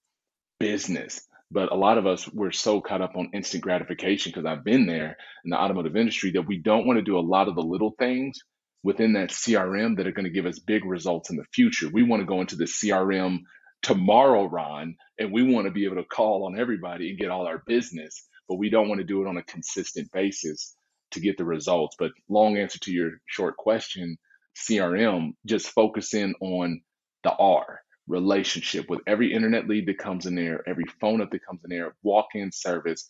business. 0.60 1.22
But 1.52 1.72
a 1.72 1.76
lot 1.76 1.98
of 1.98 2.08
us, 2.08 2.28
we're 2.32 2.52
so 2.52 2.82
caught 2.82 3.02
up 3.02 3.16
on 3.16 3.30
instant 3.34 3.64
gratification 3.64 4.32
because 4.32 4.46
I've 4.46 4.64
been 4.64 4.88
there 4.88 5.18
in 5.44 5.52
the 5.52 5.58
automotive 5.58 5.96
industry 5.96 6.32
that 6.32 6.48
we 6.48 6.58
don't 6.58 6.88
want 6.88 6.98
to 6.98 7.04
do 7.04 7.18
a 7.18 7.22
lot 7.22 7.48
of 7.48 7.56
the 7.56 7.62
little 7.62 7.96
things 7.98 8.40
within 8.84 9.14
that 9.14 9.30
CRM 9.30 9.98
that 9.98 10.08
are 10.08 10.12
going 10.12 10.26
to 10.26 10.32
give 10.32 10.46
us 10.46 10.60
big 10.60 10.86
results 10.86 11.30
in 11.30 11.38
the 11.38 11.46
future. 11.54 11.90
We 11.92 12.04
want 12.04 12.22
to 12.22 12.28
go 12.28 12.42
into 12.42 12.56
the 12.56 12.66
CRM 12.66 13.40
tomorrow, 13.82 14.46
Ron, 14.46 14.96
and 15.20 15.32
we 15.32 15.44
want 15.44 15.68
to 15.68 15.72
be 15.72 15.86
able 15.86 15.98
to 15.98 16.04
call 16.04 16.46
on 16.46 16.60
everybody 16.60 17.10
and 17.10 17.20
get 17.20 17.30
all 17.30 17.48
our 17.48 17.64
business, 17.66 18.28
but 18.50 18.58
we 18.58 18.70
don't 18.70 18.90
want 18.90 19.00
to 19.00 19.06
do 19.06 19.22
it 19.22 19.28
on 19.28 19.38
a 19.38 19.44
consistent 19.44 20.12
basis 20.12 20.76
to 21.12 21.20
get 21.20 21.38
the 21.38 21.46
results. 21.46 21.96
But 21.98 22.12
long 22.30 22.58
answer 22.58 22.80
to 22.80 22.92
your 22.92 23.12
short 23.28 23.58
question, 23.58 24.18
CRM, 24.58 25.34
just 25.46 25.68
focus 25.70 26.14
in 26.14 26.34
on 26.42 26.82
the 27.26 27.34
R 27.34 27.82
relationship 28.08 28.90
with 28.90 29.02
every 29.08 29.34
internet 29.34 29.68
lead 29.68 29.88
that 29.88 29.98
comes 29.98 30.26
in 30.26 30.36
there, 30.36 30.64
every 30.68 30.86
phone 31.02 31.22
up 31.22 31.32
that 31.32 31.46
comes 31.46 31.62
in 31.64 31.72
there, 31.72 31.96
walk 32.04 32.28
in 32.36 32.52
service. 32.52 33.10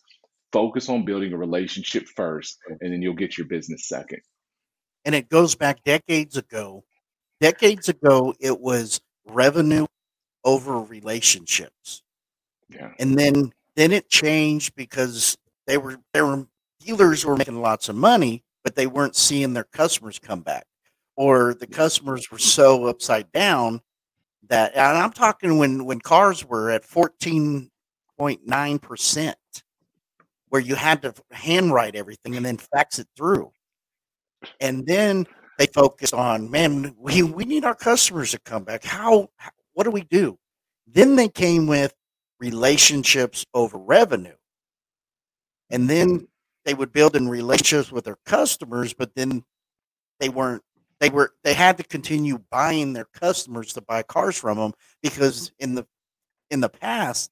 Focus 0.52 0.88
on 0.88 1.04
building 1.04 1.32
a 1.32 1.36
relationship 1.36 2.06
first, 2.16 2.56
and 2.80 2.92
then 2.92 3.02
you'll 3.02 3.12
get 3.14 3.36
your 3.36 3.46
business 3.46 3.88
second 3.88 4.20
and 5.06 5.14
it 5.14 5.30
goes 5.30 5.54
back 5.54 5.82
decades 5.84 6.36
ago. 6.36 6.84
Decades 7.40 7.88
ago, 7.88 8.34
it 8.40 8.60
was 8.60 9.00
revenue 9.24 9.86
over 10.44 10.80
relationships. 10.80 12.02
Yeah. 12.68 12.90
And 12.98 13.16
then 13.16 13.52
then 13.76 13.92
it 13.92 14.10
changed 14.10 14.74
because 14.74 15.38
they 15.66 15.78
were 15.78 15.98
there 16.12 16.26
were 16.26 16.46
dealers 16.80 17.24
were 17.24 17.36
making 17.36 17.62
lots 17.62 17.88
of 17.88 17.94
money, 17.94 18.42
but 18.64 18.74
they 18.74 18.86
weren't 18.86 19.16
seeing 19.16 19.54
their 19.54 19.64
customers 19.64 20.18
come 20.18 20.40
back. 20.40 20.66
Or 21.16 21.54
the 21.54 21.66
customers 21.66 22.30
were 22.30 22.38
so 22.38 22.86
upside 22.86 23.30
down 23.32 23.80
that 24.48 24.74
and 24.74 24.98
I'm 24.98 25.12
talking 25.12 25.58
when 25.58 25.84
when 25.84 26.00
cars 26.00 26.44
were 26.44 26.70
at 26.70 26.84
14.9% 26.84 29.34
where 30.48 30.62
you 30.62 30.74
had 30.74 31.02
to 31.02 31.14
handwrite 31.30 31.96
everything 31.96 32.36
and 32.36 32.46
then 32.46 32.56
fax 32.56 32.98
it 32.98 33.08
through. 33.16 33.50
And 34.60 34.86
then 34.86 35.26
they 35.58 35.66
focus 35.66 36.12
on, 36.12 36.50
man, 36.50 36.94
we, 36.98 37.22
we 37.22 37.44
need 37.44 37.64
our 37.64 37.74
customers 37.74 38.30
to 38.30 38.38
come 38.40 38.64
back. 38.64 38.84
How, 38.84 39.28
what 39.72 39.84
do 39.84 39.90
we 39.90 40.02
do? 40.02 40.38
Then 40.86 41.16
they 41.16 41.28
came 41.28 41.66
with 41.66 41.94
relationships 42.38 43.44
over 43.54 43.78
revenue. 43.78 44.36
And 45.70 45.90
then 45.90 46.28
they 46.64 46.74
would 46.74 46.92
build 46.92 47.16
in 47.16 47.28
relationships 47.28 47.90
with 47.90 48.04
their 48.04 48.18
customers, 48.24 48.94
but 48.94 49.14
then 49.14 49.42
they 50.20 50.28
weren't 50.28 50.62
they 51.00 51.10
were 51.10 51.32
they 51.44 51.54
had 51.54 51.76
to 51.78 51.84
continue 51.84 52.38
buying 52.50 52.92
their 52.92 53.06
customers 53.06 53.72
to 53.74 53.80
buy 53.80 54.02
cars 54.02 54.36
from 54.36 54.58
them 54.58 54.72
because 55.02 55.52
in 55.58 55.74
the 55.74 55.86
in 56.50 56.60
the 56.60 56.68
past 56.68 57.30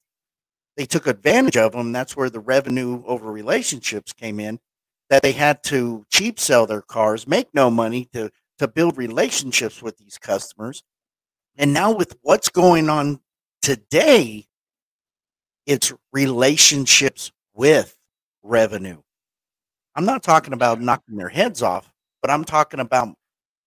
they 0.77 0.87
took 0.87 1.07
advantage 1.07 1.57
of 1.57 1.73
them 1.73 1.93
that's 1.93 2.17
where 2.17 2.31
the 2.31 2.41
revenue 2.41 3.03
over 3.07 3.31
relationships 3.31 4.13
came 4.13 4.41
in 4.41 4.59
that 5.11 5.23
they 5.23 5.33
had 5.33 5.63
to 5.65 6.05
cheap 6.11 6.39
sell 6.39 6.67
their 6.67 6.83
cars, 6.83 7.27
make 7.27 7.49
no 7.55 7.71
money 7.71 8.09
to 8.13 8.31
to 8.59 8.69
build 8.69 8.97
relationships 8.97 9.83
with 9.83 9.97
these 9.99 10.19
customers. 10.19 10.85
And 11.57 11.73
now 11.73 11.93
with 11.93 12.17
what's 12.23 12.49
going 12.49 12.89
on 12.89 13.21
today, 13.63 14.47
it's 15.67 15.93
relationships 16.13 17.33
with 17.53 17.97
revenue. 18.43 19.03
I'm 19.97 20.05
not 20.05 20.23
talking 20.23 20.53
about 20.53 20.81
knocking 20.81 21.17
their 21.17 21.29
heads 21.29 21.63
off, 21.63 21.93
but 22.23 22.31
I'm 22.31 22.45
talking 22.45 22.81
about 22.81 23.15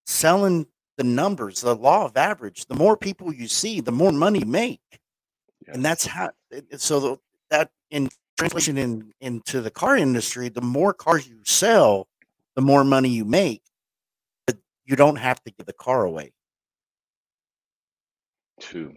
selling 0.08 0.66
the 0.98 1.04
numbers, 1.04 1.62
the 1.62 1.76
law 1.76 2.06
of 2.06 2.18
average. 2.18 2.66
The 2.66 2.76
more 2.76 2.98
people 2.98 3.32
you 3.32 3.48
see, 3.48 3.82
the 3.82 3.92
more 3.92 4.12
money 4.12 4.40
you 4.40 4.46
make. 4.46 4.82
Yes. 5.66 5.76
And 5.76 5.86
that's 5.86 6.06
how 6.06 6.32
so 6.78 7.20
that 7.52 7.70
in 7.92 8.10
translation 8.38 8.78
in, 8.78 9.14
into 9.22 9.62
the 9.62 9.70
car 9.70 9.96
industry, 9.98 10.50
the 10.50 10.62
more 10.62 10.94
cars 10.94 11.28
you 11.28 11.40
sell, 11.44 12.08
the 12.56 12.62
more 12.62 12.84
money 12.84 13.10
you 13.10 13.26
make. 13.26 13.62
But 14.48 14.58
you 14.86 14.96
don't 14.96 15.18
have 15.18 15.44
to 15.44 15.52
give 15.52 15.66
the 15.66 15.74
car 15.74 16.04
away. 16.04 16.34
Two. 18.60 18.96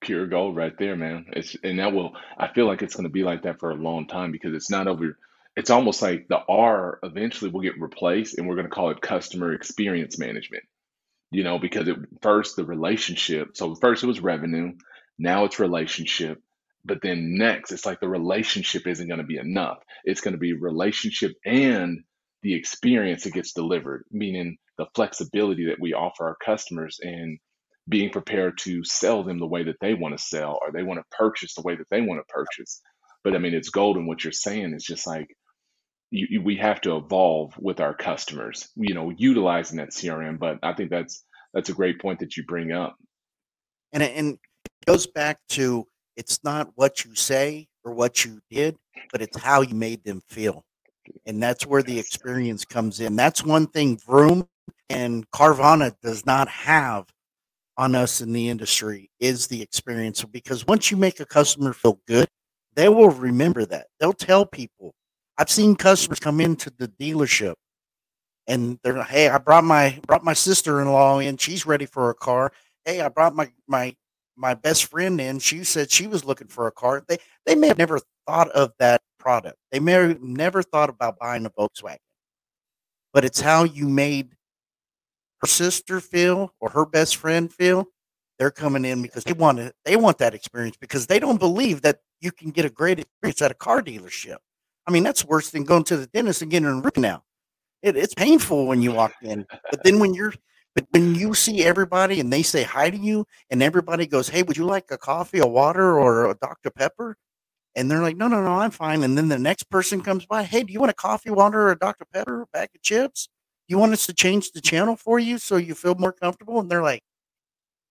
Pure 0.00 0.26
gold 0.28 0.56
right 0.56 0.76
there, 0.78 0.96
man. 0.96 1.26
It's 1.32 1.56
and 1.62 1.78
that 1.78 1.92
will 1.92 2.12
I 2.38 2.48
feel 2.48 2.66
like 2.66 2.82
it's 2.82 2.94
gonna 2.94 3.08
be 3.08 3.24
like 3.24 3.42
that 3.42 3.58
for 3.58 3.70
a 3.70 3.74
long 3.74 4.06
time 4.06 4.32
because 4.32 4.54
it's 4.54 4.70
not 4.70 4.86
over 4.86 5.18
it's 5.56 5.70
almost 5.70 6.02
like 6.02 6.26
the 6.28 6.40
R 6.48 6.98
eventually 7.02 7.50
will 7.50 7.60
get 7.60 7.80
replaced 7.80 8.38
and 8.38 8.48
we're 8.48 8.56
gonna 8.56 8.68
call 8.68 8.90
it 8.90 9.00
customer 9.00 9.52
experience 9.52 10.18
management. 10.18 10.64
You 11.30 11.42
know, 11.44 11.58
because 11.58 11.88
it 11.88 11.96
first 12.22 12.56
the 12.56 12.64
relationship. 12.64 13.56
So 13.56 13.74
first 13.74 14.04
it 14.04 14.06
was 14.06 14.20
revenue, 14.20 14.72
now 15.18 15.44
it's 15.44 15.58
relationship 15.58 16.40
but 16.84 17.00
then 17.02 17.36
next, 17.38 17.72
it's 17.72 17.86
like 17.86 18.00
the 18.00 18.08
relationship 18.08 18.86
isn't 18.86 19.08
going 19.08 19.20
to 19.20 19.26
be 19.26 19.38
enough. 19.38 19.78
It's 20.04 20.20
going 20.20 20.34
to 20.34 20.38
be 20.38 20.52
relationship 20.52 21.32
and 21.44 22.00
the 22.42 22.54
experience 22.54 23.24
that 23.24 23.32
gets 23.32 23.52
delivered, 23.54 24.04
meaning 24.10 24.58
the 24.76 24.86
flexibility 24.94 25.66
that 25.66 25.80
we 25.80 25.94
offer 25.94 26.26
our 26.26 26.36
customers 26.44 26.98
and 27.02 27.38
being 27.88 28.10
prepared 28.10 28.58
to 28.58 28.84
sell 28.84 29.24
them 29.24 29.38
the 29.38 29.46
way 29.46 29.64
that 29.64 29.76
they 29.80 29.94
want 29.94 30.16
to 30.16 30.22
sell 30.22 30.58
or 30.60 30.72
they 30.72 30.82
want 30.82 31.00
to 31.00 31.16
purchase 31.16 31.54
the 31.54 31.62
way 31.62 31.74
that 31.74 31.88
they 31.90 32.02
want 32.02 32.20
to 32.20 32.32
purchase. 32.32 32.82
But 33.22 33.34
I 33.34 33.38
mean, 33.38 33.54
it's 33.54 33.70
golden. 33.70 34.06
What 34.06 34.24
you're 34.24 34.32
saying 34.32 34.74
is 34.74 34.84
just 34.84 35.06
like 35.06 35.28
you, 36.14 36.42
we 36.42 36.56
have 36.56 36.80
to 36.82 36.96
evolve 36.96 37.54
with 37.58 37.80
our 37.80 37.94
customers, 37.94 38.68
you 38.76 38.94
know, 38.94 39.10
utilizing 39.16 39.78
that 39.78 39.90
CRM. 39.90 40.38
But 40.38 40.58
I 40.62 40.72
think 40.74 40.90
that's 40.90 41.24
that's 41.52 41.70
a 41.70 41.74
great 41.74 42.00
point 42.00 42.20
that 42.20 42.36
you 42.36 42.44
bring 42.44 42.72
up. 42.72 42.96
And 43.92 44.02
and 44.02 44.38
it 44.64 44.86
goes 44.86 45.06
back 45.06 45.38
to 45.50 45.86
it's 46.16 46.42
not 46.44 46.70
what 46.76 47.04
you 47.04 47.14
say 47.14 47.68
or 47.84 47.92
what 47.92 48.24
you 48.24 48.40
did, 48.50 48.76
but 49.12 49.22
it's 49.22 49.38
how 49.38 49.62
you 49.62 49.74
made 49.74 50.04
them 50.04 50.22
feel. 50.28 50.64
and 51.26 51.42
that's 51.42 51.66
where 51.66 51.82
the 51.82 51.98
experience 51.98 52.64
comes 52.64 53.00
in. 53.00 53.16
That's 53.16 53.44
one 53.44 53.66
thing 53.66 53.98
Vroom 53.98 54.48
and 54.90 55.30
Carvana 55.30 55.94
does 56.02 56.24
not 56.26 56.48
have 56.48 57.06
on 57.76 57.94
us 57.94 58.20
in 58.20 58.32
the 58.32 58.48
industry 58.48 59.10
is 59.20 59.48
the 59.48 59.62
experience 59.62 60.24
because 60.24 60.66
once 60.66 60.90
you 60.90 60.96
make 60.96 61.20
a 61.20 61.26
customer 61.26 61.72
feel 61.72 62.00
good, 62.06 62.28
they 62.74 62.88
will 62.88 63.10
remember 63.10 63.64
that. 63.66 63.88
They'll 64.00 64.12
tell 64.12 64.46
people. 64.46 64.94
I've 65.38 65.50
seen 65.50 65.76
customers 65.76 66.20
come 66.20 66.40
into 66.40 66.70
the 66.70 66.88
dealership 66.88 67.54
and 68.46 68.78
they're 68.82 69.02
"Hey, 69.04 69.28
I 69.28 69.38
brought 69.38 69.64
my 69.64 70.00
brought 70.06 70.24
my 70.24 70.34
sister-in-law 70.34 71.20
in. 71.20 71.36
She's 71.36 71.66
ready 71.66 71.86
for 71.86 72.10
a 72.10 72.14
car. 72.14 72.52
Hey, 72.84 73.00
I 73.00 73.08
brought 73.08 73.34
my 73.34 73.50
my 73.66 73.94
my 74.36 74.54
best 74.54 74.86
friend 74.86 75.20
in. 75.20 75.38
She 75.38 75.64
said 75.64 75.90
she 75.90 76.06
was 76.06 76.24
looking 76.24 76.48
for 76.48 76.66
a 76.66 76.72
car. 76.72 77.04
They 77.08 77.18
they 77.46 77.54
may 77.54 77.68
have 77.68 77.78
never 77.78 78.00
thought 78.26 78.50
of 78.50 78.72
that 78.78 79.02
product. 79.18 79.56
They 79.72 79.80
may 79.80 79.92
have 79.92 80.22
never 80.22 80.62
thought 80.62 80.90
about 80.90 81.18
buying 81.18 81.46
a 81.46 81.50
Volkswagen. 81.50 81.98
But 83.12 83.24
it's 83.24 83.40
how 83.40 83.64
you 83.64 83.88
made 83.88 84.34
her 85.40 85.46
sister 85.46 86.00
feel 86.00 86.52
or 86.60 86.70
her 86.70 86.86
best 86.86 87.16
friend 87.16 87.52
feel. 87.52 87.86
They're 88.38 88.50
coming 88.50 88.84
in 88.84 89.00
because 89.02 89.24
they 89.24 89.32
want 89.32 89.60
it. 89.60 89.74
They 89.84 89.96
want 89.96 90.18
that 90.18 90.34
experience 90.34 90.76
because 90.76 91.06
they 91.06 91.20
don't 91.20 91.38
believe 91.38 91.82
that 91.82 92.00
you 92.20 92.32
can 92.32 92.50
get 92.50 92.64
a 92.64 92.70
great 92.70 92.98
experience 92.98 93.40
at 93.42 93.52
a 93.52 93.54
car 93.54 93.80
dealership. 93.80 94.38
I 94.86 94.90
mean, 94.90 95.02
that's 95.02 95.24
worse 95.24 95.50
than 95.50 95.64
going 95.64 95.84
to 95.84 95.96
the 95.96 96.06
dentist 96.06 96.42
and 96.42 96.50
getting 96.50 96.68
a 96.68 96.74
root 96.74 96.94
canal. 96.94 97.24
It, 97.82 97.96
it's 97.96 98.14
painful 98.14 98.66
when 98.66 98.82
you 98.82 98.92
walk 98.92 99.12
in, 99.22 99.46
but 99.70 99.82
then 99.84 99.98
when 99.98 100.14
you're 100.14 100.32
but 100.74 100.86
when 100.90 101.14
you 101.14 101.34
see 101.34 101.64
everybody 101.64 102.18
and 102.18 102.32
they 102.32 102.42
say 102.42 102.64
hi 102.64 102.90
to 102.90 102.96
you 102.96 103.26
and 103.50 103.62
everybody 103.62 104.06
goes, 104.06 104.28
Hey, 104.28 104.42
would 104.42 104.56
you 104.56 104.64
like 104.64 104.90
a 104.90 104.98
coffee, 104.98 105.38
a 105.38 105.46
water, 105.46 105.98
or 105.98 106.30
a 106.30 106.34
Dr. 106.34 106.70
Pepper? 106.70 107.16
And 107.76 107.90
they're 107.90 108.02
like, 108.02 108.16
No, 108.16 108.26
no, 108.26 108.42
no, 108.42 108.58
I'm 108.58 108.72
fine. 108.72 109.04
And 109.04 109.16
then 109.16 109.28
the 109.28 109.38
next 109.38 109.64
person 109.70 110.02
comes 110.02 110.26
by, 110.26 110.42
Hey, 110.42 110.64
do 110.64 110.72
you 110.72 110.80
want 110.80 110.90
a 110.90 110.94
coffee, 110.94 111.30
water, 111.30 111.68
or 111.68 111.72
a 111.72 111.78
Dr. 111.78 112.04
Pepper, 112.12 112.42
a 112.42 112.46
bag 112.48 112.70
of 112.74 112.82
chips? 112.82 113.28
You 113.68 113.78
want 113.78 113.92
us 113.92 114.06
to 114.06 114.12
change 114.12 114.50
the 114.50 114.60
channel 114.60 114.96
for 114.96 115.18
you 115.18 115.38
so 115.38 115.56
you 115.56 115.74
feel 115.74 115.94
more 115.94 116.12
comfortable? 116.12 116.58
And 116.58 116.68
they're 116.68 116.82
like, 116.82 117.02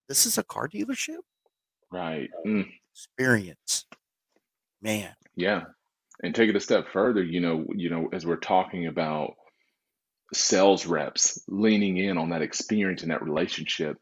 This 0.10 0.26
is 0.26 0.38
a 0.38 0.44
car 0.44 0.68
dealership? 0.68 1.20
Right. 1.90 2.30
Mm. 2.46 2.70
Experience. 2.94 3.86
Man. 4.82 5.16
Yeah. 5.36 5.64
And 6.24 6.34
take 6.34 6.50
it 6.50 6.56
a 6.56 6.62
step 6.62 6.88
further, 6.94 7.22
you 7.24 7.42
know, 7.42 7.66
you 7.76 7.90
know, 7.90 8.10
as 8.14 8.26
we're 8.26 8.38
talking 8.38 8.88
about 8.88 9.34
sales 10.34 10.86
reps 10.86 11.44
leaning 11.48 11.98
in 11.98 12.18
on 12.18 12.30
that 12.30 12.42
experience 12.42 13.04
and 13.04 13.12
that 13.12 13.24
relationship. 13.24 13.98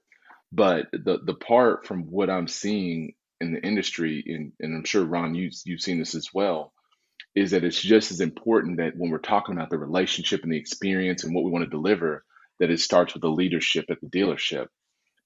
But 0.51 0.87
the 0.93 1.19
the 1.25 1.33
part 1.33 1.87
from 1.87 2.03
what 2.03 2.29
I'm 2.29 2.47
seeing 2.47 3.13
in 3.41 3.53
the 3.53 3.61
industry, 3.61 4.23
and, 4.27 4.51
and 4.59 4.77
I'm 4.77 4.85
sure 4.85 5.03
Ron, 5.03 5.35
you 5.35 5.49
you've 5.65 5.81
seen 5.81 5.99
this 5.99 6.15
as 6.15 6.29
well, 6.33 6.73
is 7.35 7.51
that 7.51 7.63
it's 7.63 7.81
just 7.81 8.11
as 8.11 8.21
important 8.21 8.77
that 8.77 8.93
when 8.97 9.11
we're 9.11 9.17
talking 9.19 9.55
about 9.55 9.69
the 9.71 9.79
relationship 9.79 10.43
and 10.43 10.51
the 10.51 10.59
experience 10.59 11.23
and 11.23 11.33
what 11.33 11.43
we 11.43 11.51
want 11.51 11.63
to 11.65 11.69
deliver, 11.69 12.23
that 12.59 12.69
it 12.69 12.79
starts 12.79 13.13
with 13.13 13.21
the 13.21 13.29
leadership 13.29 13.85
at 13.89 13.99
the 14.01 14.07
dealership. 14.07 14.67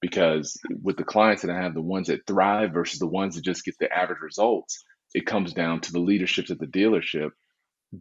Because 0.02 0.60
with 0.84 0.98
the 0.98 1.04
clients 1.04 1.42
that 1.42 1.52
I 1.52 1.62
have, 1.62 1.74
the 1.74 1.82
ones 1.82 2.08
that 2.08 2.28
thrive 2.28 2.74
versus 2.74 3.00
the 3.00 3.08
ones 3.08 3.36
that 3.36 3.44
just 3.44 3.66
get 3.66 3.76
the 3.80 3.92
average 3.92 4.22
results, 4.22 4.84
it 5.16 5.26
comes 5.26 5.54
down 5.54 5.80
to 5.80 5.94
the 5.94 6.00
leaderships 6.00 6.52
at 6.52 6.60
the 6.60 6.68
dealership 6.68 7.30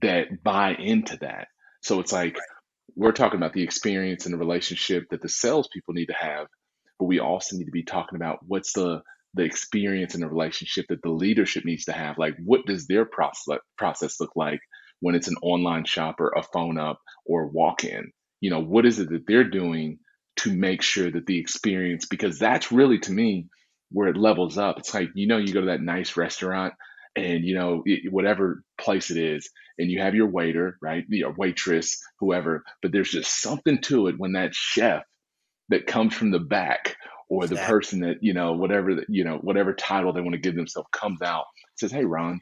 that 0.02 0.42
buy 0.42 0.74
into 0.74 1.16
that. 1.18 1.46
So 1.80 2.00
it's 2.00 2.12
like 2.12 2.36
we're 2.96 3.12
talking 3.12 3.36
about 3.36 3.52
the 3.52 3.62
experience 3.62 4.24
and 4.26 4.34
the 4.34 4.38
relationship 4.38 5.04
that 5.10 5.22
the 5.22 5.28
salespeople 5.28 5.94
need 5.94 6.06
to 6.06 6.14
have, 6.14 6.48
but 6.98 7.06
we 7.06 7.20
also 7.20 7.56
need 7.56 7.66
to 7.66 7.70
be 7.70 7.84
talking 7.84 8.16
about 8.16 8.40
what's 8.46 8.72
the 8.72 9.00
the 9.36 9.44
experience 9.44 10.14
and 10.14 10.22
the 10.22 10.28
relationship 10.28 10.86
that 10.88 11.02
the 11.02 11.10
leadership 11.10 11.64
needs 11.64 11.84
to 11.84 11.92
have. 11.92 12.18
Like, 12.18 12.34
what 12.44 12.66
does 12.66 12.86
their 12.86 13.04
process 13.04 13.58
process 13.78 14.20
look 14.20 14.30
like 14.34 14.60
when 15.00 15.14
it's 15.14 15.28
an 15.28 15.36
online 15.42 15.84
shopper, 15.84 16.32
a 16.36 16.42
phone 16.42 16.78
up, 16.78 16.98
or 17.26 17.46
walk 17.46 17.84
in? 17.84 18.10
You 18.40 18.50
know, 18.50 18.60
what 18.60 18.86
is 18.86 18.98
it 18.98 19.08
that 19.10 19.24
they're 19.26 19.48
doing 19.48 19.98
to 20.38 20.52
make 20.52 20.82
sure 20.82 21.10
that 21.10 21.26
the 21.26 21.38
experience, 21.38 22.06
because 22.06 22.40
that's 22.40 22.72
really 22.72 22.98
to 22.98 23.12
me 23.12 23.46
where 23.90 24.08
it 24.08 24.16
levels 24.16 24.58
up. 24.58 24.78
It's 24.78 24.92
like 24.92 25.10
you 25.14 25.28
know, 25.28 25.38
you 25.38 25.52
go 25.52 25.60
to 25.60 25.66
that 25.66 25.80
nice 25.80 26.16
restaurant 26.16 26.74
and 27.16 27.44
you 27.44 27.54
know 27.54 27.84
whatever 28.10 28.62
place 28.78 29.10
it 29.10 29.16
is 29.16 29.50
and 29.78 29.90
you 29.90 30.00
have 30.00 30.14
your 30.14 30.28
waiter 30.28 30.76
right 30.82 31.04
your 31.08 31.32
waitress 31.32 32.00
whoever 32.18 32.64
but 32.82 32.92
there's 32.92 33.10
just 33.10 33.40
something 33.40 33.80
to 33.80 34.08
it 34.08 34.16
when 34.18 34.32
that 34.32 34.54
chef 34.54 35.02
that 35.68 35.86
comes 35.86 36.14
from 36.14 36.30
the 36.30 36.40
back 36.40 36.96
or 37.28 37.46
the 37.46 37.56
person 37.56 38.00
that 38.00 38.16
you 38.20 38.34
know 38.34 38.52
whatever 38.52 38.96
that 38.96 39.06
you 39.08 39.24
know 39.24 39.38
whatever 39.38 39.74
title 39.74 40.12
they 40.12 40.20
want 40.20 40.34
to 40.34 40.40
give 40.40 40.56
themselves 40.56 40.88
comes 40.92 41.22
out 41.22 41.44
says 41.76 41.92
hey 41.92 42.04
ron 42.04 42.40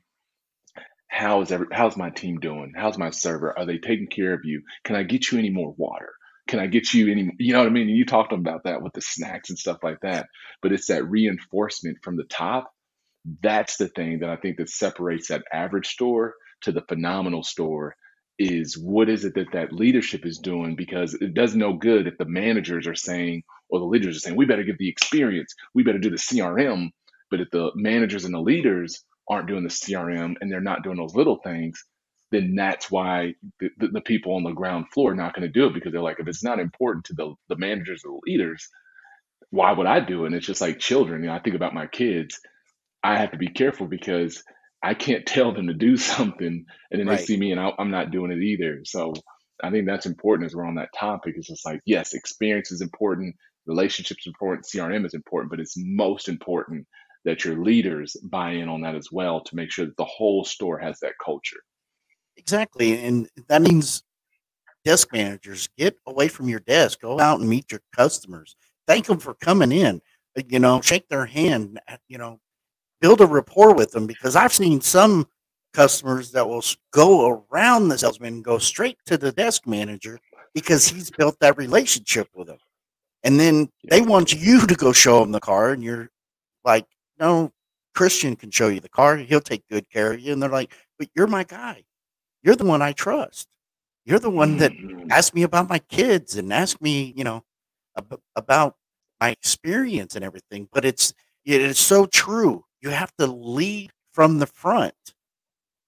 how's 1.12 1.52
every 1.52 1.66
how's 1.70 1.96
my 1.96 2.10
team 2.10 2.38
doing? 2.40 2.72
How's 2.74 2.98
my 2.98 3.10
server? 3.10 3.56
Are 3.56 3.66
they 3.66 3.78
taking 3.78 4.08
care 4.08 4.32
of 4.32 4.40
you? 4.44 4.62
Can 4.84 4.96
i 4.96 5.02
get 5.02 5.30
you 5.30 5.38
any 5.38 5.50
more 5.50 5.74
water? 5.76 6.12
Can 6.48 6.58
i 6.58 6.66
get 6.66 6.92
you 6.92 7.12
any 7.12 7.30
you 7.38 7.52
know 7.52 7.60
what 7.60 7.68
i 7.68 7.70
mean? 7.70 7.88
And 7.88 7.96
you 7.96 8.06
talked 8.06 8.32
about 8.32 8.64
that 8.64 8.82
with 8.82 8.94
the 8.94 9.02
snacks 9.02 9.50
and 9.50 9.58
stuff 9.58 9.78
like 9.82 10.00
that 10.02 10.26
but 10.62 10.72
it's 10.72 10.86
that 10.86 11.08
reinforcement 11.08 11.98
from 12.02 12.16
the 12.16 12.24
top 12.24 12.72
that's 13.42 13.76
the 13.78 13.88
thing 13.88 14.20
that 14.20 14.30
I 14.30 14.36
think 14.36 14.58
that 14.58 14.70
separates 14.70 15.28
that 15.28 15.44
average 15.52 15.88
store 15.88 16.34
to 16.62 16.72
the 16.72 16.82
phenomenal 16.82 17.42
store 17.42 17.96
is 18.38 18.78
what 18.78 19.08
is 19.08 19.24
it 19.24 19.34
that 19.36 19.52
that 19.52 19.72
leadership 19.72 20.26
is 20.26 20.38
doing? 20.38 20.76
Because 20.76 21.14
it 21.14 21.34
does 21.34 21.54
no 21.56 21.74
good 21.74 22.06
if 22.08 22.18
the 22.18 22.24
managers 22.26 22.86
are 22.88 22.94
saying 22.96 23.42
or 23.70 23.80
the 23.80 23.86
leaders 23.86 24.16
are 24.16 24.20
saying 24.20 24.36
we 24.36 24.46
better 24.46 24.64
give 24.64 24.78
the 24.78 24.88
experience. 24.90 25.54
We 25.74 25.82
better 25.84 25.98
do 26.00 26.10
the 26.10 26.16
crm 26.16 26.90
but 27.30 27.40
if 27.40 27.50
the 27.50 27.70
managers 27.74 28.24
and 28.24 28.34
the 28.34 28.40
leaders 28.40 29.04
aren't 29.28 29.48
doing 29.48 29.62
the 29.64 29.68
crm 29.70 30.34
and 30.40 30.50
they're 30.50 30.60
not 30.60 30.82
doing 30.82 30.96
those 30.96 31.14
little 31.14 31.36
things 31.42 31.84
then 32.32 32.54
that's 32.56 32.90
why 32.90 33.34
the, 33.60 33.68
the, 33.78 33.88
the 33.88 34.00
people 34.00 34.34
on 34.34 34.42
the 34.42 34.50
ground 34.50 34.86
floor 34.92 35.12
are 35.12 35.14
not 35.16 35.34
going 35.34 35.46
to 35.46 35.52
do 35.52 35.66
it 35.66 35.74
because 35.74 35.92
they're 35.92 36.02
like 36.02 36.18
if 36.18 36.26
it's 36.28 36.42
not 36.42 36.58
important 36.58 37.04
to 37.04 37.14
the, 37.14 37.34
the 37.48 37.56
managers 37.56 38.02
or 38.04 38.12
the 38.20 38.30
leaders 38.30 38.68
why 39.50 39.72
would 39.72 39.86
i 39.86 40.00
do 40.00 40.24
it? 40.24 40.28
And 40.28 40.34
it's 40.36 40.46
just 40.46 40.60
like 40.62 40.78
children 40.78 41.22
you 41.22 41.28
know 41.28 41.34
i 41.34 41.40
think 41.40 41.56
about 41.56 41.74
my 41.74 41.86
kids 41.86 42.40
I 43.02 43.18
have 43.18 43.32
to 43.32 43.38
be 43.38 43.48
careful 43.48 43.86
because 43.86 44.42
I 44.82 44.94
can't 44.94 45.26
tell 45.26 45.52
them 45.52 45.68
to 45.68 45.74
do 45.74 45.96
something 45.96 46.64
and 46.90 47.00
then 47.00 47.06
right. 47.06 47.18
they 47.18 47.24
see 47.24 47.36
me 47.36 47.52
and 47.52 47.60
I, 47.60 47.72
am 47.78 47.90
not 47.90 48.10
doing 48.10 48.30
it 48.30 48.42
either. 48.42 48.80
So 48.84 49.12
I 49.62 49.70
think 49.70 49.86
that's 49.86 50.06
important 50.06 50.46
as 50.46 50.54
we're 50.54 50.66
on 50.66 50.74
that 50.76 50.92
topic. 50.98 51.34
It's 51.36 51.48
just 51.48 51.64
like, 51.64 51.80
yes, 51.86 52.14
experience 52.14 52.72
is 52.72 52.80
important, 52.80 53.36
relationships 53.66 54.26
important, 54.26 54.66
CRM 54.66 55.06
is 55.06 55.14
important, 55.14 55.50
but 55.50 55.60
it's 55.60 55.74
most 55.76 56.28
important 56.28 56.86
that 57.24 57.44
your 57.44 57.62
leaders 57.62 58.16
buy 58.24 58.50
in 58.50 58.68
on 58.68 58.80
that 58.80 58.96
as 58.96 59.08
well 59.12 59.42
to 59.44 59.56
make 59.56 59.70
sure 59.70 59.86
that 59.86 59.96
the 59.96 60.04
whole 60.04 60.44
store 60.44 60.78
has 60.78 60.98
that 61.00 61.12
culture. 61.24 61.60
Exactly. 62.36 62.98
And 63.04 63.28
that 63.48 63.62
means 63.62 64.02
desk 64.84 65.12
managers 65.12 65.68
get 65.78 65.96
away 66.06 66.26
from 66.26 66.48
your 66.48 66.58
desk, 66.60 67.00
go 67.00 67.20
out 67.20 67.38
and 67.38 67.48
meet 67.48 67.70
your 67.70 67.82
customers, 67.94 68.56
thank 68.88 69.06
them 69.06 69.18
for 69.18 69.34
coming 69.34 69.70
in, 69.70 70.00
you 70.48 70.58
know, 70.58 70.80
shake 70.80 71.08
their 71.08 71.26
hand, 71.26 71.78
you 72.08 72.18
know, 72.18 72.40
build 73.02 73.20
a 73.20 73.26
rapport 73.26 73.74
with 73.74 73.90
them 73.90 74.06
because 74.06 74.36
I've 74.36 74.52
seen 74.52 74.80
some 74.80 75.26
customers 75.74 76.30
that 76.30 76.48
will 76.48 76.64
go 76.92 77.44
around 77.50 77.88
the 77.88 77.98
salesman 77.98 78.34
and 78.34 78.44
go 78.44 78.58
straight 78.58 78.96
to 79.06 79.18
the 79.18 79.32
desk 79.32 79.66
manager 79.66 80.18
because 80.54 80.86
he's 80.86 81.10
built 81.10 81.36
that 81.40 81.58
relationship 81.58 82.28
with 82.34 82.46
them. 82.46 82.58
And 83.24 83.38
then 83.38 83.68
they 83.90 84.00
want 84.00 84.32
you 84.32 84.66
to 84.66 84.74
go 84.74 84.92
show 84.92 85.20
them 85.20 85.32
the 85.32 85.40
car, 85.40 85.70
and 85.70 85.82
you're 85.82 86.10
like, 86.64 86.86
no, 87.18 87.52
Christian 87.94 88.36
can 88.36 88.50
show 88.50 88.68
you 88.68 88.80
the 88.80 88.88
car. 88.88 89.16
He'll 89.16 89.40
take 89.40 89.68
good 89.68 89.88
care 89.90 90.12
of 90.12 90.20
you. 90.20 90.32
And 90.32 90.42
they're 90.42 90.50
like, 90.50 90.72
but 90.98 91.08
you're 91.14 91.26
my 91.26 91.44
guy. 91.44 91.84
You're 92.42 92.56
the 92.56 92.64
one 92.64 92.82
I 92.82 92.92
trust. 92.92 93.48
You're 94.04 94.18
the 94.18 94.30
one 94.30 94.56
that 94.58 94.72
mm-hmm. 94.72 95.10
asked 95.12 95.34
me 95.34 95.44
about 95.44 95.68
my 95.68 95.78
kids 95.78 96.36
and 96.36 96.52
asked 96.52 96.82
me, 96.82 97.12
you 97.16 97.22
know, 97.22 97.44
ab- 97.96 98.20
about 98.34 98.74
my 99.20 99.30
experience 99.30 100.16
and 100.16 100.24
everything. 100.24 100.68
But 100.72 100.84
it's 100.84 101.14
it 101.44 101.60
is 101.60 101.78
so 101.78 102.06
true. 102.06 102.64
You 102.82 102.90
have 102.90 103.14
to 103.16 103.26
lead 103.26 103.92
from 104.12 104.38
the 104.38 104.46
front 104.46 104.94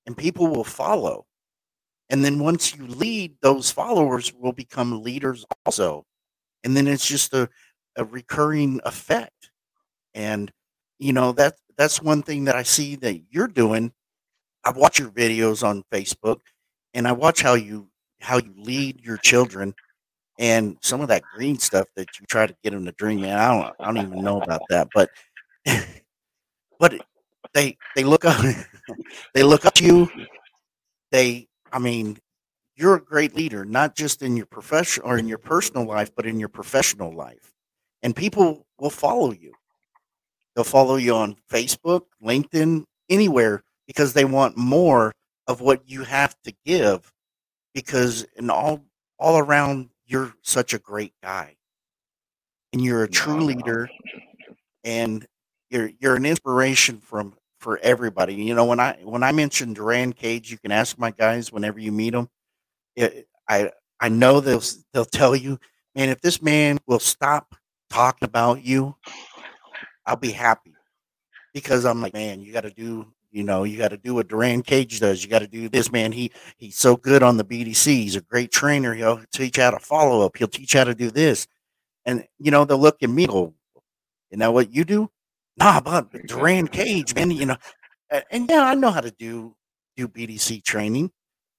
and 0.06 0.16
people 0.16 0.46
will 0.46 0.64
follow. 0.64 1.26
And 2.10 2.24
then 2.24 2.38
once 2.38 2.74
you 2.74 2.86
lead, 2.86 3.36
those 3.40 3.70
followers 3.70 4.32
will 4.32 4.52
become 4.52 5.02
leaders 5.02 5.44
also. 5.66 6.04
And 6.62 6.76
then 6.76 6.86
it's 6.86 7.06
just 7.06 7.32
a, 7.34 7.48
a 7.96 8.04
recurring 8.04 8.80
effect. 8.84 9.50
And 10.14 10.50
you 10.98 11.12
know, 11.12 11.32
that 11.32 11.54
that's 11.76 12.00
one 12.00 12.22
thing 12.22 12.44
that 12.44 12.54
I 12.54 12.62
see 12.62 12.96
that 12.96 13.20
you're 13.30 13.48
doing. 13.48 13.92
I 14.64 14.70
watch 14.70 14.98
your 14.98 15.10
videos 15.10 15.66
on 15.66 15.84
Facebook 15.92 16.40
and 16.94 17.08
I 17.08 17.12
watch 17.12 17.42
how 17.42 17.54
you 17.54 17.88
how 18.20 18.38
you 18.38 18.54
lead 18.56 19.00
your 19.04 19.18
children 19.18 19.74
and 20.38 20.78
some 20.80 21.00
of 21.00 21.08
that 21.08 21.22
green 21.34 21.58
stuff 21.58 21.88
that 21.96 22.08
you 22.18 22.26
try 22.26 22.46
to 22.46 22.56
get 22.62 22.70
them 22.70 22.84
to 22.86 22.92
drink. 22.92 23.20
Man, 23.20 23.38
I 23.38 23.48
don't 23.48 23.74
I 23.80 23.84
don't 23.86 24.06
even 24.06 24.22
know 24.22 24.40
about 24.40 24.62
that, 24.70 24.88
but 24.94 25.10
but 26.78 26.94
they 27.52 27.76
they 27.96 28.04
look 28.04 28.24
up 28.24 28.44
they 29.34 29.42
look 29.42 29.64
up 29.64 29.74
to 29.74 29.84
you. 29.84 30.10
They, 31.10 31.48
I 31.72 31.78
mean, 31.78 32.18
you're 32.74 32.96
a 32.96 33.00
great 33.00 33.36
leader, 33.36 33.64
not 33.64 33.94
just 33.94 34.22
in 34.22 34.36
your 34.36 34.46
profession 34.46 35.02
or 35.04 35.16
in 35.16 35.28
your 35.28 35.38
personal 35.38 35.86
life, 35.86 36.10
but 36.14 36.26
in 36.26 36.40
your 36.40 36.48
professional 36.48 37.12
life. 37.12 37.52
And 38.02 38.16
people 38.16 38.66
will 38.78 38.90
follow 38.90 39.32
you. 39.32 39.52
They'll 40.54 40.64
follow 40.64 40.96
you 40.96 41.14
on 41.14 41.36
Facebook, 41.50 42.02
LinkedIn, 42.22 42.84
anywhere 43.08 43.62
because 43.86 44.12
they 44.12 44.24
want 44.24 44.56
more 44.56 45.12
of 45.46 45.60
what 45.60 45.88
you 45.88 46.04
have 46.04 46.36
to 46.44 46.52
give 46.64 47.12
because 47.74 48.26
in 48.36 48.50
all 48.50 48.82
all 49.18 49.38
around 49.38 49.90
you're 50.06 50.34
such 50.42 50.74
a 50.74 50.78
great 50.78 51.12
guy 51.22 51.56
and 52.72 52.82
you're 52.82 53.04
a 53.04 53.08
true 53.08 53.40
leader 53.40 53.88
and 54.84 55.26
you're 55.74 55.90
you're 55.98 56.16
an 56.16 56.24
inspiration 56.24 57.00
from 57.00 57.34
for 57.58 57.78
everybody. 57.78 58.34
You 58.34 58.54
know, 58.54 58.64
when 58.64 58.78
I 58.78 58.98
when 59.02 59.22
I 59.22 59.32
mention 59.32 59.74
Durran 59.74 60.14
Cage, 60.14 60.50
you 60.50 60.58
can 60.58 60.70
ask 60.70 60.98
my 60.98 61.10
guys 61.10 61.52
whenever 61.52 61.80
you 61.80 61.90
meet 61.90 62.10
them. 62.10 62.30
It, 62.94 63.26
I 63.48 63.72
I 63.98 64.08
know 64.08 64.40
they'll 64.40 64.62
they'll 64.92 65.04
tell 65.04 65.34
you, 65.34 65.58
man, 65.96 66.10
if 66.10 66.20
this 66.20 66.40
man 66.40 66.78
will 66.86 67.00
stop 67.00 67.56
talking 67.90 68.26
about 68.26 68.64
you, 68.64 68.94
I'll 70.06 70.16
be 70.16 70.30
happy 70.30 70.74
because 71.52 71.84
I'm 71.84 72.00
like, 72.00 72.14
man, 72.14 72.40
you 72.40 72.52
got 72.52 72.62
to 72.62 72.70
do, 72.70 73.06
you 73.32 73.42
know, 73.42 73.64
you 73.64 73.76
got 73.76 73.88
to 73.88 73.96
do 73.96 74.14
what 74.14 74.28
Durran 74.28 74.64
Cage 74.64 75.00
does. 75.00 75.24
You 75.24 75.30
got 75.30 75.40
to 75.40 75.48
do 75.48 75.68
this, 75.68 75.90
man. 75.90 76.12
He 76.12 76.30
he's 76.56 76.76
so 76.76 76.96
good 76.96 77.24
on 77.24 77.36
the 77.36 77.44
BDC. 77.44 77.86
He's 77.86 78.16
a 78.16 78.20
great 78.20 78.52
trainer. 78.52 78.94
He'll 78.94 79.22
teach 79.32 79.56
how 79.56 79.72
to 79.72 79.80
follow 79.80 80.24
up. 80.24 80.36
He'll 80.36 80.46
teach 80.46 80.74
how 80.74 80.84
to 80.84 80.94
do 80.94 81.10
this, 81.10 81.48
and 82.04 82.24
you 82.38 82.52
know 82.52 82.64
they'll 82.64 82.78
look 82.78 83.02
at 83.02 83.10
me, 83.10 83.26
go, 83.26 83.54
you 84.30 84.38
know 84.38 84.52
what 84.52 84.72
you 84.72 84.84
do? 84.84 85.10
Nah, 85.56 85.80
but 85.80 86.12
Durran 86.12 86.70
Cage, 86.70 87.14
man, 87.14 87.30
you 87.30 87.46
know, 87.46 87.56
and 88.30 88.48
yeah, 88.48 88.64
I 88.64 88.74
know 88.74 88.90
how 88.90 89.00
to 89.00 89.10
do 89.10 89.54
do 89.96 90.08
BDC 90.08 90.64
training, 90.64 91.10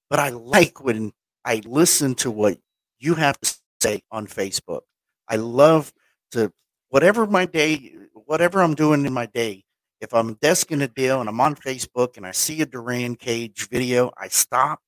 but 0.10 0.20
I 0.20 0.30
like 0.30 0.84
when 0.84 1.14
I 1.46 1.62
listen 1.66 2.16
to 2.16 2.32
what 2.32 2.58
you 3.00 3.16
have 3.16 3.39
to 3.39 3.56
say 3.82 4.02
on 4.12 4.28
Facebook. 4.28 4.82
I 5.30 5.38
love 5.38 5.93
to 6.32 6.52
whatever 6.89 7.26
my 7.26 7.46
day, 7.46 7.93
whatever 8.14 8.62
I'm 8.62 8.76
doing 8.76 9.06
in 9.06 9.14
my 9.14 9.28
day. 9.28 9.64
If 10.02 10.14
I'm 10.14 10.36
desking 10.36 10.84
a 10.84 10.88
deal 10.88 11.22
and 11.22 11.30
I'm 11.30 11.39
on 11.39 11.56
Facebook 11.56 12.18
and 12.18 12.28
I 12.28 12.32
see 12.32 12.62
a 12.62 12.66
Durran 12.66 13.18
Cage 13.18 13.70
video, 13.70 14.12
I 14.18 14.28
stop, 14.28 14.80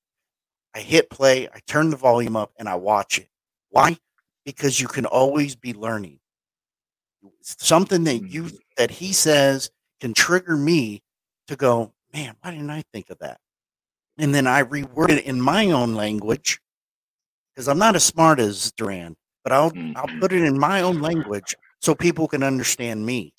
I 0.76 0.80
hit 0.80 1.10
play, 1.10 1.47
I 1.47 1.60
turn 1.66 1.89
the 1.89 1.95
volume 1.95 2.36
up, 2.36 2.51
and 2.60 2.68
I 2.68 2.76
watch 2.76 3.18
it. 3.18 3.30
Why? 3.70 3.97
Because 4.45 4.80
you 4.82 4.88
can 4.88 5.05
always 5.05 5.55
be 5.55 5.74
learning. 5.74 6.20
Something 7.41 8.03
that 8.05 8.30
you 8.30 8.43
mm-hmm. 8.43 8.55
that 8.78 8.91
he 8.91 9.13
says 9.13 9.71
can 9.99 10.13
trigger 10.13 10.55
me 10.55 11.01
to 11.47 11.55
go, 11.55 11.93
man, 12.13 12.36
why 12.41 12.51
didn't 12.51 12.69
I 12.69 12.84
think 12.93 13.09
of 13.09 13.19
that? 13.19 13.39
And 14.17 14.34
then 14.34 14.47
I 14.47 14.63
reword 14.63 15.09
it 15.09 15.25
in 15.25 15.41
my 15.41 15.71
own 15.71 15.95
language 15.95 16.59
because 17.53 17.67
I'm 17.67 17.78
not 17.78 17.95
as 17.95 18.03
smart 18.03 18.39
as 18.39 18.71
Durran, 18.73 19.15
but 19.43 19.53
I'll 19.53 19.65
I'll 19.65 19.71
mm-hmm. 19.71 20.19
put 20.19 20.34
it 20.34 20.43
in 20.43 20.59
my 20.59 20.82
own 20.82 21.01
language 21.01 21.55
so 21.82 21.95
people 21.95 22.28
can 22.28 22.43
understand 22.43 23.05
me. 23.05 23.34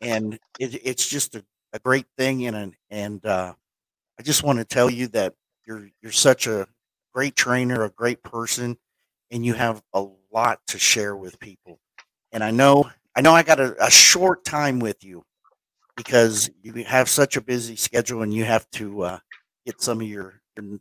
And 0.00 0.38
it, 0.58 0.80
it's 0.84 1.08
just 1.08 1.34
a, 1.34 1.44
a 1.72 1.78
great 1.78 2.06
thing, 2.18 2.46
and 2.46 2.74
and 2.90 3.24
uh, 3.24 3.54
I 4.18 4.22
just 4.22 4.42
want 4.42 4.58
to 4.58 4.64
tell 4.64 4.90
you 4.90 5.08
that 5.08 5.34
you're 5.66 5.88
you're 6.02 6.12
such 6.12 6.46
a 6.46 6.66
great 7.14 7.36
trainer, 7.36 7.84
a 7.84 7.90
great 7.90 8.22
person, 8.22 8.78
and 9.30 9.44
you 9.44 9.54
have 9.54 9.82
a 9.92 10.06
lot 10.32 10.60
to 10.68 10.78
share 10.78 11.14
with 11.16 11.38
people. 11.38 11.78
And 12.32 12.42
I 12.42 12.50
know 12.50 12.90
I 13.14 13.20
know 13.20 13.32
I 13.32 13.42
got 13.42 13.60
a, 13.60 13.74
a 13.84 13.90
short 13.90 14.44
time 14.44 14.78
with 14.78 15.04
you 15.04 15.22
because 15.96 16.50
you 16.62 16.72
have 16.84 17.08
such 17.08 17.36
a 17.36 17.40
busy 17.40 17.76
schedule 17.76 18.22
and 18.22 18.32
you 18.32 18.44
have 18.44 18.68
to 18.72 19.02
uh, 19.02 19.18
get 19.66 19.80
some 19.82 20.00
of 20.00 20.06
your, 20.06 20.40
your 20.56 20.78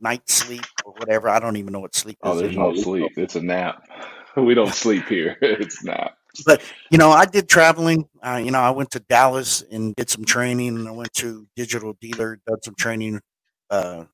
night 0.00 0.28
sleep 0.28 0.64
or 0.84 0.92
whatever. 0.94 1.28
I 1.28 1.38
don't 1.38 1.56
even 1.56 1.72
know 1.72 1.80
what 1.80 1.94
sleep 1.94 2.18
oh, 2.22 2.32
is. 2.32 2.38
Oh, 2.38 2.40
there's 2.42 2.56
no 2.56 2.74
sleep. 2.74 3.12
It's 3.16 3.36
a 3.36 3.42
nap. 3.42 3.82
We 4.34 4.54
don't 4.54 4.72
sleep 4.72 5.08
here. 5.08 5.36
It's 5.42 5.84
nap. 5.84 6.14
But 6.46 6.62
you 6.90 6.96
know, 6.96 7.10
I 7.10 7.26
did 7.26 7.50
traveling. 7.50 8.08
Uh, 8.22 8.40
you 8.42 8.50
know, 8.50 8.60
I 8.60 8.70
went 8.70 8.90
to 8.92 9.00
Dallas 9.00 9.62
and 9.70 9.94
did 9.94 10.08
some 10.08 10.24
training, 10.24 10.68
and 10.68 10.88
I 10.88 10.90
went 10.90 11.12
to 11.16 11.46
Digital 11.54 11.94
Dealer, 12.00 12.40
did 12.46 12.64
some 12.64 12.74
training 12.74 13.20
uh, 13.68 14.04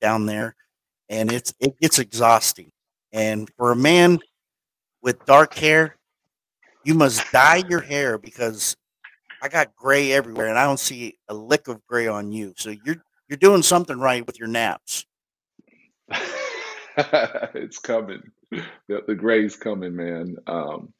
down 0.00 0.26
there, 0.26 0.54
and 1.08 1.32
it's 1.32 1.52
it 1.58 1.80
gets 1.80 1.98
exhausting. 1.98 2.70
And 3.12 3.50
for 3.56 3.72
a 3.72 3.76
man 3.76 4.20
with 5.02 5.24
dark 5.26 5.54
hair, 5.54 5.96
you 6.84 6.94
must 6.94 7.30
dye 7.32 7.62
your 7.68 7.80
hair 7.80 8.18
because 8.18 8.76
I 9.42 9.48
got 9.48 9.74
gray 9.76 10.12
everywhere, 10.12 10.48
and 10.48 10.58
I 10.58 10.64
don't 10.64 10.80
see 10.80 11.18
a 11.28 11.34
lick 11.34 11.68
of 11.68 11.84
gray 11.86 12.06
on 12.06 12.32
you. 12.32 12.54
So 12.56 12.70
you're 12.84 13.02
you're 13.28 13.38
doing 13.38 13.62
something 13.62 13.98
right 13.98 14.26
with 14.26 14.38
your 14.38 14.48
naps. 14.48 15.06
it's 17.54 17.78
coming. 17.78 18.22
The, 18.50 19.02
the 19.06 19.14
gray's 19.14 19.56
coming, 19.56 19.94
man. 19.94 20.36
Um, 20.46 20.92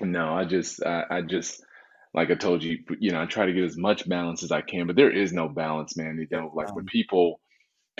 no, 0.00 0.32
I 0.32 0.44
just, 0.44 0.84
I, 0.84 1.04
I 1.10 1.20
just, 1.22 1.62
like 2.14 2.30
I 2.30 2.34
told 2.34 2.62
you, 2.62 2.78
you 3.00 3.10
know, 3.10 3.20
I 3.20 3.26
try 3.26 3.46
to 3.46 3.52
get 3.52 3.64
as 3.64 3.76
much 3.76 4.08
balance 4.08 4.44
as 4.44 4.52
I 4.52 4.60
can, 4.60 4.86
but 4.86 4.94
there 4.94 5.10
is 5.10 5.32
no 5.32 5.48
balance, 5.48 5.96
man. 5.96 6.18
You 6.18 6.36
know, 6.36 6.52
like 6.54 6.74
when 6.74 6.86
people 6.86 7.40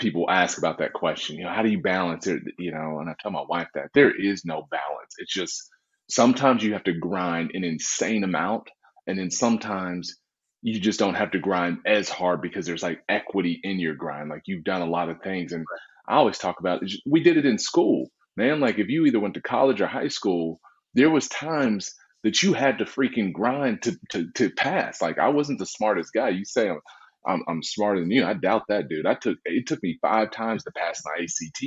people 0.01 0.29
ask 0.29 0.57
about 0.57 0.79
that 0.79 0.93
question, 0.93 1.37
you 1.37 1.45
know, 1.45 1.53
how 1.53 1.63
do 1.63 1.69
you 1.69 1.81
balance 1.81 2.27
it? 2.27 2.41
You 2.59 2.71
know, 2.71 2.99
and 2.99 3.09
I 3.09 3.15
tell 3.21 3.31
my 3.31 3.45
wife 3.47 3.69
that 3.75 3.91
there 3.93 4.11
is 4.13 4.43
no 4.45 4.67
balance. 4.69 5.15
It's 5.19 5.33
just 5.33 5.69
sometimes 6.09 6.63
you 6.63 6.73
have 6.73 6.83
to 6.85 6.93
grind 6.93 7.51
an 7.53 7.63
insane 7.63 8.25
amount 8.25 8.69
and 9.07 9.17
then 9.17 9.31
sometimes 9.31 10.17
you 10.61 10.79
just 10.79 10.99
don't 10.99 11.15
have 11.15 11.31
to 11.31 11.39
grind 11.39 11.79
as 11.85 12.09
hard 12.09 12.41
because 12.41 12.65
there's 12.65 12.83
like 12.83 13.01
equity 13.09 13.59
in 13.63 13.79
your 13.79 13.95
grind. 13.95 14.29
Like 14.29 14.43
you've 14.45 14.63
done 14.63 14.81
a 14.81 14.89
lot 14.89 15.09
of 15.09 15.21
things. 15.21 15.53
And 15.53 15.65
I 16.07 16.15
always 16.15 16.37
talk 16.37 16.59
about 16.59 16.83
it. 16.83 16.91
We 17.05 17.23
did 17.23 17.37
it 17.37 17.45
in 17.45 17.57
school, 17.57 18.09
man. 18.37 18.59
Like 18.59 18.77
if 18.77 18.89
you 18.89 19.05
either 19.05 19.19
went 19.19 19.35
to 19.35 19.41
college 19.41 19.81
or 19.81 19.87
high 19.87 20.09
school, 20.09 20.59
there 20.93 21.09
was 21.09 21.27
times 21.29 21.93
that 22.23 22.43
you 22.43 22.53
had 22.53 22.77
to 22.77 22.85
freaking 22.85 23.33
grind 23.33 23.81
to 23.83 23.97
to, 24.11 24.31
to 24.35 24.49
pass. 24.51 25.01
Like 25.01 25.17
I 25.17 25.29
wasn't 25.29 25.59
the 25.59 25.65
smartest 25.65 26.13
guy. 26.13 26.29
You 26.29 26.45
say 26.45 26.69
I'm, 26.69 26.79
I'm, 27.25 27.43
I'm 27.47 27.63
smarter 27.63 27.99
than 27.99 28.11
you. 28.11 28.25
I 28.25 28.33
doubt 28.33 28.63
that, 28.69 28.89
dude. 28.89 29.05
I 29.05 29.15
took 29.15 29.37
it 29.45 29.67
took 29.67 29.81
me 29.83 29.99
five 30.01 30.31
times 30.31 30.63
to 30.63 30.71
pass 30.71 31.01
my 31.05 31.23
ACT, 31.23 31.65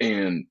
and 0.00 0.46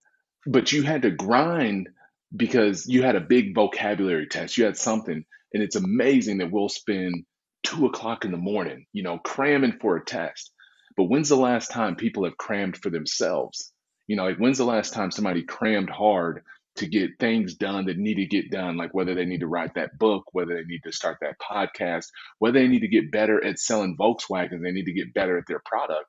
but 0.45 0.71
you 0.71 0.84
had 0.84 1.03
to 1.03 1.11
grind 1.11 1.89
because 2.36 2.88
you 2.88 3.03
had 3.03 3.15
a 3.15 3.21
big 3.21 3.55
vocabulary 3.55 4.28
test. 4.28 4.57
You 4.57 4.65
had 4.65 4.78
something, 4.78 5.23
and 5.53 5.63
it's 5.63 5.75
amazing 5.75 6.39
that 6.39 6.51
we'll 6.51 6.69
spend 6.69 7.25
two 7.63 7.86
o'clock 7.86 8.25
in 8.25 8.32
the 8.32 8.38
morning, 8.38 8.86
you 8.93 9.03
know, 9.03 9.17
cramming 9.17 9.78
for 9.80 9.97
a 9.97 10.05
test. 10.05 10.51
But 10.95 11.05
when's 11.05 11.30
the 11.30 11.38
last 11.38 11.71
time 11.71 11.95
people 11.95 12.25
have 12.25 12.38
crammed 12.38 12.78
for 12.78 12.89
themselves? 12.89 13.71
You 14.07 14.15
know, 14.15 14.25
like 14.25 14.38
when's 14.38 14.57
the 14.57 14.65
last 14.65 14.93
time 14.93 15.11
somebody 15.11 15.43
crammed 15.43 15.89
hard 15.89 16.43
to 16.78 16.88
get 16.88 17.19
things 17.19 17.55
done 17.55 17.86
that 17.86 17.97
need 17.97 18.15
to 18.15 18.25
get 18.25 18.51
done, 18.51 18.78
like 18.78 18.93
whether 18.93 19.15
they 19.15 19.25
need 19.25 19.41
to 19.41 19.47
write 19.47 19.75
that 19.75 19.97
book, 19.97 20.25
whether 20.32 20.55
they 20.55 20.63
need 20.63 20.82
to 20.86 20.91
start 20.91 21.17
that 21.21 21.36
podcast, 21.39 22.05
whether 22.39 22.59
they 22.59 22.67
need 22.67 22.82
to 22.82 22.88
get 22.88 23.11
better 23.11 23.43
at 23.43 23.59
selling 23.59 23.97
Volkswagen, 23.97 24.61
they 24.63 24.71
need 24.71 24.86
to 24.86 24.93
get 24.93 25.13
better 25.13 25.38
at 25.38 25.45
their 25.47 25.61
product. 25.65 26.05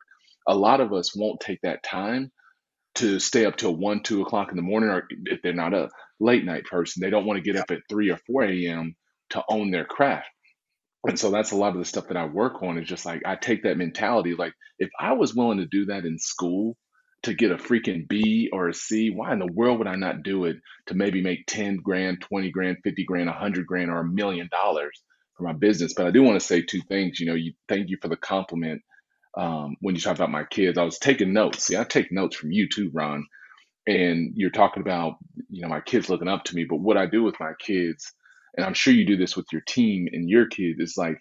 A 0.47 0.55
lot 0.55 0.81
of 0.81 0.93
us 0.93 1.15
won't 1.15 1.41
take 1.41 1.61
that 1.63 1.83
time 1.83 2.31
to 2.97 3.21
stay 3.21 3.45
up 3.45 3.57
till 3.57 3.77
one, 3.77 4.03
two 4.03 4.23
o'clock 4.23 4.51
in 4.51 4.57
the 4.57 4.63
morning, 4.63 4.91
or 4.91 5.05
if 5.27 5.41
they're 5.43 5.53
not 5.53 5.75
a 5.75 5.91
late 6.21 6.45
night 6.45 6.65
person, 6.65 7.03
they 7.03 7.11
don't 7.11 7.27
want 7.27 7.37
to 7.37 7.53
get 7.53 7.61
up 7.61 7.71
at 7.71 7.81
three 7.89 8.11
or 8.11 8.19
four 8.27 8.45
a.m 8.45 8.97
to 9.31 9.43
own 9.49 9.71
their 9.71 9.85
craft. 9.85 10.29
And 11.07 11.19
so 11.19 11.31
that's 11.31 11.53
a 11.53 11.57
lot 11.57 11.73
of 11.73 11.79
the 11.79 11.85
stuff 11.85 12.09
that 12.09 12.17
I 12.17 12.27
work 12.27 12.63
on 12.63 12.79
is 12.79 12.89
just 12.89 13.07
like 13.07 13.23
I 13.25 13.37
take 13.37 13.63
that 13.63 13.77
mentality. 13.77 14.35
Like 14.35 14.53
if 14.79 14.91
I 14.99 15.13
was 15.13 15.35
willing 15.35 15.59
to 15.59 15.67
do 15.67 15.87
that 15.87 16.05
in 16.05 16.19
school 16.19 16.77
to 17.29 17.35
get 17.35 17.53
a 17.53 17.57
freaking 17.57 18.09
B 18.09 18.51
or 18.53 18.69
a 18.69 18.75
C, 18.75 19.11
why 19.11 19.33
in 19.33 19.39
the 19.39 19.53
world 19.53 19.79
would 19.79 19.89
I 19.89 19.97
not 19.97 20.23
do 20.23 20.45
it 20.47 20.59
to 20.87 20.95
maybe 20.95 21.23
make 21.23 21.47
10 21.47 21.79
grand, 21.79 22.21
20 22.23 22.51
grand, 22.51 22.79
50 22.85 23.05
grand, 23.05 23.29
100 23.29 23.67
grand, 23.67 23.91
or 23.91 24.01
a 24.01 24.05
million 24.05 24.49
dollars 24.53 25.03
for 25.37 25.45
my 25.45 25.53
business? 25.55 25.95
But 25.95 26.07
I 26.07 26.11
do 26.11 26.23
want 26.23 26.41
to 26.41 26.47
say 26.47 26.63
two 26.63 26.83
things. 26.89 27.21
You 27.21 27.27
know, 27.27 27.35
you 27.35 27.55
thank 27.69 27.91
you 27.91 27.99
for 28.03 28.09
the 28.09 28.17
compliment 28.17 28.83
um, 29.37 29.77
when 29.81 29.95
you 29.95 30.01
talk 30.01 30.17
about 30.17 30.31
my 30.31 30.45
kids. 30.45 30.79
I 30.79 30.85
was 30.85 30.99
taking 30.99 31.33
notes. 31.33 31.65
See, 31.65 31.77
I 31.77 31.85
take 31.85 32.13
notes 32.13 32.37
from 32.37 32.53
you 32.53 32.69
too, 32.69 32.91
Ron. 32.93 33.27
And 33.87 34.33
you're 34.37 34.51
talking 34.51 34.83
about, 34.83 35.17
you 35.51 35.63
know, 35.63 35.69
my 35.69 35.81
kids 35.81 36.11
looking 36.11 36.29
up 36.29 36.45
to 36.45 36.55
me. 36.57 36.65
But 36.65 36.81
what 36.81 36.99
I 36.99 37.07
do 37.07 37.23
with 37.23 37.41
my 37.41 37.53
kids 37.59 38.13
and 38.57 38.67
I'm 38.67 38.75
sure 38.75 38.93
you 38.93 39.07
do 39.07 39.17
this 39.17 39.37
with 39.37 39.47
your 39.53 39.63
team 39.63 40.09
and 40.13 40.29
your 40.29 40.47
kids, 40.47 40.81
is 40.81 40.97
like 40.97 41.19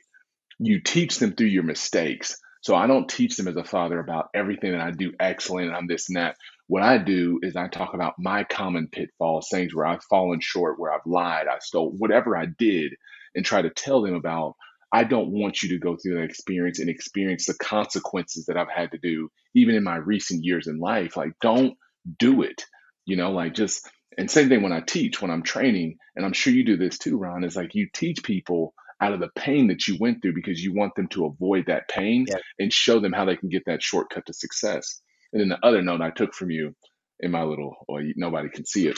you 0.59 0.81
teach 0.81 1.19
them 1.19 1.33
through 1.33 1.47
your 1.47 1.63
mistakes. 1.63 2.37
So 2.61 2.75
I 2.75 2.87
don't 2.87 3.09
teach 3.09 3.37
them 3.37 3.47
as 3.47 3.55
a 3.55 3.63
father 3.63 3.99
about 3.99 4.29
everything 4.33 4.71
that 4.73 4.81
I 4.81 4.91
do 4.91 5.13
excellent 5.19 5.67
and 5.67 5.75
I'm 5.75 5.87
this 5.87 6.09
and 6.09 6.17
that. 6.17 6.37
What 6.67 6.83
I 6.83 6.97
do 6.97 7.39
is 7.43 7.55
I 7.55 7.67
talk 7.67 7.93
about 7.93 8.15
my 8.19 8.43
common 8.43 8.87
pitfalls, 8.91 9.47
things 9.49 9.73
where 9.73 9.85
I've 9.85 10.03
fallen 10.03 10.39
short, 10.41 10.79
where 10.79 10.91
I've 10.93 11.05
lied, 11.05 11.47
I 11.47 11.59
stole, 11.59 11.91
whatever 11.91 12.35
I 12.37 12.47
did, 12.57 12.93
and 13.35 13.45
try 13.45 13.61
to 13.61 13.69
tell 13.69 14.01
them 14.01 14.15
about. 14.15 14.55
I 14.91 15.03
don't 15.03 15.31
want 15.31 15.61
you 15.63 15.69
to 15.69 15.79
go 15.79 15.97
through 15.97 16.15
that 16.15 16.23
experience 16.23 16.79
and 16.79 16.89
experience 16.89 17.45
the 17.45 17.53
consequences 17.55 18.45
that 18.45 18.57
I've 18.57 18.69
had 18.69 18.91
to 18.91 18.97
do, 18.97 19.29
even 19.53 19.75
in 19.75 19.83
my 19.83 19.97
recent 19.97 20.45
years 20.45 20.67
in 20.67 20.79
life. 20.79 21.17
Like, 21.17 21.33
don't 21.41 21.77
do 22.17 22.41
it. 22.41 22.63
You 23.05 23.17
know, 23.17 23.31
like 23.31 23.53
just 23.53 23.87
and 24.17 24.31
same 24.31 24.49
thing 24.49 24.63
when 24.63 24.73
I 24.73 24.81
teach, 24.81 25.21
when 25.21 25.29
I'm 25.29 25.43
training, 25.43 25.97
and 26.15 26.25
I'm 26.25 26.33
sure 26.33 26.51
you 26.51 26.65
do 26.65 26.77
this 26.77 26.97
too, 26.97 27.17
Ron, 27.17 27.43
is 27.43 27.55
like 27.55 27.75
you 27.75 27.87
teach 27.93 28.23
people 28.23 28.73
out 29.01 29.13
of 29.13 29.19
the 29.19 29.29
pain 29.35 29.67
that 29.67 29.87
you 29.87 29.97
went 29.99 30.21
through 30.21 30.33
because 30.33 30.61
you 30.61 30.73
want 30.73 30.95
them 30.95 31.07
to 31.09 31.25
avoid 31.25 31.65
that 31.67 31.87
pain 31.89 32.25
yeah. 32.27 32.37
and 32.59 32.73
show 32.73 32.99
them 32.99 33.13
how 33.13 33.25
they 33.25 33.35
can 33.35 33.49
get 33.49 33.63
that 33.67 33.83
shortcut 33.83 34.25
to 34.25 34.33
success. 34.33 35.01
And 35.33 35.41
then 35.41 35.49
the 35.49 35.67
other 35.67 35.81
note 35.81 36.01
I 36.01 36.11
took 36.11 36.33
from 36.33 36.49
you 36.51 36.73
in 37.19 37.31
my 37.31 37.43
little, 37.43 37.75
or 37.87 38.01
nobody 38.15 38.49
can 38.49 38.65
see 38.65 38.87
it, 38.87 38.97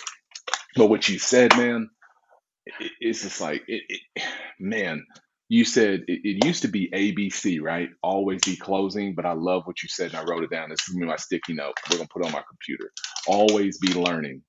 but 0.76 0.88
what 0.88 1.08
you 1.10 1.20
said, 1.20 1.56
man, 1.58 1.90
it, 2.66 2.92
it's 3.00 3.24
just 3.24 3.42
like, 3.42 3.64
it, 3.68 3.84
it, 3.90 4.24
man, 4.60 5.06
you 5.50 5.66
said 5.66 6.04
it, 6.08 6.46
used 6.46 6.62
to 6.62 6.68
be 6.68 6.90
ABC, 6.92 7.60
right? 7.62 7.90
Always 8.04 8.42
be 8.46 8.56
closing, 8.56 9.16
but 9.16 9.26
I 9.26 9.34
love 9.34 9.64
what 9.66 9.82
you 9.82 9.90
said 9.90 10.12
and 10.12 10.20
I 10.20 10.24
wrote 10.24 10.44
it 10.44 10.52
down. 10.52 10.70
This 10.70 10.80
is 10.88 10.94
gonna 10.94 11.06
be 11.06 11.10
my 11.10 11.18
sticky 11.18 11.54
note. 11.54 11.74
We're 11.90 11.98
gonna 11.98 12.10
put 12.12 12.24
it 12.24 12.28
on 12.28 12.34
my 12.34 12.44
computer. 12.48 12.92
Always 13.28 13.80
be 13.80 13.94
learning. 13.94 14.44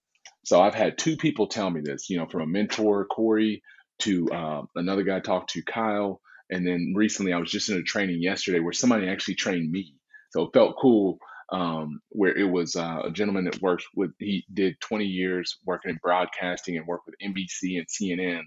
So 0.45 0.61
I've 0.61 0.75
had 0.75 0.99
two 0.99 1.17
people 1.17 1.47
tell 1.47 1.71
me 1.71 1.81
this, 1.83 2.11
you 2.11 2.19
know, 2.19 2.27
from 2.27 2.43
a 2.43 2.47
mentor, 2.47 3.07
Corey, 3.07 3.63
to 4.03 4.31
um, 4.33 4.69
another 4.77 5.03
guy 5.05 5.17
I 5.17 5.21
talked 5.21 5.51
to, 5.53 5.63
Kyle, 5.63 6.21
and 6.51 6.67
then 6.67 6.95
recently 6.97 7.33
I 7.33 7.39
was 7.39 7.51
just 7.51 7.71
in 7.71 7.79
a 7.79 7.83
training 7.83 8.23
yesterday 8.23 8.61
where 8.61 8.73
somebody 8.73 9.09
actually 9.09 9.37
trained 9.37 9.71
me. 9.71 9.95
So 10.31 10.45
it 10.45 10.51
felt 10.55 10.77
cool 10.81 11.19
um, 11.53 12.01
where 12.11 12.37
it 12.37 12.51
was 12.51 12.77
uh, 12.77 13.03
a 13.07 13.11
gentleman 13.11 13.45
that 13.47 13.63
works 13.63 13.85
with, 13.97 14.13
he 14.19 14.45
did 14.53 14.81
20 14.81 15.07
years 15.07 15.59
working 15.67 15.91
in 15.93 15.99
broadcasting 16.03 16.77
and 16.77 16.87
worked 16.87 17.07
with 17.07 17.17
NBC 17.23 17.79
and 17.79 17.87
CNN. 17.89 18.43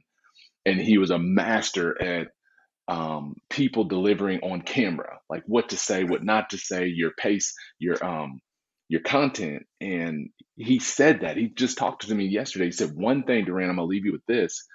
And 0.65 0.79
he 0.79 0.97
was 0.99 1.11
a 1.11 1.19
master 1.19 2.01
at 2.01 2.27
um, 2.89 3.35
people 3.49 3.85
delivering 3.85 4.41
on 4.41 4.61
camera, 4.63 5.19
like 5.31 5.43
what 5.47 5.71
to 5.71 5.77
say, 5.77 6.05
what 6.05 6.23
not 6.25 6.51
to 6.51 6.59
say, 6.59 6.87
your 6.87 7.13
pace, 7.19 7.55
your 7.79 8.03
um, 8.05 8.41
your 8.89 9.01
content. 9.01 9.65
And 9.81 10.29
he 10.57 10.79
said 10.79 11.21
that 11.21 11.37
he 11.37 11.49
just 11.49 11.79
talked 11.79 12.07
to 12.07 12.15
me 12.15 12.27
yesterday. 12.27 12.67
He 12.67 12.73
said 12.73 12.93
one 12.95 13.23
thing, 13.23 13.47
Durran. 13.47 13.69
I'm 13.69 13.77
gonna 13.77 13.85
leave 13.85 14.05
you 14.05 14.13
with 14.13 14.27
this. 14.27 14.67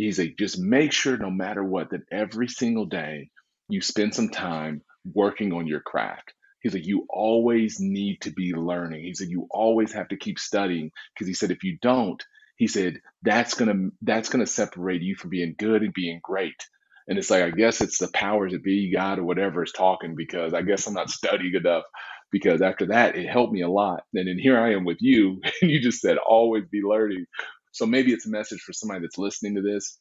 He's 0.00 0.18
like, 0.18 0.36
just 0.38 0.58
make 0.58 0.92
sure, 0.92 1.16
no 1.18 1.30
matter 1.30 1.64
what, 1.64 1.90
that 1.90 2.02
every 2.12 2.48
single 2.48 2.86
day 2.86 3.30
you 3.68 3.80
spend 3.82 4.14
some 4.14 4.30
time 4.30 4.82
working 5.14 5.52
on 5.52 5.66
your 5.66 5.80
craft. 5.80 6.34
He's 6.62 6.74
like, 6.74 6.86
you 6.86 7.06
always 7.10 7.78
need 7.80 8.22
to 8.22 8.30
be 8.30 8.54
learning. 8.54 9.04
He 9.04 9.14
said, 9.14 9.28
you 9.30 9.48
always 9.50 9.92
have 9.92 10.08
to 10.08 10.16
keep 10.18 10.38
studying 10.38 10.90
because 11.14 11.28
he 11.28 11.34
said, 11.34 11.50
if 11.50 11.64
you 11.64 11.78
don't, 11.82 12.22
he 12.56 12.68
said 12.68 13.00
that's 13.22 13.54
gonna 13.54 13.90
that's 14.02 14.30
gonna 14.30 14.46
separate 14.46 15.02
you 15.02 15.16
from 15.16 15.30
being 15.30 15.54
good 15.58 15.82
and 15.82 15.94
being 15.94 16.20
great. 16.22 16.56
And 17.08 17.18
it's 17.18 17.30
like, 17.30 17.42
I 17.42 17.50
guess 17.50 17.80
it's 17.80 17.98
the 17.98 18.08
powers 18.08 18.52
that 18.52 18.64
be, 18.64 18.92
God 18.92 19.18
or 19.18 19.24
whatever 19.24 19.64
is 19.64 19.72
talking 19.72 20.16
because 20.16 20.54
I 20.54 20.62
guess 20.62 20.86
I'm 20.86 20.94
not 20.94 21.10
studying 21.12 21.54
enough. 21.54 21.84
Because 22.32 22.62
after 22.62 22.86
that, 22.86 23.16
it 23.16 23.28
helped 23.28 23.52
me 23.52 23.62
a 23.62 23.68
lot. 23.70 24.04
And 24.14 24.28
then 24.28 24.38
here 24.38 24.58
I 24.58 24.74
am 24.74 24.84
with 24.84 24.98
you, 25.00 25.40
and 25.62 25.70
you 25.70 25.80
just 25.82 26.00
said, 26.00 26.16
always 26.18 26.64
be 26.70 26.80
learning. 26.82 27.26
So 27.72 27.86
maybe 27.86 28.12
it's 28.12 28.26
a 28.26 28.30
message 28.30 28.60
for 28.62 28.72
somebody 28.72 29.02
that's 29.02 29.18
listening 29.18 29.56
to 29.56 29.62
this. 29.62 29.98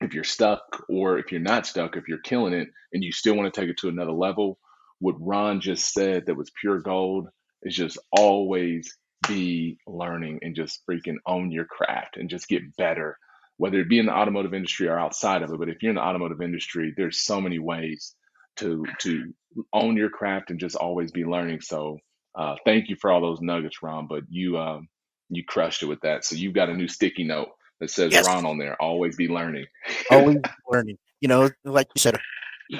If 0.00 0.14
you're 0.14 0.24
stuck, 0.24 0.62
or 0.88 1.18
if 1.18 1.32
you're 1.32 1.40
not 1.42 1.66
stuck, 1.66 1.96
if 1.96 2.08
you're 2.08 2.18
killing 2.20 2.54
it 2.54 2.68
and 2.92 3.04
you 3.04 3.12
still 3.12 3.36
want 3.36 3.52
to 3.52 3.60
take 3.60 3.70
it 3.70 3.78
to 3.78 3.88
another 3.88 4.12
level, 4.12 4.58
what 5.00 5.16
Ron 5.20 5.60
just 5.60 5.92
said 5.92 6.26
that 6.26 6.36
was 6.36 6.52
pure 6.60 6.80
gold 6.80 7.28
is 7.62 7.76
just 7.76 7.98
always 8.12 8.96
be 9.28 9.78
learning 9.86 10.40
and 10.42 10.56
just 10.56 10.80
freaking 10.90 11.16
own 11.26 11.52
your 11.52 11.66
craft 11.66 12.16
and 12.18 12.30
just 12.30 12.48
get 12.48 12.76
better 12.76 13.18
whether 13.58 13.80
it 13.80 13.88
be 13.88 13.98
in 13.98 14.06
the 14.06 14.12
automotive 14.14 14.54
industry 14.54 14.88
or 14.88 14.98
outside 14.98 15.42
of 15.42 15.52
it. 15.52 15.58
But 15.58 15.68
if 15.68 15.82
you're 15.82 15.90
in 15.90 15.96
the 15.96 16.02
automotive 16.02 16.42
industry, 16.42 16.94
there's 16.96 17.20
so 17.20 17.40
many 17.40 17.58
ways 17.58 18.14
to 18.56 18.84
to 19.00 19.32
own 19.72 19.96
your 19.96 20.10
craft 20.10 20.50
and 20.50 20.60
just 20.60 20.76
always 20.76 21.12
be 21.12 21.24
learning. 21.24 21.60
So 21.62 21.98
uh, 22.38 22.56
thank 22.64 22.88
you 22.88 22.96
for 23.00 23.10
all 23.12 23.20
those 23.20 23.40
nuggets, 23.40 23.82
Ron. 23.82 24.06
But 24.08 24.24
you 24.28 24.58
um, 24.58 24.88
you 25.36 25.44
crushed 25.44 25.82
it 25.82 25.86
with 25.86 26.00
that. 26.00 26.24
So 26.24 26.36
you've 26.36 26.54
got 26.54 26.68
a 26.68 26.74
new 26.74 26.88
sticky 26.88 27.24
note 27.24 27.48
that 27.80 27.90
says 27.90 28.12
Yes. 28.12 28.26
Ron 28.26 28.46
on 28.46 28.58
there. 28.58 28.80
Always 28.80 29.16
be 29.16 29.28
learning. 29.28 29.66
always 30.10 30.38
learning. 30.68 30.98
You 31.20 31.28
know, 31.28 31.50
like 31.64 31.88
you 31.94 32.00
said, 32.00 32.18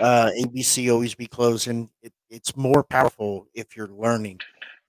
uh, 0.01 0.31
ABC 0.39 0.93
always 0.93 1.15
be 1.15 1.27
closing. 1.27 1.91
It, 2.03 2.13
it's 2.31 2.57
more 2.57 2.83
powerful 2.83 3.47
if 3.55 3.77
you're 3.77 3.89
learning, 3.89 4.41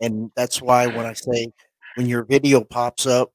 and 0.01 0.31
that's 0.35 0.61
why 0.61 0.87
when 0.87 1.05
I 1.05 1.13
say 1.13 1.51
when 1.95 2.07
your 2.07 2.23
video 2.23 2.63
pops 2.63 3.05
up, 3.05 3.31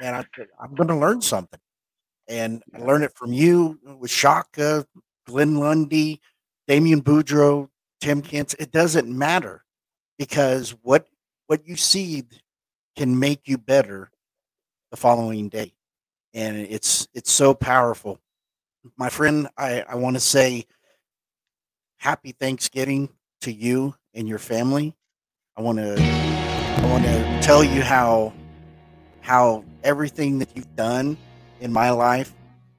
man, 0.00 0.14
I, 0.14 0.24
I'm 0.60 0.74
going 0.74 0.88
to 0.88 0.96
learn 0.96 1.20
something, 1.20 1.60
and 2.28 2.62
I 2.74 2.78
learn 2.78 3.02
it 3.02 3.12
from 3.14 3.32
you 3.32 3.78
with 3.98 4.10
Shaka, 4.10 4.86
Glenn 5.26 5.56
Lundy, 5.56 6.20
Damian 6.68 7.02
Boudreau, 7.02 7.68
Tim 8.00 8.22
Kent. 8.22 8.54
It 8.58 8.72
doesn't 8.72 9.08
matter 9.08 9.64
because 10.18 10.74
what 10.82 11.06
what 11.46 11.66
you 11.66 11.76
see 11.76 12.24
can 12.96 13.18
make 13.18 13.48
you 13.48 13.58
better 13.58 14.10
the 14.90 14.96
following 14.96 15.48
day, 15.48 15.74
and 16.32 16.56
it's 16.56 17.08
it's 17.14 17.32
so 17.32 17.54
powerful 17.54 18.20
my 18.96 19.08
friend, 19.08 19.48
I, 19.56 19.84
I 19.88 19.94
want 19.96 20.16
to 20.16 20.20
say 20.20 20.66
happy 21.96 22.32
Thanksgiving 22.32 23.08
to 23.42 23.52
you 23.52 23.94
and 24.12 24.28
your 24.28 24.38
family. 24.38 24.94
I 25.56 25.62
want 25.62 25.78
to 25.78 25.96
I 25.98 26.86
want 26.90 27.04
to 27.04 27.40
tell 27.40 27.64
you 27.64 27.82
how 27.82 28.32
how 29.20 29.64
everything 29.82 30.38
that 30.40 30.50
you've 30.54 30.76
done 30.76 31.16
in 31.60 31.72
my 31.72 31.90
life 31.90 32.34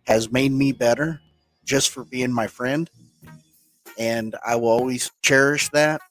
has 0.06 0.32
made 0.32 0.52
me 0.52 0.72
better 0.72 1.20
just 1.64 1.90
for 1.90 2.04
being 2.04 2.32
my 2.32 2.48
friend. 2.48 2.90
And 3.98 4.36
I 4.46 4.58
will 4.58 4.70
always 4.70 5.10
cherish 5.24 5.70
that. 5.70 6.02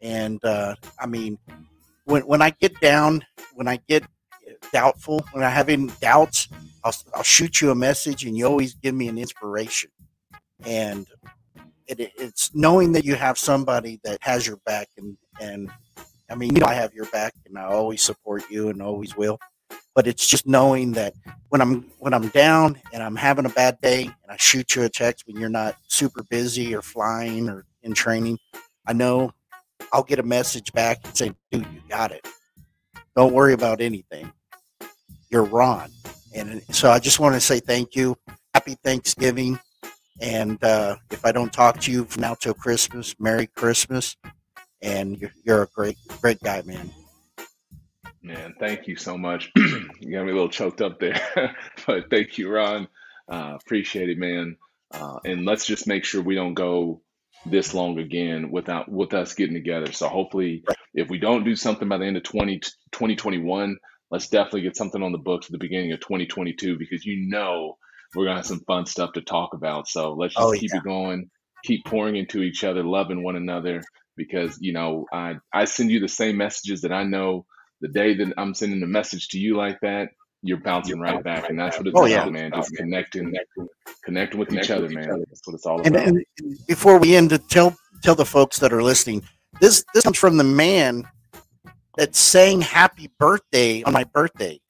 And 0.00 0.42
uh, 0.44 0.76
I 0.98 1.06
mean, 1.06 1.38
when 2.08 2.22
when 2.22 2.42
I 2.42 2.50
get 2.50 2.80
down, 2.80 3.24
when 3.54 3.68
I 3.68 3.78
get 3.88 4.02
eh, 4.46 4.52
doubtful, 4.72 5.20
when 5.32 5.44
I 5.44 5.50
have 5.50 5.68
any 5.68 5.90
doubts, 6.00 6.48
I'll, 6.82 6.94
I'll 7.14 7.22
shoot 7.22 7.60
you 7.60 7.70
a 7.70 7.74
message 7.74 8.24
and 8.24 8.36
you 8.36 8.46
always 8.46 8.74
give 8.74 8.94
me 8.94 9.08
an 9.08 9.18
inspiration. 9.18 9.90
And 10.64 11.06
it, 11.86 12.12
it's 12.16 12.54
knowing 12.54 12.92
that 12.92 13.04
you 13.04 13.14
have 13.14 13.38
somebody 13.38 14.00
that 14.04 14.18
has 14.22 14.46
your 14.46 14.56
back 14.64 14.88
and, 14.96 15.16
and 15.40 15.70
I 16.30 16.34
mean, 16.34 16.54
you 16.54 16.60
know, 16.60 16.66
I 16.66 16.74
have 16.74 16.94
your 16.94 17.06
back 17.06 17.34
and 17.46 17.58
I 17.58 17.64
always 17.64 18.02
support 18.02 18.42
you 18.50 18.68
and 18.68 18.82
always 18.82 19.16
will. 19.16 19.38
But 19.94 20.06
it's 20.06 20.26
just 20.26 20.46
knowing 20.46 20.92
that 20.92 21.14
when 21.48 21.60
I'm 21.60 21.90
when 21.98 22.14
I'm 22.14 22.28
down 22.28 22.80
and 22.92 23.02
I'm 23.02 23.16
having 23.16 23.44
a 23.44 23.50
bad 23.50 23.80
day 23.82 24.04
and 24.04 24.30
I 24.30 24.36
shoot 24.36 24.74
you 24.74 24.84
a 24.84 24.88
text 24.88 25.26
when 25.26 25.36
you're 25.36 25.48
not 25.48 25.76
super 25.88 26.22
busy 26.22 26.74
or 26.74 26.82
flying 26.82 27.48
or 27.48 27.66
in 27.82 27.92
training, 27.92 28.38
I 28.86 28.92
know 28.92 29.32
I'll 29.92 30.02
get 30.02 30.18
a 30.18 30.22
message 30.22 30.72
back 30.72 31.00
and 31.04 31.16
say, 31.16 31.32
dude, 31.50 31.66
you 31.72 31.80
got 31.88 32.12
it. 32.12 32.26
Don't 33.16 33.32
worry 33.32 33.52
about 33.52 33.80
anything. 33.80 34.32
You're 35.30 35.44
Ron. 35.44 35.90
And 36.34 36.62
so 36.70 36.90
I 36.90 36.98
just 36.98 37.20
want 37.20 37.34
to 37.34 37.40
say 37.40 37.60
thank 37.60 37.96
you. 37.96 38.16
Happy 38.54 38.76
Thanksgiving. 38.84 39.58
And 40.20 40.62
uh, 40.62 40.96
if 41.10 41.24
I 41.24 41.32
don't 41.32 41.52
talk 41.52 41.80
to 41.80 41.92
you 41.92 42.04
from 42.04 42.22
now 42.22 42.34
till 42.34 42.54
Christmas, 42.54 43.14
Merry 43.18 43.46
Christmas. 43.46 44.16
And 44.82 45.18
you're, 45.18 45.32
you're 45.44 45.62
a 45.62 45.68
great, 45.74 45.96
great 46.20 46.40
guy, 46.40 46.62
man. 46.64 46.90
Man, 48.22 48.54
thank 48.60 48.86
you 48.86 48.96
so 48.96 49.16
much. 49.16 49.50
you 49.56 50.12
got 50.12 50.24
me 50.24 50.30
a 50.30 50.34
little 50.34 50.48
choked 50.48 50.82
up 50.82 51.00
there, 51.00 51.20
but 51.86 52.10
thank 52.10 52.36
you, 52.36 52.50
Ron. 52.50 52.88
Uh, 53.28 53.56
appreciate 53.60 54.10
it, 54.10 54.18
man. 54.18 54.56
Uh, 54.92 55.18
and 55.24 55.44
let's 55.44 55.66
just 55.66 55.86
make 55.86 56.04
sure 56.04 56.22
we 56.22 56.34
don't 56.34 56.54
go 56.54 57.00
this 57.46 57.74
long 57.74 57.98
again 57.98 58.50
without 58.50 58.90
with 58.90 59.14
us 59.14 59.34
getting 59.34 59.54
together. 59.54 59.92
So 59.92 60.08
hopefully, 60.08 60.64
if 60.94 61.08
we 61.08 61.18
don't 61.18 61.44
do 61.44 61.56
something 61.56 61.88
by 61.88 61.98
the 61.98 62.06
end 62.06 62.16
of 62.16 62.22
20, 62.24 62.60
2021, 62.92 63.76
let's 64.10 64.28
definitely 64.28 64.62
get 64.62 64.76
something 64.76 65.02
on 65.02 65.12
the 65.12 65.18
books 65.18 65.46
at 65.46 65.52
the 65.52 65.58
beginning 65.58 65.92
of 65.92 66.00
2022 66.00 66.78
because 66.78 67.04
you 67.04 67.28
know 67.28 67.76
we're 68.14 68.24
gonna 68.24 68.36
have 68.36 68.46
some 68.46 68.60
fun 68.60 68.86
stuff 68.86 69.12
to 69.14 69.20
talk 69.22 69.54
about. 69.54 69.88
So 69.88 70.14
let's 70.14 70.34
just 70.34 70.44
Oh, 70.46 70.52
keep 70.52 70.72
yeah. 70.72 70.78
it 70.78 70.84
going, 70.84 71.30
keep 71.64 71.84
pouring 71.84 72.16
into 72.16 72.42
each 72.42 72.64
other, 72.64 72.82
loving 72.82 73.22
one 73.22 73.36
another. 73.36 73.82
Because 74.16 74.58
you 74.60 74.72
know, 74.72 75.06
I 75.12 75.36
I 75.52 75.64
send 75.66 75.90
you 75.90 76.00
the 76.00 76.08
same 76.08 76.36
messages 76.36 76.82
that 76.82 76.92
I 76.92 77.04
know 77.04 77.46
the 77.80 77.88
day 77.88 78.14
that 78.14 78.34
I'm 78.36 78.54
sending 78.54 78.82
a 78.82 78.86
message 78.86 79.28
to 79.28 79.38
you 79.38 79.56
like 79.56 79.80
that, 79.82 80.08
you're 80.42 80.58
bouncing 80.60 81.00
right 81.00 81.22
back, 81.22 81.48
and 81.50 81.58
that's 81.58 81.76
what 81.78 81.86
it's 81.86 81.96
Oh, 81.96 82.06
about, 82.06 82.10
yeah. 82.10 82.30
man. 82.30 82.52
Just 82.54 82.70
oh, 82.72 82.76
connecting, 82.82 83.34
connecting 84.04 84.38
with 84.38 84.52
each 84.52 84.70
other, 84.70 84.88
man. 84.88 85.24
That's 85.28 85.46
what 85.46 85.54
it's 85.54 85.66
all 85.66 85.80
And, 85.82 85.96
about. 85.96 86.08
and 86.08 86.24
before 86.66 86.98
we 86.98 87.16
end, 87.16 87.30
to 87.30 87.38
tell 87.38 87.76
tell 88.02 88.14
the 88.14 88.24
folks 88.24 88.58
that 88.60 88.72
are 88.72 88.82
listening, 88.82 89.22
this 89.60 89.84
this 89.94 90.04
comes 90.04 90.18
from 90.18 90.36
the 90.36 90.44
man 90.44 91.04
that 91.96 92.14
sang 92.14 92.60
"Happy 92.60 93.10
Birthday" 93.18 93.82
on 93.82 93.92
my 93.92 94.04
birthday, 94.04 94.60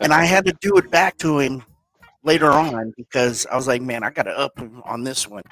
and 0.00 0.12
I 0.12 0.24
had 0.24 0.44
to 0.46 0.54
do 0.60 0.76
it 0.76 0.90
back 0.90 1.16
to 1.18 1.38
him 1.40 1.64
later 2.22 2.50
on 2.50 2.92
because 2.96 3.46
I 3.50 3.56
was 3.56 3.66
like, 3.66 3.82
"Man, 3.82 4.04
I 4.04 4.10
got 4.10 4.24
to 4.24 4.38
up 4.38 4.58
on 4.84 5.02
this 5.02 5.26
one." 5.28 5.42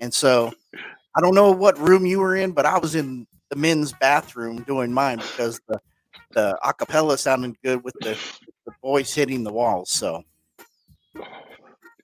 And 0.00 0.12
so, 0.12 0.52
I 1.16 1.20
don't 1.20 1.34
know 1.34 1.50
what 1.50 1.78
room 1.78 2.04
you 2.06 2.20
were 2.20 2.36
in, 2.36 2.52
but 2.52 2.66
I 2.66 2.78
was 2.78 2.94
in 2.94 3.26
the 3.48 3.56
men's 3.56 3.92
bathroom 3.94 4.62
doing 4.62 4.92
mine 4.92 5.18
because 5.18 5.60
the 5.68 5.80
the 6.32 6.58
acapella 6.62 7.18
sounded 7.18 7.56
good 7.62 7.82
with 7.84 7.94
the 8.00 8.18
the 8.66 8.72
voice 8.82 9.14
hitting 9.14 9.44
the 9.44 9.52
walls. 9.52 9.90
So. 9.90 10.24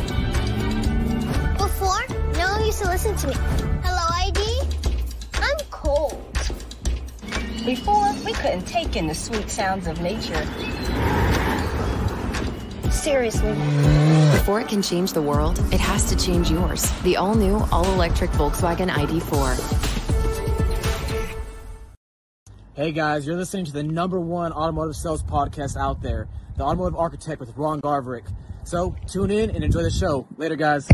Before, 1.59 2.03
no 2.33 2.53
one 2.53 2.65
used 2.65 2.81
to 2.81 2.87
listen 2.87 3.15
to 3.15 3.27
me. 3.27 3.35
Hello, 3.83 4.07
ID? 4.25 4.61
I'm 5.35 5.57
cold. 5.69 6.33
Before, 7.63 8.11
we 8.25 8.33
couldn't 8.33 8.65
take 8.65 8.95
in 8.95 9.05
the 9.05 9.13
sweet 9.13 9.51
sounds 9.51 9.85
of 9.85 10.01
nature. 10.01 11.26
Seriously. 12.91 13.53
Before 14.37 14.59
it 14.61 14.67
can 14.67 14.81
change 14.81 15.13
the 15.13 15.21
world, 15.21 15.59
it 15.71 15.79
has 15.79 16.05
to 16.09 16.15
change 16.15 16.49
yours. 16.49 16.89
The 17.01 17.17
all 17.17 17.35
new, 17.35 17.57
all 17.71 17.85
electric 17.93 18.31
Volkswagen 18.31 18.89
ID4. 18.89 20.07
Hey 22.73 22.91
guys, 22.91 23.25
you're 23.25 23.35
listening 23.35 23.65
to 23.65 23.71
the 23.73 23.83
number 23.83 24.19
one 24.19 24.53
automotive 24.53 24.95
sales 24.95 25.23
podcast 25.23 25.75
out 25.75 26.01
there, 26.01 26.27
The 26.57 26.63
Automotive 26.63 26.95
Architect 26.95 27.39
with 27.39 27.57
Ron 27.57 27.81
Garverick. 27.81 28.25
So 28.63 28.95
tune 29.07 29.31
in 29.31 29.49
and 29.49 29.63
enjoy 29.63 29.81
the 29.81 29.89
show. 29.89 30.27
Later, 30.37 30.55
guys. 30.55 30.87